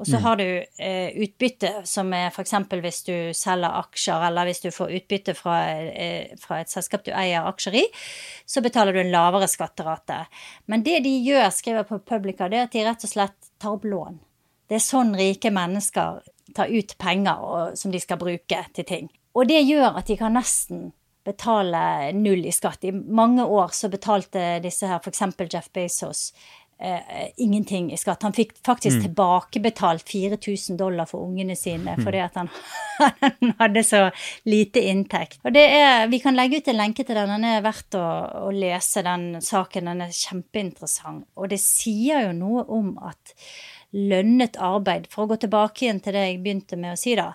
Og 0.00 0.06
så 0.06 0.16
mm. 0.16 0.22
har 0.24 0.38
du 0.40 0.44
eh, 0.46 1.08
utbytte, 1.24 1.72
som 1.88 2.12
er 2.16 2.28
f.eks. 2.30 2.54
hvis 2.70 3.00
du 3.08 3.14
selger 3.36 3.78
aksjer, 3.82 4.26
eller 4.28 4.48
hvis 4.48 4.62
du 4.64 4.70
får 4.74 4.94
utbytte 4.98 5.34
fra, 5.38 5.56
eh, 5.82 6.36
fra, 6.40 6.60
et 6.62 6.72
selskap 6.72 7.04
du 7.06 7.12
eier 7.12 7.48
aksjer 7.50 7.80
i, 7.82 7.86
så 8.46 8.62
betaler 8.64 8.94
du 8.94 9.02
en 9.02 9.12
lavere 9.14 9.50
skatterate. 9.50 10.22
Men 10.70 10.86
det 10.86 11.00
de 11.06 11.16
gjør, 11.26 11.50
skriver 11.54 11.88
på 11.88 12.00
Publica, 12.06 12.48
det 12.48 12.60
er 12.60 12.68
at 12.68 12.76
de 12.76 12.86
rett 12.86 13.08
og 13.08 13.14
slett 13.14 13.52
tar 13.62 13.76
opp 13.76 13.88
lån. 13.88 14.22
Det 14.70 14.78
er 14.78 14.86
sånn 14.86 15.12
rike 15.18 15.50
mennesker 15.52 16.22
tar 16.56 16.70
ut 16.72 16.96
penger 16.98 17.44
og, 17.44 17.76
som 17.78 17.92
de 17.92 18.00
skal 18.00 18.20
bruke 18.20 18.64
til 18.76 18.88
ting. 18.88 19.10
Og 19.36 19.48
det 19.48 19.62
gjør 19.64 19.98
at 20.00 20.08
de 20.10 20.16
kan 20.20 20.34
nesten 20.36 20.90
betale 21.24 22.12
null 22.16 22.46
i 22.46 22.52
skatt. 22.52 22.84
I 22.84 22.92
mange 22.92 23.44
år 23.44 23.74
så 23.76 23.90
betalte 23.92 24.58
disse 24.64 24.88
her, 24.90 25.00
f.eks. 25.02 25.22
Jeff 25.52 25.68
Bezos, 25.72 26.32
eh, 26.82 27.28
ingenting 27.36 27.92
i 27.92 27.96
skatt. 27.96 28.22
Han 28.22 28.34
fikk 28.36 28.54
faktisk 28.66 29.02
tilbakebetalt 29.04 30.08
4000 30.08 30.76
dollar 30.76 31.06
for 31.10 31.24
ungene 31.26 31.56
sine 31.56 31.94
fordi 32.02 32.22
at 32.24 32.38
han, 32.40 32.50
han 33.20 33.54
hadde 33.58 33.84
så 33.86 34.02
lite 34.48 34.82
inntekt. 34.90 35.38
Og 35.44 35.54
det 35.54 35.66
er, 35.76 36.06
Vi 36.10 36.18
kan 36.22 36.36
legge 36.38 36.58
ut 36.58 36.72
en 36.72 36.80
lenke 36.80 37.04
til 37.06 37.18
den. 37.18 37.36
Den 37.36 37.46
er 37.52 37.62
verdt 37.64 37.98
å, 37.98 38.06
å 38.48 38.50
lese, 38.54 39.04
den 39.06 39.38
saken. 39.42 39.92
Den 39.92 40.06
er 40.08 40.16
kjempeinteressant. 40.16 41.28
Og 41.36 41.52
det 41.52 41.60
sier 41.62 42.26
jo 42.28 42.34
noe 42.36 42.66
om 42.66 42.96
at 43.02 43.36
lønnet 43.92 44.56
arbeid, 44.56 45.06
for 45.12 45.24
å 45.24 45.32
gå 45.32 45.42
tilbake 45.42 45.84
igjen 45.84 46.00
til 46.00 46.16
det 46.16 46.24
jeg 46.24 46.42
begynte 46.44 46.78
med 46.80 46.94
å 46.94 47.00
si, 47.00 47.12
da. 47.18 47.32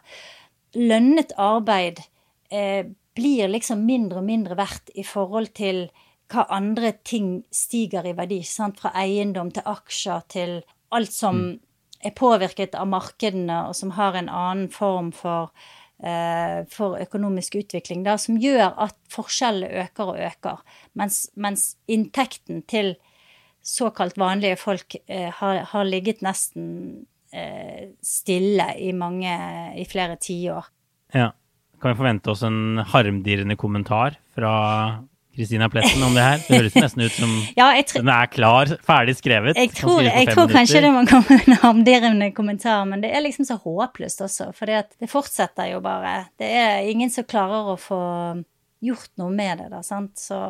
Lønnet 0.78 1.36
arbeid 1.38 2.02
eh, 2.50 2.90
blir 3.18 3.50
liksom 3.50 3.86
mindre 3.86 4.22
og 4.22 4.28
mindre 4.28 4.58
verdt 4.60 4.94
i 4.96 5.06
forhold 5.06 5.52
til 5.58 5.88
hva 6.32 6.44
andre 6.54 6.92
ting 7.08 7.42
stiger 7.54 8.06
i 8.08 8.16
verdi. 8.18 8.42
Sant? 8.46 8.80
Fra 8.82 8.92
eiendom 9.00 9.52
til 9.56 9.66
aksjer 9.68 10.28
til 10.32 10.60
alt 10.96 11.14
som 11.14 11.42
er 12.06 12.14
påvirket 12.16 12.76
av 12.78 12.88
markedene, 12.92 13.64
og 13.70 13.76
som 13.76 13.96
har 13.98 14.18
en 14.20 14.30
annen 14.30 14.70
form 14.72 15.12
for, 15.16 15.52
eh, 16.04 16.64
for 16.70 17.00
økonomisk 17.02 17.56
utvikling, 17.56 18.04
da, 18.04 18.18
som 18.18 18.38
gjør 18.38 18.74
at 18.78 18.96
forskjellene 19.10 19.86
øker 19.86 20.14
og 20.14 20.20
øker. 20.20 20.62
Mens, 20.94 21.30
mens 21.36 21.76
inntekten 21.88 22.64
til 22.68 22.96
såkalt 23.64 24.18
vanlige 24.18 24.58
folk 24.58 24.96
eh, 25.08 25.32
har, 25.32 25.64
har 25.74 25.84
ligget 25.84 26.22
nesten 26.22 27.08
eh, 27.34 27.90
stille 28.04 28.70
i 28.80 28.92
mange, 28.92 29.34
i 29.76 29.86
flere 29.86 30.16
tiår. 30.16 30.70
Ja. 31.14 31.32
Kan 31.82 31.94
vi 31.94 32.00
forvente 32.00 32.32
oss 32.32 32.42
en 32.44 32.82
harmdirrende 32.90 33.56
kommentar 33.56 34.18
fra 34.36 34.54
Kristina 35.38 35.70
Pletten 35.70 36.04
om 36.04 36.16
det 36.18 36.24
her? 36.26 36.40
Det 36.42 36.58
høres 36.58 36.78
nesten 36.80 37.04
ut 37.06 37.14
som 37.14 37.34
Ja, 37.60 37.70
den 37.94 38.10
er 38.10 38.30
klar, 38.34 38.72
ferdig 38.86 39.18
skrevet. 39.20 39.60
jeg 39.60 39.74
tror, 39.78 40.02
jeg 40.02 40.32
tror 40.32 40.50
kanskje 40.50 40.82
det 40.88 40.94
må 40.96 41.04
komme 41.10 41.38
en 41.38 41.60
harmdirrende 41.62 42.32
kommentar, 42.38 42.86
men 42.90 43.04
det 43.06 43.12
er 43.14 43.22
liksom 43.26 43.46
så 43.46 43.60
håpløst 43.62 44.26
også, 44.26 44.50
for 44.58 44.70
det 44.70 45.12
fortsetter 45.12 45.70
jo 45.76 45.84
bare. 45.86 46.32
Det 46.42 46.50
er 46.50 46.90
ingen 46.90 47.14
som 47.14 47.28
klarer 47.30 47.76
å 47.76 47.78
få 47.82 48.02
gjort 48.82 49.14
noe 49.22 49.34
med 49.34 49.62
det, 49.62 49.70
da, 49.74 49.84
sant. 49.86 50.18
Så 50.18 50.42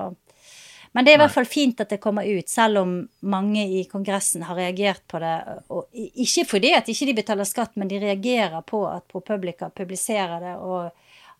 men 0.95 1.05
det 1.05 1.11
er 1.11 1.19
i 1.19 1.21
hvert 1.21 1.33
fall 1.35 1.45
fint 1.45 1.81
at 1.83 1.91
det 1.91 1.99
kommer 2.01 2.25
ut, 2.25 2.47
selv 2.49 2.79
om 2.81 2.93
mange 3.29 3.61
i 3.69 3.83
Kongressen 3.85 4.41
har 4.47 4.57
reagert 4.57 5.03
på 5.11 5.19
det. 5.21 5.35
Og 5.69 5.91
ikke 5.93 6.47
fordi 6.49 6.71
at 6.73 6.87
ikke 6.89 7.09
de 7.09 7.13
betaler 7.19 7.45
skatt, 7.45 7.75
men 7.77 7.91
de 7.91 7.99
reagerer 8.01 8.63
på 8.65 8.79
at 8.89 9.05
ProPublica 9.11 9.69
publiserer 9.75 10.39
det, 10.41 10.55
og, 10.57 10.89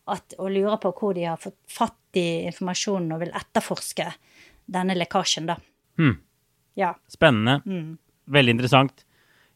at, 0.07 0.33
og 0.39 0.51
lurer 0.51 0.77
på 0.81 0.91
hvor 0.97 1.13
de 1.17 1.23
har 1.27 1.37
fått 1.41 1.57
fatt 1.69 2.17
i 2.19 2.45
informasjonen 2.49 3.11
og 3.13 3.19
vil 3.25 3.33
etterforske 3.35 4.07
denne 4.67 4.95
lekkasjen, 4.97 5.47
da. 5.47 5.55
Hmm. 5.99 6.17
Ja. 6.77 6.93
Spennende. 7.11 7.61
Mm. 7.65 7.97
Veldig 8.29 8.53
interessant. 8.57 9.03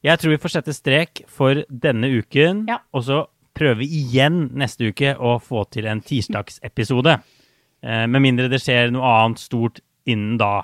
Jeg 0.01 0.17
tror 0.19 0.33
vi 0.33 0.39
får 0.41 0.55
sette 0.55 0.73
strek 0.73 1.23
for 1.29 1.63
denne 1.69 2.07
uken, 2.09 2.65
Ja. 2.69 2.79
og 2.93 3.03
så 3.05 3.25
prøve 3.53 3.83
igjen 3.85 4.49
neste 4.57 4.87
uke 4.89 5.13
å 5.19 5.35
få 5.43 5.65
til 5.69 5.85
en 5.91 6.01
tirsdagsepisode. 6.01 7.17
Eh, 7.83 8.05
med 8.07 8.21
mindre 8.21 8.49
det 8.49 8.61
skjer 8.63 8.91
noe 8.93 9.03
annet 9.03 9.39
stort 9.43 9.81
innen 10.05 10.37
da. 10.37 10.63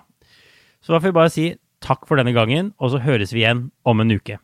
Så 0.81 0.93
da 0.93 0.99
får 0.99 1.11
vi 1.11 1.17
bare 1.19 1.29
si 1.33 1.47
takk 1.83 2.07
for 2.07 2.17
denne 2.17 2.33
gangen, 2.33 2.73
og 2.79 2.91
så 2.91 2.99
høres 3.03 3.33
vi 3.33 3.43
igjen 3.43 3.67
om 3.85 3.99
en 4.01 4.11
uke. 4.11 4.39